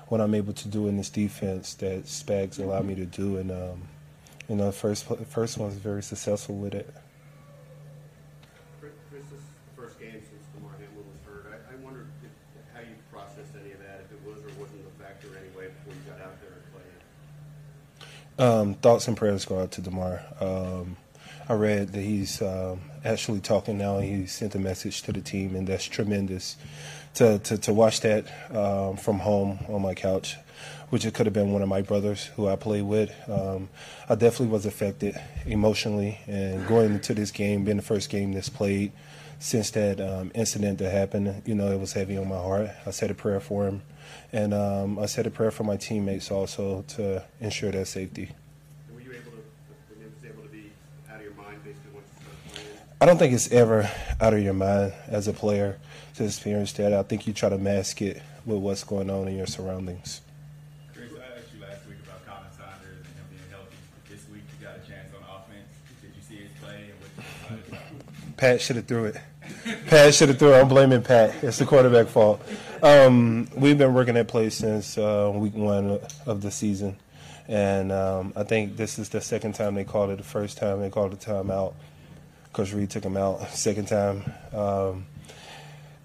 what 0.09 0.19
I'm 0.19 0.33
able 0.33 0.53
to 0.53 0.67
do 0.67 0.87
in 0.87 0.97
this 0.97 1.09
defense 1.09 1.75
that 1.75 2.05
Spags 2.05 2.59
allowed 2.59 2.85
me 2.85 2.95
to 2.95 3.05
do, 3.05 3.37
and 3.37 3.51
um, 3.51 3.87
you 4.49 4.55
know, 4.55 4.65
the 4.65 4.71
first 4.71 5.05
first 5.05 5.57
one 5.57 5.69
was 5.69 5.77
very 5.77 6.01
successful 6.01 6.55
with 6.55 6.73
it. 6.73 6.91
Chris, 8.79 8.91
Chris, 9.11 9.23
this 9.29 9.39
is 9.39 9.45
the 9.75 9.81
first 9.81 9.99
game 9.99 10.13
since 10.13 10.43
Damar 10.55 10.71
Hamlin 10.71 11.05
was 11.05 11.21
hurt. 11.25 11.45
I, 11.53 11.73
I 11.73 11.75
wondered 11.77 12.07
if, 12.23 12.31
how 12.73 12.81
you 12.81 12.95
processed 13.11 13.53
any 13.61 13.71
of 13.71 13.79
that, 13.79 14.01
if 14.05 14.11
it 14.11 14.21
was 14.25 14.39
or 14.39 14.49
wasn't 14.59 14.81
a 14.81 15.03
factor 15.03 15.27
anyway 15.27 15.71
before 15.71 15.93
you 15.93 16.11
got 16.11 16.25
out 16.25 16.41
there 16.41 16.57
and 16.57 16.65
played. 16.73 18.43
Um, 18.43 18.73
thoughts 18.75 19.07
and 19.07 19.15
prayers 19.15 19.45
go 19.45 19.59
out 19.59 19.71
to 19.73 19.81
Damar. 19.81 20.23
Um, 20.39 20.97
I 21.49 21.53
read 21.53 21.89
that 21.89 22.01
he's 22.01 22.41
um, 22.41 22.79
actually 23.03 23.41
talking 23.41 23.77
now. 23.77 23.97
And 23.97 24.05
he 24.05 24.27
sent 24.27 24.55
a 24.55 24.59
message 24.59 25.01
to 25.03 25.11
the 25.11 25.21
team, 25.21 25.55
and 25.55 25.67
that's 25.67 25.85
tremendous. 25.85 26.55
To 27.15 27.39
to, 27.39 27.57
to 27.57 27.73
watch 27.73 28.01
that 28.01 28.27
um, 28.55 28.95
from 28.95 29.19
home 29.19 29.59
on 29.67 29.81
my 29.81 29.95
couch, 29.95 30.37
which 30.91 31.05
it 31.05 31.15
could 31.15 31.25
have 31.25 31.33
been 31.33 31.51
one 31.51 31.63
of 31.63 31.67
my 31.67 31.81
brothers 31.81 32.25
who 32.35 32.47
I 32.47 32.55
played 32.55 32.83
with. 32.83 33.11
Um, 33.27 33.69
I 34.07 34.13
definitely 34.15 34.53
was 34.53 34.65
affected 34.67 35.19
emotionally, 35.45 36.19
and 36.27 36.67
going 36.67 36.93
into 36.93 37.15
this 37.15 37.31
game, 37.31 37.65
being 37.65 37.77
the 37.77 37.83
first 37.83 38.09
game 38.11 38.33
that's 38.33 38.49
played 38.49 38.91
since 39.39 39.71
that 39.71 39.99
um, 39.99 40.31
incident 40.35 40.77
that 40.79 40.91
happened, 40.91 41.41
you 41.45 41.55
know, 41.55 41.71
it 41.71 41.79
was 41.79 41.93
heavy 41.93 42.17
on 42.17 42.27
my 42.27 42.37
heart. 42.37 42.69
I 42.85 42.91
said 42.91 43.09
a 43.09 43.15
prayer 43.15 43.39
for 43.39 43.65
him, 43.67 43.81
and 44.31 44.53
um, 44.53 44.99
I 44.99 45.07
said 45.07 45.25
a 45.25 45.31
prayer 45.31 45.49
for 45.49 45.63
my 45.63 45.77
teammates 45.77 46.29
also 46.29 46.83
to 46.89 47.23
ensure 47.39 47.71
their 47.71 47.85
safety. 47.85 48.29
And 48.87 48.95
were 48.95 49.01
you 49.01 49.13
able 49.13 49.31
to, 49.31 49.37
when 49.95 50.05
it 50.05 50.11
was 50.13 50.29
able 50.29 50.43
to 50.43 50.49
be 50.49 50.71
out 51.09 51.17
of 51.17 51.23
your 51.23 51.33
mind 51.33 51.63
basically 51.63 51.91
once 51.93 52.05
you 52.19 52.21
started 52.21 52.53
playing? 52.53 52.88
I 53.01 53.05
don't 53.05 53.17
think 53.17 53.33
it's 53.33 53.49
ever 53.53 53.89
out 54.19 54.33
of 54.33 54.43
your 54.43 54.53
mind 54.53 54.91
as 55.07 55.29
a 55.29 55.33
player 55.33 55.77
to 56.15 56.25
experience 56.25 56.73
that. 56.73 56.93
I 56.93 57.01
think 57.03 57.27
you 57.27 57.33
try 57.33 57.47
to 57.47 57.57
mask 57.57 58.01
it 58.01 58.21
with 58.45 58.57
what's 58.57 58.83
going 58.83 59.09
on 59.09 59.29
in 59.29 59.37
your 59.37 59.47
surroundings. 59.47 60.19
Chris, 60.93 61.09
I 61.13 61.37
asked 61.39 61.47
you 61.55 61.61
last 61.61 61.87
week 61.87 61.99
about 62.03 62.25
Khalen 62.25 62.51
Saunders 62.57 62.97
and 62.97 63.15
him 63.15 63.25
being 63.29 63.49
healthy. 63.49 63.77
This 64.09 64.27
week 64.29 64.41
you 64.51 64.67
got 64.67 64.75
a 64.75 64.79
chance 64.79 65.15
on 65.15 65.23
offense. 65.33 65.69
Did 66.01 66.11
you 66.13 66.21
see 66.21 66.43
his 66.43 66.51
play 66.61 66.91
and 66.91 67.73
what? 67.79 68.35
Pat 68.35 68.59
should 68.59 68.75
have 68.75 68.85
threw 68.85 69.05
it. 69.05 69.15
Pat 69.87 70.13
should 70.13 70.27
have 70.27 70.37
threw 70.37 70.53
it. 70.53 70.59
I'm 70.59 70.67
blaming 70.67 71.01
Pat. 71.01 71.41
It's 71.41 71.57
the 71.57 71.65
quarterback 71.65 72.07
fault. 72.07 72.41
Um, 72.83 73.47
we've 73.55 73.77
been 73.77 73.93
working 73.93 74.15
that 74.15 74.27
play 74.27 74.49
since 74.49 74.97
uh, 74.97 75.31
week 75.33 75.55
one 75.55 76.01
of 76.25 76.41
the 76.41 76.51
season, 76.51 76.97
and 77.47 77.93
um, 77.93 78.33
I 78.35 78.43
think 78.43 78.75
this 78.75 78.99
is 78.99 79.07
the 79.07 79.21
second 79.21 79.53
time 79.55 79.75
they 79.75 79.85
called 79.85 80.09
it. 80.09 80.17
The 80.17 80.23
first 80.23 80.57
time 80.57 80.81
they 80.81 80.89
called 80.89 81.13
the 81.13 81.17
timeout. 81.17 81.75
Coach 82.53 82.73
Reid 82.73 82.89
took 82.89 83.03
him 83.03 83.17
out. 83.17 83.49
Second 83.53 83.87
time, 83.87 84.31
um, 84.53 85.05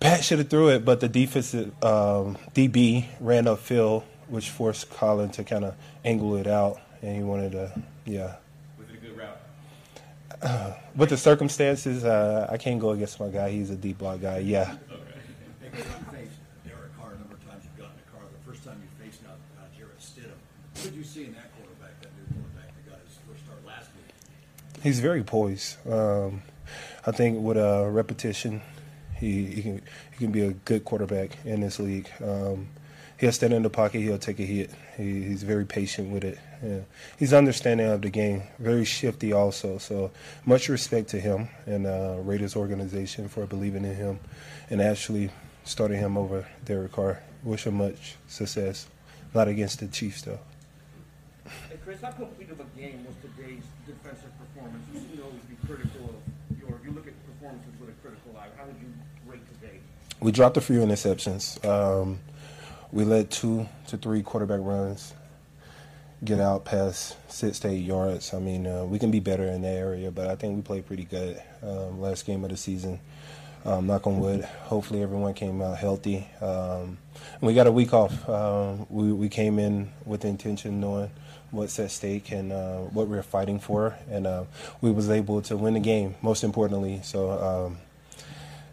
Pat 0.00 0.22
should 0.22 0.38
have 0.38 0.50
threw 0.50 0.68
it, 0.68 0.84
but 0.84 1.00
the 1.00 1.08
defensive 1.08 1.68
um, 1.82 2.36
DB 2.54 3.06
ran 3.20 3.46
up 3.46 3.60
upfield, 3.60 4.02
which 4.28 4.50
forced 4.50 4.90
Khalen 4.90 5.32
to 5.32 5.44
kind 5.44 5.64
of 5.64 5.74
angle 6.04 6.36
it 6.36 6.46
out, 6.46 6.78
and 7.00 7.16
he 7.16 7.22
wanted 7.22 7.52
to, 7.52 7.82
yeah. 8.04 8.36
Was 8.78 8.88
it 8.90 8.96
a 8.96 8.98
good 8.98 9.16
route? 9.16 9.40
Uh, 10.42 10.74
with 10.96 11.08
the 11.08 11.16
circumstances, 11.16 12.04
uh, 12.04 12.48
I 12.50 12.58
can't 12.58 12.80
go 12.80 12.90
against 12.90 13.18
my 13.18 13.28
guy. 13.28 13.50
He's 13.50 13.70
a 13.70 13.76
deep 13.76 13.98
block 13.98 14.20
guy. 14.20 14.38
Yeah. 14.38 14.76
Hey, 15.60 15.70
Chris, 15.70 15.86
you 15.88 16.04
faced 16.12 16.38
Derek 16.68 16.94
Carr 17.00 17.14
a 17.14 17.18
number 17.18 17.34
of 17.34 17.42
times. 17.48 17.64
You've 17.64 17.80
gotten 17.80 17.96
a 17.96 18.10
car. 18.12 18.20
The 18.30 18.44
first 18.46 18.62
time 18.62 18.78
you 18.84 18.90
faced 19.02 19.24
now 19.24 19.32
uh, 19.56 19.64
Jarrett 19.74 19.98
Stidham. 19.98 20.36
What 20.36 20.84
did 20.84 20.94
you 20.94 21.02
see 21.02 21.24
in 21.24 21.32
that 21.34 21.50
quarterback, 21.56 21.98
that 22.04 22.12
new 22.14 22.28
quarterback 22.30 22.68
that 22.76 22.84
got 22.84 23.00
his 23.02 23.16
first 23.26 23.42
start 23.42 23.64
last 23.64 23.88
week? 23.96 24.12
He's 24.84 25.00
very 25.00 25.24
poised. 25.24 25.78
Um, 25.90 26.42
I 27.06 27.10
think 27.10 27.40
with 27.40 27.56
uh, 27.56 27.86
repetition, 27.88 28.60
he, 29.16 29.46
he 29.46 29.62
can 29.62 29.82
he 30.10 30.16
can 30.18 30.30
be 30.30 30.44
a 30.44 30.52
good 30.52 30.84
quarterback 30.84 31.38
in 31.46 31.60
this 31.60 31.78
league. 31.78 32.10
Um, 32.22 32.68
he'll 33.18 33.32
stand 33.32 33.54
in 33.54 33.62
the 33.62 33.70
pocket. 33.70 34.00
He'll 34.00 34.18
take 34.18 34.40
a 34.40 34.44
hit. 34.44 34.70
He, 34.98 35.22
he's 35.22 35.42
very 35.42 35.64
patient 35.64 36.10
with 36.10 36.22
it. 36.22 36.38
Yeah. 36.62 36.80
He's 37.18 37.32
understanding 37.32 37.86
of 37.86 38.02
the 38.02 38.10
game. 38.10 38.42
Very 38.58 38.84
shifty 38.84 39.32
also. 39.32 39.78
So 39.78 40.10
much 40.44 40.68
respect 40.68 41.08
to 41.10 41.18
him 41.18 41.48
and 41.64 41.86
uh, 41.86 42.18
Raiders 42.20 42.54
organization 42.54 43.28
for 43.28 43.46
believing 43.46 43.86
in 43.86 43.96
him 43.96 44.20
and 44.68 44.82
actually 44.82 45.30
starting 45.64 45.98
him 45.98 46.18
over 46.18 46.46
Derek 46.66 46.92
Carr. 46.92 47.22
Wish 47.42 47.66
him 47.66 47.76
much 47.76 48.16
success. 48.28 48.86
Not 49.34 49.48
against 49.48 49.80
the 49.80 49.86
Chiefs 49.86 50.20
though. 50.20 50.40
Hey, 51.68 51.76
Chris, 51.84 52.00
how 52.00 52.10
complete 52.12 52.48
of 52.50 52.60
a 52.60 52.64
game 52.78 53.04
was 53.04 53.14
today's 53.20 53.64
defensive 53.86 54.32
performance? 54.40 54.80
You 54.92 55.00
seem 55.00 55.18
to 55.18 55.24
always 55.24 55.44
be 55.44 55.56
critical 55.66 56.16
of 56.16 56.58
your. 56.58 56.80
You 56.82 56.92
look 56.92 57.06
at 57.06 57.12
performances 57.26 57.68
with 57.78 57.90
a 57.90 57.96
critical 58.00 58.32
eye. 58.38 58.48
How 58.64 58.70
you 58.70 58.94
rate 59.30 59.42
today? 59.60 59.78
We 60.20 60.32
dropped 60.32 60.56
a 60.56 60.60
few 60.62 60.80
interceptions. 60.80 61.62
Um, 61.66 62.20
we 62.92 63.04
let 63.04 63.30
two 63.30 63.68
to 63.88 63.98
three 63.98 64.22
quarterback 64.22 64.60
runs 64.62 65.12
get 66.24 66.40
out 66.40 66.64
past 66.64 67.18
six 67.30 67.58
to 67.60 67.68
eight 67.68 67.84
yards. 67.84 68.32
I 68.32 68.38
mean, 68.38 68.66
uh, 68.66 68.86
we 68.86 68.98
can 68.98 69.10
be 69.10 69.20
better 69.20 69.44
in 69.44 69.60
that 69.62 69.74
area, 69.74 70.10
but 70.10 70.28
I 70.28 70.36
think 70.36 70.56
we 70.56 70.62
played 70.62 70.86
pretty 70.86 71.04
good 71.04 71.42
um, 71.62 72.00
last 72.00 72.24
game 72.24 72.42
of 72.42 72.50
the 72.50 72.56
season. 72.56 73.00
Um, 73.66 73.86
knock 73.86 74.06
on 74.06 74.18
wood. 74.18 74.44
Hopefully, 74.44 75.02
everyone 75.02 75.34
came 75.34 75.60
out 75.60 75.76
healthy. 75.76 76.26
Um, 76.40 76.96
we 77.42 77.52
got 77.52 77.66
a 77.66 77.72
week 77.72 77.92
off. 77.92 78.26
Um, 78.26 78.86
we, 78.88 79.12
we 79.12 79.28
came 79.28 79.58
in 79.58 79.90
with 80.06 80.22
the 80.22 80.28
intention, 80.28 80.80
knowing 80.80 81.10
what's 81.50 81.78
at 81.78 81.90
stake 81.90 82.32
and 82.32 82.50
uh, 82.50 82.78
what 82.78 83.08
we're 83.08 83.22
fighting 83.22 83.60
for, 83.60 83.94
and 84.10 84.26
uh, 84.26 84.44
we 84.80 84.90
was 84.90 85.10
able 85.10 85.42
to 85.42 85.56
win 85.58 85.74
the 85.74 85.80
game. 85.80 86.14
Most 86.22 86.44
importantly, 86.44 87.00
so 87.02 87.30
um, 87.30 87.78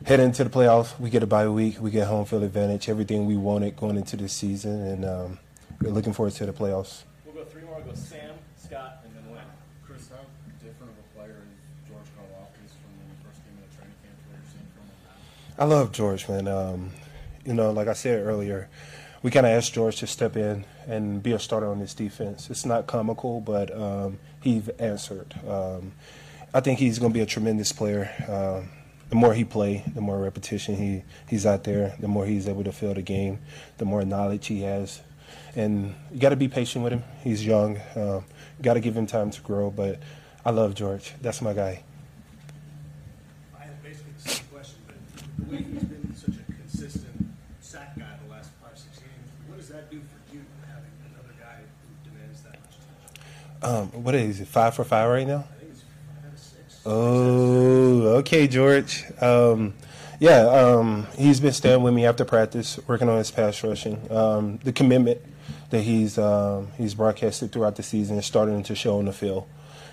heading 0.06 0.28
into 0.28 0.44
the 0.44 0.50
playoffs, 0.50 1.00
we 1.00 1.10
get 1.10 1.24
a 1.24 1.28
bye 1.28 1.48
week, 1.48 1.80
we 1.80 1.92
get 1.92 2.08
home 2.08 2.26
field 2.26 2.44
advantage, 2.44 2.90
everything 2.90 3.26
we 3.26 3.38
wanted 3.38 3.76
going 3.76 3.98
into 3.98 4.18
the 4.18 4.28
season, 4.28 4.82
and 4.82 5.06
um, 5.06 5.40
we're 5.82 5.92
looking 5.92 6.14
forward 6.14 6.34
to 6.34 6.46
the 6.46 6.54
playoffs. 6.54 7.04
We'll 7.26 7.36
go 7.36 7.44
three 7.46 7.64
more. 7.64 7.76
We'll 7.76 7.86
go 7.86 7.94
Sam, 7.94 8.36
Scott, 8.58 9.04
and 9.06 9.16
then 9.16 9.36
Len. 9.36 9.46
Chris, 9.86 10.10
how 10.10 10.26
different 10.60 10.92
of 10.94 10.98
a 11.00 11.18
player 11.18 11.38
is 11.44 11.90
George 11.90 12.06
Karlaftis 12.18 12.72
from 12.72 12.92
when 12.98 13.08
you 13.08 13.16
first 13.24 13.42
came 13.44 13.54
into 13.58 13.76
training 13.76 13.96
camp 14.04 14.18
to 14.18 14.30
what 14.30 14.38
you're 14.42 14.52
seeing 14.52 14.68
from 14.74 14.84
him 14.84 14.98
now? 15.58 15.64
I 15.64 15.66
love 15.68 15.92
George, 15.92 16.28
man. 16.28 16.48
Um, 16.48 16.92
you 17.46 17.54
know, 17.54 17.72
like 17.72 17.88
I 17.88 17.94
said 17.94 18.26
earlier, 18.26 18.70
we 19.24 19.32
kind 19.32 19.46
of 19.46 19.52
asked 19.52 19.74
George 19.74 19.98
to 19.98 20.08
step 20.08 20.36
in 20.36 20.66
and 20.88 21.22
be 21.22 21.32
a 21.32 21.40
starter 21.40 21.68
on 21.68 21.80
this 21.80 21.94
defense. 21.94 22.50
It's 22.50 22.66
not 22.66 22.88
comical, 22.88 23.40
but 23.40 23.76
um, 23.76 24.20
he 24.42 24.64
answered. 24.80 25.36
Um, 25.48 25.94
I 26.54 26.60
think 26.60 26.80
he's 26.80 27.00
going 27.00 27.12
to 27.12 27.18
be 27.18 27.22
a 27.22 27.26
tremendous 27.28 27.72
player. 27.72 28.12
The 29.12 29.16
more 29.18 29.34
he 29.34 29.44
play, 29.44 29.84
the 29.94 30.02
more 30.02 30.18
repetition 30.18 30.76
he 30.78 31.04
he's 31.30 31.46
out 31.46 31.66
there, 31.66 31.96
the 32.00 32.08
more 32.08 32.26
he's 32.26 32.48
able 32.48 32.64
to 32.64 32.72
feel 32.72 32.94
the 32.96 33.04
game, 33.04 33.40
the 33.78 33.86
more 33.86 34.04
knowledge 34.06 34.48
he 34.48 34.62
has. 34.64 35.02
and 35.56 35.94
you 36.12 36.20
got 36.20 36.30
to 36.30 36.36
be 36.38 36.48
patient 36.48 36.84
with 36.84 36.94
him. 36.94 37.04
He's 37.24 37.46
young. 37.46 37.80
Um, 37.96 38.24
got 38.62 38.76
to 38.76 38.80
give 38.80 38.96
him 38.96 39.06
time 39.06 39.32
to 39.32 39.42
grow. 39.42 39.70
But 39.70 40.00
I 40.46 40.52
love 40.52 40.76
George. 40.76 41.14
That's 41.22 41.42
my 41.42 41.54
guy. 41.54 41.84
I 43.60 43.64
have 43.66 43.84
basically 43.84 44.14
the 44.24 44.30
same 44.30 44.46
question, 44.52 44.78
but 44.88 44.96
the 45.38 45.52
way 45.52 45.64
he's 45.64 45.84
been 45.84 46.16
such 46.16 46.36
a 46.36 46.52
consistent 46.54 47.28
sack 47.60 47.98
guy 48.00 48.06
the 48.26 48.32
last 48.32 48.50
five, 48.64 48.78
six 48.78 48.98
games, 49.00 49.28
what 49.48 49.58
does 49.58 49.70
that 49.70 49.92
do 49.92 50.00
for 50.00 50.34
you 50.34 50.42
having 50.68 50.92
another 51.12 51.34
guy 51.40 51.58
who 51.60 52.10
demands 52.10 52.42
that 52.44 52.54
much 52.62 52.76
attention? 53.62 53.94
Um, 53.94 54.04
what 54.04 54.16
is 54.16 54.40
it? 54.40 54.48
Five 54.48 54.74
for 54.74 54.86
five 54.86 55.10
right 55.10 55.28
now? 55.28 55.46
Oh, 56.84 58.18
okay, 58.18 58.48
George. 58.48 59.06
Um, 59.22 59.76
yeah, 60.20 60.48
um, 60.48 61.08
he's 61.16 61.40
been 61.40 61.54
staying 61.54 61.84
with 61.84 61.94
me 61.94 62.06
after 62.06 62.26
practice, 62.26 62.80
working 62.88 63.08
on 63.08 63.20
his 63.20 63.30
pass 63.30 63.64
rushing. 63.64 64.12
Um, 64.12 64.58
the 64.64 64.72
commitment 64.72 65.22
that 65.70 65.82
he's 65.82 66.18
um, 66.18 66.70
he's 66.78 66.96
broadcasted 66.96 67.52
throughout 67.52 67.76
the 67.76 67.84
season 67.84 68.18
is 68.18 68.26
starting 68.26 68.64
to 68.64 68.76
show 68.76 68.98
on 68.98 69.06
the 69.06 69.14
field. 69.14 69.48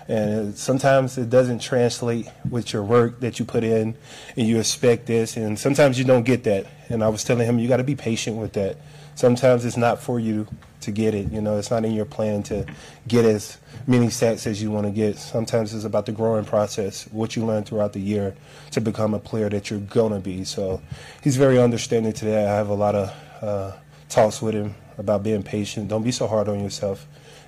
And 0.07 0.57
sometimes 0.57 1.19
it 1.19 1.29
doesn't 1.29 1.59
translate 1.59 2.27
with 2.49 2.73
your 2.73 2.81
work 2.81 3.19
that 3.19 3.37
you 3.37 3.45
put 3.45 3.63
in, 3.63 3.95
and 4.35 4.47
you 4.47 4.59
expect 4.59 5.05
this, 5.05 5.37
and 5.37 5.59
sometimes 5.59 5.99
you 5.99 6.05
don't 6.05 6.23
get 6.23 6.43
that. 6.45 6.65
And 6.89 7.03
I 7.03 7.09
was 7.09 7.23
telling 7.23 7.45
him, 7.45 7.59
you 7.59 7.67
got 7.67 7.77
to 7.77 7.83
be 7.83 7.95
patient 7.95 8.37
with 8.37 8.53
that. 8.53 8.77
Sometimes 9.19 9.65
it's 9.65 9.75
not 9.75 10.01
for 10.01 10.17
you 10.17 10.47
to 10.79 10.91
get 10.91 11.13
it. 11.13 11.29
You 11.29 11.41
know, 11.41 11.57
it's 11.57 11.69
not 11.69 11.83
in 11.83 11.91
your 11.91 12.05
plan 12.05 12.41
to 12.43 12.65
get 13.05 13.25
as 13.25 13.57
many 13.85 14.09
sacks 14.09 14.47
as 14.47 14.63
you 14.63 14.71
want 14.71 14.85
to 14.87 14.93
get. 14.93 15.17
Sometimes 15.17 15.73
it's 15.73 15.83
about 15.83 16.05
the 16.05 16.13
growing 16.13 16.45
process, 16.45 17.03
what 17.11 17.35
you 17.35 17.45
learn 17.45 17.65
throughout 17.65 17.91
the 17.91 17.99
year 17.99 18.33
to 18.71 18.79
become 18.79 19.13
a 19.13 19.19
player 19.19 19.49
that 19.49 19.69
you're 19.69 19.81
going 19.81 20.13
to 20.13 20.21
be. 20.21 20.45
So 20.45 20.81
he's 21.21 21.35
very 21.35 21.59
understanding 21.59 22.13
today. 22.13 22.47
I 22.47 22.55
have 22.55 22.69
a 22.69 22.73
lot 22.73 22.95
of 22.95 23.43
uh, 23.43 23.73
talks 24.07 24.41
with 24.41 24.53
him 24.53 24.73
about 24.97 25.21
being 25.21 25.43
patient. 25.43 25.89
Don't 25.89 26.03
be 26.03 26.13
so 26.13 26.25
hard 26.25 26.47
on 26.47 26.63
yourself. 26.63 27.05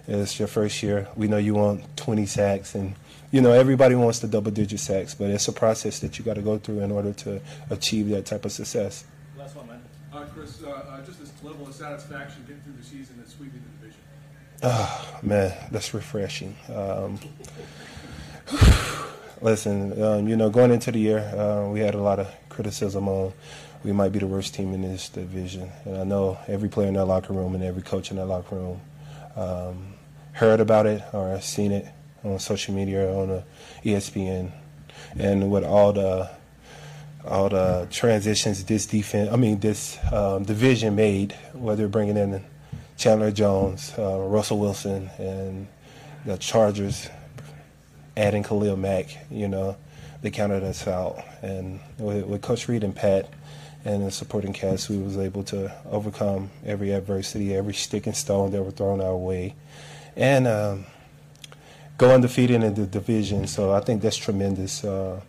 It's 0.09 0.39
your 0.39 0.49
first 0.49 0.83
year. 0.83 1.07
We 1.15 1.29
know 1.29 1.37
you 1.37 1.53
want 1.53 1.95
20 1.95 2.25
sacks, 2.25 2.75
and 2.75 2.95
you 3.31 3.39
know 3.39 3.53
everybody 3.53 3.95
wants 3.95 4.19
the 4.19 4.27
double-digit 4.27 4.77
sacks, 4.77 5.15
but 5.15 5.29
it's 5.29 5.47
a 5.47 5.53
process 5.53 5.99
that 5.99 6.19
you 6.19 6.25
got 6.25 6.33
to 6.33 6.41
go 6.41 6.57
through 6.57 6.81
in 6.81 6.91
order 6.91 7.13
to 7.13 7.39
achieve 7.69 8.09
that 8.09 8.25
type 8.25 8.43
of 8.43 8.51
success. 8.51 9.05
Last 9.37 9.55
one, 9.55 9.67
man. 9.67 9.81
Uh, 10.11 10.25
Chris, 10.41 10.63
uh, 10.63 10.71
uh, 10.71 11.05
just 11.05 11.19
this 11.19 11.31
level 11.43 11.67
of 11.67 11.75
satisfaction 11.75 12.43
getting 12.47 12.63
through 12.63 12.73
the 12.73 12.83
season 12.83 13.15
and 13.19 13.27
sweeping 13.27 13.61
the 13.61 13.85
division. 13.85 14.01
Oh, 14.63 15.19
man, 15.21 15.55
that's 15.69 15.93
refreshing. 15.93 16.55
Um, 16.73 17.19
listen, 19.41 20.01
um, 20.01 20.27
you 20.27 20.35
know, 20.35 20.49
going 20.49 20.71
into 20.71 20.91
the 20.91 20.97
year, 20.97 21.19
uh, 21.19 21.69
we 21.69 21.81
had 21.81 21.93
a 21.93 22.01
lot 22.01 22.17
of 22.17 22.27
criticism 22.49 23.07
on 23.07 23.33
we 23.83 23.91
might 23.91 24.11
be 24.11 24.17
the 24.17 24.25
worst 24.25 24.55
team 24.55 24.73
in 24.73 24.81
this 24.81 25.09
division. 25.09 25.69
And 25.85 25.97
I 25.97 26.03
know 26.05 26.39
every 26.47 26.69
player 26.69 26.87
in 26.87 26.95
that 26.95 27.05
locker 27.05 27.33
room 27.33 27.53
and 27.53 27.63
every 27.63 27.83
coach 27.83 28.09
in 28.09 28.17
that 28.17 28.25
locker 28.25 28.55
room 28.55 28.81
um, 29.35 29.93
heard 30.31 30.59
about 30.59 30.87
it 30.87 31.03
or 31.13 31.39
seen 31.39 31.71
it 31.71 31.85
on 32.23 32.39
social 32.39 32.73
media 32.73 33.07
or 33.07 33.21
on 33.21 33.43
ESPN. 33.83 34.51
And 35.19 35.51
with 35.51 35.63
all 35.63 35.93
the 35.93 36.31
all 37.25 37.49
the 37.49 37.87
transitions 37.91 38.63
this 38.63 38.85
defense, 38.85 39.29
I 39.31 39.35
mean 39.35 39.59
this 39.59 39.97
um, 40.11 40.43
division 40.43 40.95
made, 40.95 41.35
whether 41.53 41.87
bringing 41.87 42.17
in 42.17 42.43
Chandler 42.97 43.31
Jones, 43.31 43.93
uh, 43.97 44.19
Russell 44.19 44.59
Wilson, 44.59 45.09
and 45.17 45.67
the 46.25 46.37
Chargers 46.37 47.09
adding 48.15 48.43
Khalil 48.43 48.77
Mack, 48.77 49.17
you 49.29 49.47
know, 49.47 49.77
they 50.21 50.29
counted 50.29 50.63
us 50.63 50.87
out. 50.87 51.23
And 51.41 51.79
with, 51.97 52.25
with 52.25 52.41
Coach 52.41 52.67
Reid 52.67 52.83
and 52.83 52.95
Pat 52.95 53.29
and 53.83 54.05
the 54.05 54.11
supporting 54.11 54.53
cast, 54.53 54.89
we 54.89 54.97
was 54.97 55.17
able 55.17 55.43
to 55.45 55.73
overcome 55.89 56.51
every 56.65 56.91
adversity, 56.91 57.55
every 57.55 57.73
stick 57.73 58.05
and 58.05 58.15
stone 58.15 58.51
that 58.51 58.61
were 58.61 58.71
thrown 58.71 59.01
our 59.01 59.17
way, 59.17 59.55
and 60.15 60.47
um, 60.47 60.85
go 61.97 62.13
undefeated 62.13 62.63
in 62.63 62.73
the 62.75 62.85
division. 62.85 63.47
So 63.47 63.71
I 63.71 63.79
think 63.79 64.01
that's 64.01 64.17
tremendous. 64.17 64.83
Uh, 64.83 65.21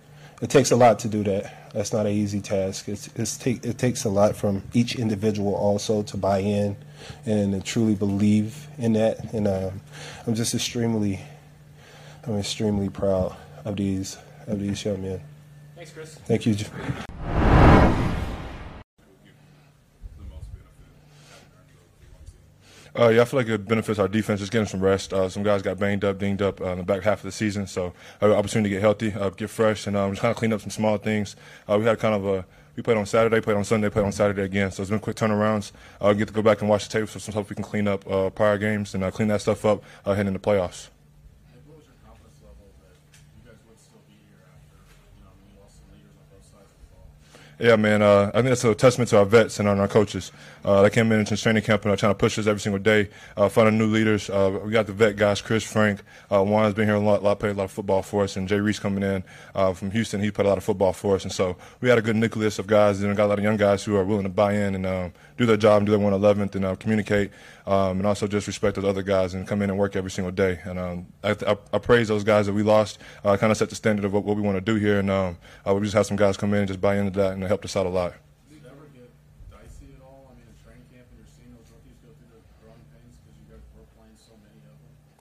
it 0.43 0.51
takes 0.51 0.71
a 0.71 0.77
lot 0.77 0.99
to 1.01 1.09
do 1.09 1.23
that. 1.25 1.62
That's 1.73 1.93
not 1.93 2.07
an 2.07 2.13
easy 2.13 2.41
task. 2.41 2.89
It's, 2.89 3.09
it's 3.17 3.37
take, 3.37 3.65
it 3.65 3.79
takes 3.79 4.05
a 4.05 4.11
lot 4.11 4.37
from 4.37 4.63
each 4.75 4.97
individual 4.97 5.55
also 5.55 6.03
to 6.03 6.17
buy 6.17 6.39
in 6.39 6.77
and 7.25 7.53
to 7.53 7.61
truly 7.61 7.95
believe 7.95 8.69
in 8.79 8.93
that. 8.93 9.33
And 9.33 9.49
um, 9.49 9.81
I'm 10.27 10.35
just 10.35 10.55
extremely, 10.55 11.21
I'm 12.27 12.39
extremely 12.39 12.91
proud 12.91 13.37
of 13.65 13.77
these 13.77 14.19
of 14.47 14.61
these 14.61 14.85
young 14.85 15.03
men. 15.03 15.21
Thanks, 15.77 15.93
Chris. 15.93 16.15
Thank 16.27 16.47
you. 16.47 16.57
Uh, 22.99 23.09
yeah, 23.09 23.23
I 23.23 23.25
feel 23.25 23.41
like 23.41 23.49
it 23.49 23.67
benefits 23.67 23.99
our 23.99 24.09
defense 24.09 24.41
just 24.41 24.53
getting 24.53 24.67
some 24.67 24.81
rest. 24.81 25.15
Uh, 25.15 25.27
some 25.29 25.43
guys 25.43 25.63
got 25.63 25.79
banged 25.79 26.05
up, 26.05 26.19
dinged 26.19 26.43
up 26.43 26.61
uh, 26.61 26.73
in 26.73 26.79
the 26.79 26.85
back 26.85 27.03
half 27.03 27.21
of 27.21 27.23
the 27.25 27.33
season, 27.33 27.67
so 27.67 27.95
uh, 28.21 28.35
opportunity 28.35 28.69
to 28.69 28.75
get 28.77 28.83
healthy, 28.83 29.15
uh, 29.15 29.31
get 29.31 29.49
fresh, 29.49 29.87
and 29.87 29.97
um, 29.97 30.13
just 30.13 30.21
kind 30.21 30.31
of 30.31 30.37
clean 30.37 30.53
up 30.53 30.61
some 30.61 30.71
small 30.71 30.99
things. 30.99 31.35
Uh, 31.67 31.79
we 31.79 31.87
had 31.87 31.99
kind 31.99 32.15
of 32.15 32.27
a 32.27 32.45
we 32.77 32.83
played 32.83 32.97
on 32.97 33.07
Saturday, 33.07 33.41
played 33.41 33.57
on 33.57 33.65
Sunday, 33.65 33.91
played 33.91 34.05
on 34.05 34.13
Saturday 34.13 34.43
again. 34.43 34.71
So 34.71 34.83
it's 34.83 34.91
been 34.91 34.99
quick 34.99 35.17
turnarounds. 35.17 35.73
Uh, 36.01 36.13
get 36.13 36.29
to 36.29 36.35
go 36.35 36.43
back 36.43 36.61
and 36.61 36.71
watch 36.71 36.89
the 36.89 37.01
tape, 37.01 37.09
so 37.09 37.19
some 37.19 37.33
stuff 37.33 37.51
we 37.51 37.55
can 37.55 37.65
clean 37.65 37.87
up 37.87 38.09
uh, 38.11 38.31
prior 38.31 38.59
games 38.59 38.95
and 38.95 39.05
uh, 39.05 39.11
clean 39.11 39.29
that 39.29 39.41
stuff 39.41 39.65
up 39.65 39.83
uh, 40.05 40.15
heading 40.15 40.35
into 40.35 40.41
playoffs. 40.41 40.89
Yeah, 47.59 47.77
man. 47.77 48.03
Uh, 48.03 48.31
I 48.35 48.39
think 48.39 48.47
that's 48.47 48.65
a 48.65 48.75
testament 48.75 49.11
to 49.11 49.19
our 49.19 49.25
vets 49.25 49.61
and 49.61 49.69
our 49.69 49.87
coaches. 49.87 50.33
Uh, 50.65 50.83
they 50.83 50.91
came 50.91 51.11
in 51.13 51.21
into 51.21 51.37
training 51.37 51.63
camp 51.63 51.85
and 51.85 51.93
are 51.93 51.97
trying 51.97 52.11
to 52.11 52.19
push 52.19 52.39
us 52.39 52.47
every 52.47 52.61
single 52.61 52.79
day, 52.79 53.09
uh, 53.37 53.49
finding 53.49 53.79
new 53.79 53.87
leaders. 53.87 54.31
Uh, 54.31 54.61
we 54.65 54.71
got 54.71 54.87
the 54.87 54.93
vet 54.93 55.17
guys, 55.17 55.41
Chris, 55.41 55.65
Frank. 55.65 56.03
Uh, 56.31 56.43
Juan's 56.43 56.75
been 56.75 56.87
here 56.87 56.95
a 56.95 57.01
lot, 57.01 57.23
lot, 57.23 57.41
played 57.41 57.51
a 57.51 57.55
lot 57.55 57.65
of 57.65 57.73
football 57.73 58.03
for 58.03 58.25
us, 58.25 58.37
and 58.37 58.49
Jay 58.49 58.61
Reese 58.61 58.79
coming 58.79 59.03
in 59.03 59.25
uh, 59.55 59.73
from 59.73 59.91
Houston. 59.91 60.21
He 60.21 60.31
played 60.31 60.47
a 60.47 60.49
lot 60.49 60.59
of 60.59 60.65
football 60.65 60.93
for 60.93 61.17
us, 61.17 61.25
and 61.25 61.33
so 61.33 61.57
we 61.81 61.89
had 61.89 61.99
a 61.99 62.03
good 62.03 62.17
nucleus 62.17 62.59
of 62.59 62.67
guys, 62.67 63.03
and 63.03 63.17
got 63.17 63.27
a 63.27 63.27
lot 63.27 63.39
of 63.39 63.45
young 63.45 63.57
guys 63.57 63.83
who 63.83 63.97
are 63.97 64.05
willing 64.05 64.23
to 64.23 64.29
buy 64.29 64.55
in 64.55 64.75
and 64.75 64.87
um, 64.87 65.13
do 65.37 65.47
their 65.47 65.57
job 65.57 65.79
and 65.79 65.87
do 65.87 65.93
their 65.93 66.01
111th 66.01 66.55
and 66.55 66.65
uh, 66.65 66.77
communicate, 66.77 67.31
um, 67.67 67.99
and 67.99 68.07
also 68.07 68.27
just 68.27 68.47
respect 68.47 68.77
those 68.77 68.85
other 68.85 69.03
guys 69.03 69.35
and 69.35 69.47
come 69.49 69.63
in 69.63 69.71
and 69.71 69.79
work 69.79 69.97
every 69.97 70.11
single 70.11 70.33
day. 70.33 70.61
And 70.65 70.79
um, 70.79 71.07
I, 71.25 71.31
I, 71.47 71.57
I, 71.73 71.79
praise 71.79 72.09
those 72.09 72.25
guys 72.25 72.47
that 72.47 72.53
we 72.53 72.63
lost. 72.63 72.99
Uh, 73.25 73.37
kind 73.37 73.51
of 73.51 73.57
set 73.57 73.69
the 73.69 73.77
standard 73.77 74.05
of 74.05 74.13
what, 74.13 74.25
what 74.25 74.37
we 74.37 74.43
want 74.43 74.57
to 74.57 74.61
do 74.61 74.77
here, 74.77 75.01
and 75.01 75.11
um, 75.11 75.39
we 75.67 75.81
just 75.81 75.95
have 75.95 76.07
some 76.07 76.17
guys 76.17 76.37
come 76.37 76.55
in 76.55 76.61
and 76.61 76.69
just 76.69 76.81
buy 76.81 76.97
into 76.97 77.11
that, 77.19 77.33
and 77.33 77.43
it 77.43 77.49
helped 77.49 77.65
us 77.65 77.77
out 77.77 77.87
a 77.87 77.89
lot. 77.89 78.15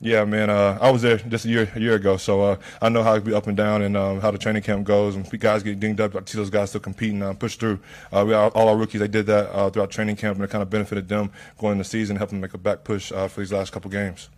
Yeah, 0.04 0.26
man. 0.26 0.50
Uh, 0.50 0.80
I 0.82 0.90
was 0.90 1.04
there 1.04 1.18
just 1.18 1.46
a 1.46 1.48
year 1.48 1.72
a 1.76 1.80
year 1.80 1.94
ago, 1.94 2.18
so 2.18 2.42
uh, 2.42 2.56
I 2.82 2.90
know 2.90 3.04
how 3.04 3.14
it 3.14 3.24
be 3.24 3.36
up 3.36 3.46
and 3.46 3.56
down 3.56 3.84
and 3.84 3.96
um, 3.96 4.20
how 4.20 4.32
the 4.32 4.40
training 4.40 4.64
camp 4.64 4.84
goes. 4.84 5.16
And 5.16 5.40
guys 5.40 5.62
get 5.62 5.80
dinged 5.80 6.02
up, 6.02 6.16
I 6.16 6.22
see 6.26 6.40
those 6.40 6.50
guys 6.50 6.70
still 6.70 6.82
competing, 6.82 7.22
uh, 7.22 7.34
push 7.34 7.56
through. 7.56 7.80
Uh, 8.12 8.26
we 8.28 8.34
all 8.34 8.70
our 8.70 8.76
rookies, 8.76 9.00
they 9.00 9.08
did 9.08 9.28
that 9.28 9.52
uh, 9.52 9.70
throughout 9.70 9.92
training 9.92 10.16
camp, 10.16 10.38
and 10.38 10.44
it 10.44 10.50
kind 10.50 10.64
of 10.64 10.72
benefited 10.72 11.08
them 11.08 11.32
going 11.60 11.74
into 11.74 11.84
the 11.84 11.90
season, 11.90 12.16
helping 12.16 12.38
them 12.38 12.42
make 12.42 12.56
a 12.56 12.58
back 12.58 12.84
push 12.84 13.12
uh, 13.12 13.28
for 13.28 13.42
these 13.42 13.54
last 13.54 13.72
couple 13.72 13.92
games. 13.92 14.30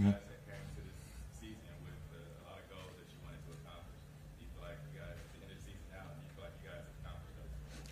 Mm-hmm. 0.00 0.29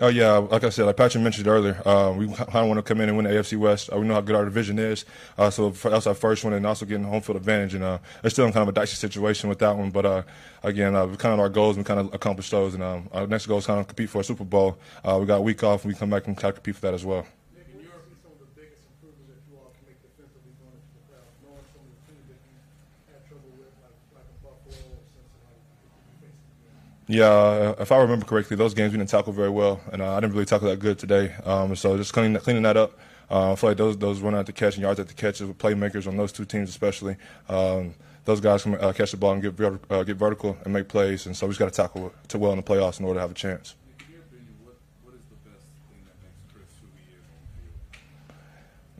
Oh 0.00 0.06
yeah, 0.06 0.36
like 0.36 0.62
I 0.62 0.68
said, 0.68 0.84
like 0.86 0.96
Patrick 0.96 1.24
mentioned 1.24 1.48
earlier, 1.48 1.82
uh, 1.84 2.14
we 2.16 2.28
kind 2.28 2.48
of 2.48 2.68
want 2.68 2.78
to 2.78 2.82
come 2.82 3.00
in 3.00 3.08
and 3.08 3.18
win 3.18 3.26
the 3.26 3.32
AFC 3.32 3.58
West. 3.58 3.90
Uh, 3.92 3.98
we 3.98 4.06
know 4.06 4.14
how 4.14 4.20
good 4.20 4.36
our 4.36 4.44
division 4.44 4.78
is, 4.78 5.04
uh, 5.36 5.50
so 5.50 5.70
that's 5.70 6.06
our 6.06 6.14
first 6.14 6.44
one, 6.44 6.52
and 6.52 6.64
also 6.64 6.86
getting 6.86 7.02
home 7.02 7.20
field 7.20 7.36
advantage. 7.36 7.74
And 7.74 7.82
uh, 7.82 7.98
it's 8.22 8.32
still 8.32 8.46
in 8.46 8.52
kind 8.52 8.62
of 8.62 8.68
a 8.68 8.72
dicey 8.72 8.94
situation 8.94 9.48
with 9.48 9.58
that 9.58 9.76
one, 9.76 9.90
but 9.90 10.06
uh, 10.06 10.22
again, 10.62 10.94
uh, 10.94 11.08
kind 11.16 11.34
of 11.34 11.40
our 11.40 11.48
goals, 11.48 11.76
we 11.76 11.82
kind 11.82 11.98
of 11.98 12.14
accomplished 12.14 12.52
those. 12.52 12.74
And 12.74 12.82
um, 12.84 13.08
our 13.10 13.26
next 13.26 13.46
goal 13.46 13.58
is 13.58 13.66
kind 13.66 13.80
of 13.80 13.88
compete 13.88 14.08
for 14.08 14.20
a 14.20 14.24
Super 14.24 14.44
Bowl. 14.44 14.78
we 15.04 15.26
got 15.26 15.38
a 15.38 15.42
week 15.42 15.64
off, 15.64 15.84
and 15.84 15.92
we 15.92 15.98
come 15.98 16.10
back 16.10 16.28
and 16.28 16.38
try 16.38 16.50
to 16.50 16.54
compete 16.54 16.76
for 16.76 16.82
that 16.82 16.94
as 16.94 17.04
well. 17.04 17.26
Yeah, 27.10 27.74
if 27.78 27.90
I 27.90 27.96
remember 28.02 28.26
correctly, 28.26 28.56
those 28.56 28.74
games 28.74 28.92
we 28.92 28.98
didn't 28.98 29.08
tackle 29.08 29.32
very 29.32 29.48
well, 29.48 29.80
and 29.92 30.02
uh, 30.02 30.12
I 30.14 30.20
didn't 30.20 30.34
really 30.34 30.44
tackle 30.44 30.68
that 30.68 30.78
good 30.78 30.98
today. 30.98 31.34
Um, 31.42 31.74
so 31.74 31.96
just 31.96 32.12
cleaning 32.12 32.38
cleaning 32.38 32.64
that 32.64 32.76
up. 32.76 32.98
Uh, 33.30 33.52
I 33.52 33.56
feel 33.56 33.70
like 33.70 33.78
those 33.78 33.96
those 33.96 34.20
run 34.20 34.34
out 34.34 34.44
the 34.44 34.52
catch 34.52 34.74
and 34.74 34.82
yards 34.82 35.00
at 35.00 35.08
the 35.08 35.14
catches 35.14 35.46
with 35.46 35.56
playmakers 35.56 36.06
on 36.06 36.18
those 36.18 36.32
two 36.32 36.44
teams 36.44 36.68
especially. 36.68 37.16
Um, 37.48 37.94
those 38.26 38.40
guys 38.42 38.62
can 38.62 38.74
uh, 38.74 38.92
catch 38.92 39.12
the 39.12 39.16
ball 39.16 39.32
and 39.32 39.42
get 39.42 39.58
uh, 39.90 40.02
get 40.04 40.18
vertical 40.18 40.58
and 40.64 40.74
make 40.74 40.88
plays, 40.88 41.24
and 41.24 41.34
so 41.34 41.46
we 41.46 41.52
just 41.52 41.58
got 41.58 41.72
to 41.72 41.74
tackle 41.74 42.12
to 42.28 42.38
well 42.38 42.52
in 42.52 42.58
the 42.58 42.62
playoffs 42.62 43.00
in 43.00 43.06
order 43.06 43.16
to 43.16 43.22
have 43.22 43.30
a 43.30 43.34
chance. 43.34 43.74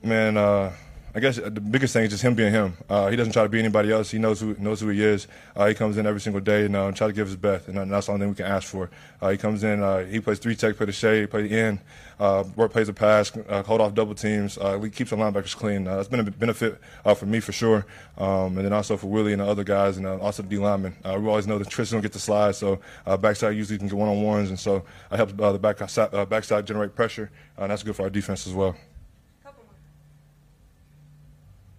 Man, 0.03 0.39
uh, 0.39 0.73
I 1.19 1.21
guess 1.21 1.35
the 1.35 1.51
biggest 1.51 1.95
thing 1.95 2.05
is 2.05 2.11
just 2.11 2.23
him 2.23 2.37
being 2.37 2.53
him. 2.53 2.77
Uh, 2.89 3.09
he 3.09 3.17
doesn't 3.17 3.33
try 3.33 3.43
to 3.43 3.49
be 3.49 3.59
anybody 3.59 3.91
else. 3.91 4.09
He 4.09 4.19
knows 4.19 4.41
who 4.41 4.55
knows 4.61 4.81
who 4.81 4.89
he 4.91 5.03
is. 5.03 5.27
Uh, 5.57 5.67
he 5.67 5.75
comes 5.75 5.97
in 5.97 6.07
every 6.07 6.21
single 6.21 6.41
day 6.41 6.67
and 6.67 6.77
uh, 6.77 6.93
try 6.93 7.09
to 7.09 7.13
give 7.13 7.27
his 7.27 7.35
best, 7.35 7.67
and 7.67 7.91
that's 7.91 8.07
the 8.07 8.13
only 8.13 8.23
thing 8.23 8.29
we 8.29 8.37
can 8.37 8.47
ask 8.47 8.69
for. 8.69 8.89
Uh, 9.21 9.31
he 9.31 9.37
comes 9.37 9.65
in, 9.65 9.83
uh, 9.83 10.05
he 10.05 10.21
plays 10.21 10.39
three 10.39 10.55
tech, 10.55 10.77
play 10.77 10.87
the 10.87 10.93
shade, 10.93 11.29
play 11.29 11.43
the 11.43 11.59
end, 11.59 11.81
uh, 12.21 12.45
work 12.55 12.71
plays 12.71 12.89
a 12.89 12.93
pass, 12.93 13.37
uh, 13.49 13.65
hold 13.65 13.81
off 13.81 13.95
double 13.95 14.15
teams. 14.15 14.59
Uh, 14.59 14.79
he 14.79 14.91
keeps 14.91 15.11
the 15.11 15.17
linebackers 15.17 15.57
clean. 15.57 15.89
Uh, 15.89 15.97
that's 15.97 16.07
been 16.07 16.21
a 16.21 16.23
benefit 16.23 16.81
uh, 17.05 17.15
for 17.15 17.27
me 17.27 17.41
for 17.41 17.51
sure, 17.51 17.85
um, 18.17 18.57
and 18.57 18.65
then 18.65 18.73
also 18.73 18.97
for 18.97 19.09
Willie 19.09 19.33
and 19.33 19.43
the 19.43 19.47
other 19.47 19.65
guys, 19.65 19.97
and 19.97 20.07
uh, 20.07 20.19
also 20.19 20.45
the 20.45 20.49
D 20.49 20.59
linemen. 20.59 20.95
Uh, 21.05 21.19
we 21.21 21.29
always 21.29 21.49
know 21.49 21.59
that 21.59 21.69
Tristan 21.69 21.97
don't 21.97 22.03
get 22.03 22.13
the 22.13 22.21
slide, 22.21 22.55
so 22.55 22.79
uh, 23.07 23.17
backside 23.17 23.57
usually 23.57 23.77
can 23.77 23.89
get 23.89 23.97
one 23.97 24.09
on 24.09 24.23
ones, 24.23 24.51
and 24.51 24.61
so 24.61 24.85
I 25.11 25.17
help 25.17 25.31
uh, 25.41 25.51
the 25.51 25.59
back, 25.59 25.83
uh, 25.83 26.25
backside 26.27 26.65
generate 26.65 26.95
pressure, 26.95 27.33
uh, 27.59 27.63
and 27.63 27.73
that's 27.73 27.83
good 27.83 27.97
for 27.97 28.05
our 28.05 28.11
defense 28.11 28.47
as 28.47 28.53
well. 28.53 28.77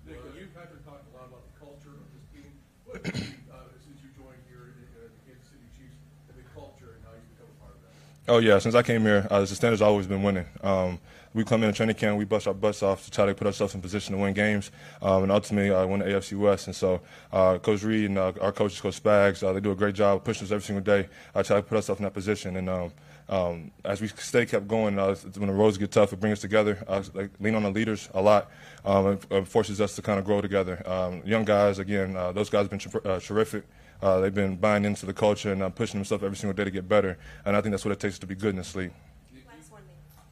Nick, 0.08 0.18
you 0.36 0.42
and 0.42 0.56
Patrick 0.56 0.84
talked 0.86 1.06
a 1.14 1.18
lot 1.18 1.28
about 1.28 1.44
the 1.46 1.60
culture 1.60 1.94
of 1.94 2.10
this 2.10 2.26
team. 2.34 2.50
What 2.86 2.89
have 2.89 2.89
you, 2.89 2.89
uh, 2.89 2.89
since 3.04 4.00
you 4.02 4.10
joined 4.18 4.42
here 4.50 4.74
uh, 4.96 5.08
Kansas 5.26 5.48
City 5.50 5.66
Chiefs, 5.78 5.96
the 6.28 6.44
culture 6.54 6.96
and 6.96 7.04
how 7.06 7.12
you 7.14 7.24
become 7.34 7.50
a 7.50 7.64
part 7.64 7.76
of 7.76 7.82
that? 7.82 8.32
Oh 8.32 8.40
yeah, 8.40 8.60
since 8.60 8.76
I 8.76 8.84
came 8.84 9.02
here, 9.02 9.28
uh, 9.30 9.42
the 9.42 9.48
standard's 9.48 9.82
always 9.82 10.08
been 10.08 10.24
winning. 10.24 10.46
Um, 10.64 11.00
we 11.34 11.44
come 11.44 11.62
in 11.64 11.70
a 11.70 11.74
training 11.74 11.96
camp, 11.96 12.18
we 12.18 12.26
bust 12.26 12.48
our 12.48 12.54
butts 12.54 12.82
off 12.82 13.06
to 13.06 13.12
try 13.12 13.26
to 13.28 13.36
put 13.36 13.46
ourselves 13.46 13.76
in 13.76 13.82
position 13.82 14.16
to 14.16 14.22
win 14.22 14.34
games, 14.34 14.72
um, 15.02 15.24
and 15.24 15.32
ultimately 15.32 15.70
uh, 15.70 15.86
win 15.86 16.00
the 16.00 16.06
AFC 16.06 16.38
West. 16.38 16.68
And 16.68 16.76
so, 16.76 17.02
uh, 17.32 17.60
Coach 17.60 17.84
Reid 17.84 18.06
and 18.06 18.18
uh, 18.18 18.34
our 18.42 18.52
coaches, 18.52 18.82
Coach 18.82 19.02
Spags, 19.02 19.44
uh, 19.44 19.54
they 19.54 19.60
do 19.60 19.72
a 19.72 19.76
great 19.76 19.94
job 19.96 20.24
pushing 20.24 20.46
us 20.46 20.52
every 20.52 20.64
single 20.64 20.84
day. 20.84 21.08
I 21.36 21.44
try 21.44 21.58
to 21.58 21.64
put 21.64 21.76
ourselves 21.76 22.00
in 22.00 22.04
that 22.06 22.14
position, 22.14 22.56
and 22.56 22.68
um, 22.68 22.92
um, 23.30 23.72
as 23.86 24.02
we 24.02 24.08
stay 24.08 24.46
kept 24.48 24.68
going, 24.68 24.98
uh, 24.98 25.16
when 25.38 25.48
the 25.48 25.54
roads 25.54 25.78
get 25.78 25.92
tough, 25.92 26.12
it 26.12 26.20
brings 26.20 26.40
us 26.40 26.42
together. 26.42 26.84
Uh, 26.88 27.04
like, 27.14 27.30
lean 27.40 27.54
on 27.54 27.62
the 27.62 27.70
leaders 27.70 28.10
a 28.16 28.22
lot. 28.22 28.50
Um, 28.84 29.20
it, 29.30 29.48
forces 29.48 29.80
us 29.80 29.96
to 29.96 30.02
kind 30.02 30.18
of 30.18 30.26
grow 30.26 30.42
together. 30.42 30.82
Um, 30.90 31.22
young 31.24 31.46
guys, 31.46 31.78
again, 31.78 32.18
uh, 32.18 32.32
those 32.32 32.50
guys 32.50 32.68
have 32.68 32.72
been 32.72 33.12
uh, 33.12 33.20
terrific. 33.20 33.66
Uh, 34.02 34.20
they've 34.20 34.34
been 34.34 34.56
buying 34.56 34.84
into 34.84 35.06
the 35.06 35.14
culture 35.14 35.52
and 35.52 35.62
uh, 35.62 35.70
pushing 35.70 36.00
themselves 36.00 36.24
every 36.24 36.38
single 36.38 36.56
day 36.56 36.64
to 36.64 36.72
get 36.72 36.90
better. 36.90 37.20
And 37.46 37.56
I 37.56 37.62
think 37.62 37.72
that's 37.72 37.86
what 37.86 37.92
it 37.92 38.00
takes 38.00 38.18
to 38.20 38.26
be 38.26 38.36
good 38.36 38.52
in 38.52 38.56
this 38.56 38.76
league. 38.76 38.94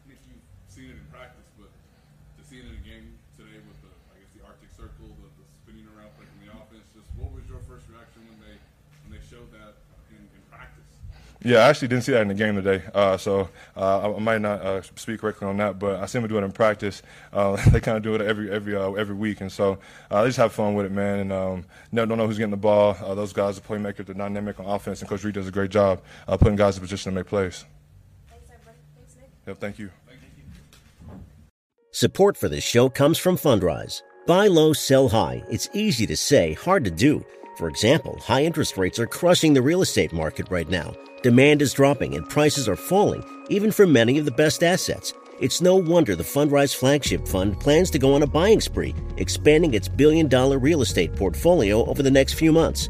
Nick, 0.08 0.18
you've 0.26 0.42
seen 0.68 0.90
it 0.90 0.98
in 0.98 1.06
practice, 1.12 1.46
but 1.60 1.70
to 1.70 2.42
see 2.50 2.58
it 2.58 2.66
in 2.66 2.74
a 2.74 2.84
game 2.88 3.14
today 3.38 3.62
with 3.68 3.78
the, 3.86 3.94
I 4.10 4.18
guess, 4.18 4.32
the 4.34 4.42
Arctic 4.42 4.72
Circle, 4.74 5.06
the, 5.22 5.30
the 5.38 5.46
spinning 5.62 5.86
around 5.94 6.16
play 6.18 6.26
from 6.26 6.40
the 6.48 6.50
offense, 6.50 6.88
just 6.96 7.12
what 7.20 7.30
was 7.30 7.44
your 7.46 7.62
first 7.70 7.86
reaction 7.94 8.26
when 8.26 8.40
they 8.42 8.56
when 9.06 9.12
they 9.14 9.22
showed 9.28 9.52
that 9.54 9.78
in, 10.10 10.24
in 10.24 10.42
practice? 10.50 10.88
Yeah, 11.48 11.60
I 11.60 11.70
actually 11.70 11.88
didn't 11.88 12.04
see 12.04 12.12
that 12.12 12.24
in 12.24 12.28
the 12.28 12.34
game 12.34 12.56
today, 12.56 12.84
uh, 12.94 13.16
so 13.16 13.48
uh, 13.78 14.00
I, 14.02 14.18
I 14.18 14.20
might 14.20 14.42
not 14.42 14.60
uh, 14.60 14.82
speak 14.82 15.22
correctly 15.22 15.48
on 15.48 15.56
that. 15.58 15.80
But 15.80 16.02
I 16.02 16.06
see 16.06 16.20
them 16.20 16.28
do 16.28 16.38
it 16.38 16.44
in 16.44 16.52
practice. 16.52 17.02
Uh, 17.32 17.56
they 17.72 17.80
kind 17.80 17.96
of 17.96 18.04
do 18.04 18.16
it 18.16 18.22
every 18.22 18.52
every 18.52 18.76
uh, 18.76 18.92
every 18.92 19.16
week, 19.16 19.40
and 19.40 19.50
so 19.50 19.80
uh, 20.12 20.24
they 20.24 20.28
just 20.28 20.40
have 20.40 20.52
fun 20.52 20.74
with 20.74 20.88
it, 20.88 20.92
man. 20.92 21.20
And 21.20 21.32
um, 21.32 21.66
never 21.94 22.06
don't 22.06 22.18
know 22.18 22.28
who's 22.28 22.38
getting 22.38 22.52
the 22.52 22.58
ball. 22.58 22.98
Uh, 23.02 23.16
those 23.16 23.32
guys 23.32 23.58
are 23.58 23.62
playmakers, 23.62 24.08
they're 24.08 24.16
dynamic 24.16 24.60
on 24.60 24.66
offense, 24.66 25.00
and 25.00 25.10
Coach 25.10 25.24
Reid 25.24 25.36
does 25.36 25.48
a 25.48 25.52
great 25.52 25.72
job 25.72 26.02
uh, 26.28 26.36
putting 26.36 26.58
guys 26.58 26.76
in 26.76 26.82
position 26.82 27.14
to 27.14 27.16
make 27.16 27.28
plays. 27.28 27.64
Thanks, 28.30 28.50
everybody. 28.54 28.78
Thanks, 28.98 29.16
Nick. 29.16 29.30
Yep, 29.48 29.58
thank 29.60 29.80
you. 29.80 29.90
Support 31.92 32.36
for 32.36 32.50
this 32.50 32.66
show 32.66 32.90
comes 32.90 33.18
from 33.18 33.38
Fundrise. 33.38 34.02
Buy 34.26 34.48
low, 34.48 34.74
sell 34.74 35.08
high. 35.08 35.46
It's 35.50 35.70
easy 35.72 36.06
to 36.08 36.18
say, 36.18 36.56
hard 36.56 36.84
to 36.84 36.92
do. 36.92 37.26
For 37.58 37.70
example, 37.70 38.20
high 38.20 38.44
interest 38.44 38.78
rates 38.78 39.00
are 39.00 39.08
crushing 39.08 39.54
the 39.54 39.62
real 39.62 39.82
estate 39.82 40.12
market 40.12 40.52
right 40.52 40.68
now. 40.68 40.94
Demand 41.24 41.64
is 41.64 41.74
dropping 41.74 42.14
and 42.14 42.30
prices 42.30 42.70
are 42.70 42.76
falling, 42.76 43.26
even 43.50 43.72
for 43.72 43.88
many 43.88 44.20
of 44.20 44.26
the 44.26 44.32
best 44.32 44.62
assets. 44.64 45.14
It's 45.40 45.62
no 45.62 45.76
wonder 45.76 46.16
the 46.16 46.24
Fundrise 46.24 46.76
Flagship 46.76 47.28
Fund 47.28 47.60
plans 47.60 47.90
to 47.92 48.00
go 48.00 48.14
on 48.14 48.22
a 48.22 48.28
buying 48.28 48.62
spree, 48.62 48.94
expanding 49.18 49.74
its 49.74 49.88
billion 49.88 50.28
dollar 50.28 50.60
real 50.60 50.84
estate 50.84 51.16
portfolio 51.16 51.84
over 51.86 52.04
the 52.04 52.12
next 52.12 52.34
few 52.34 52.52
months. 52.52 52.90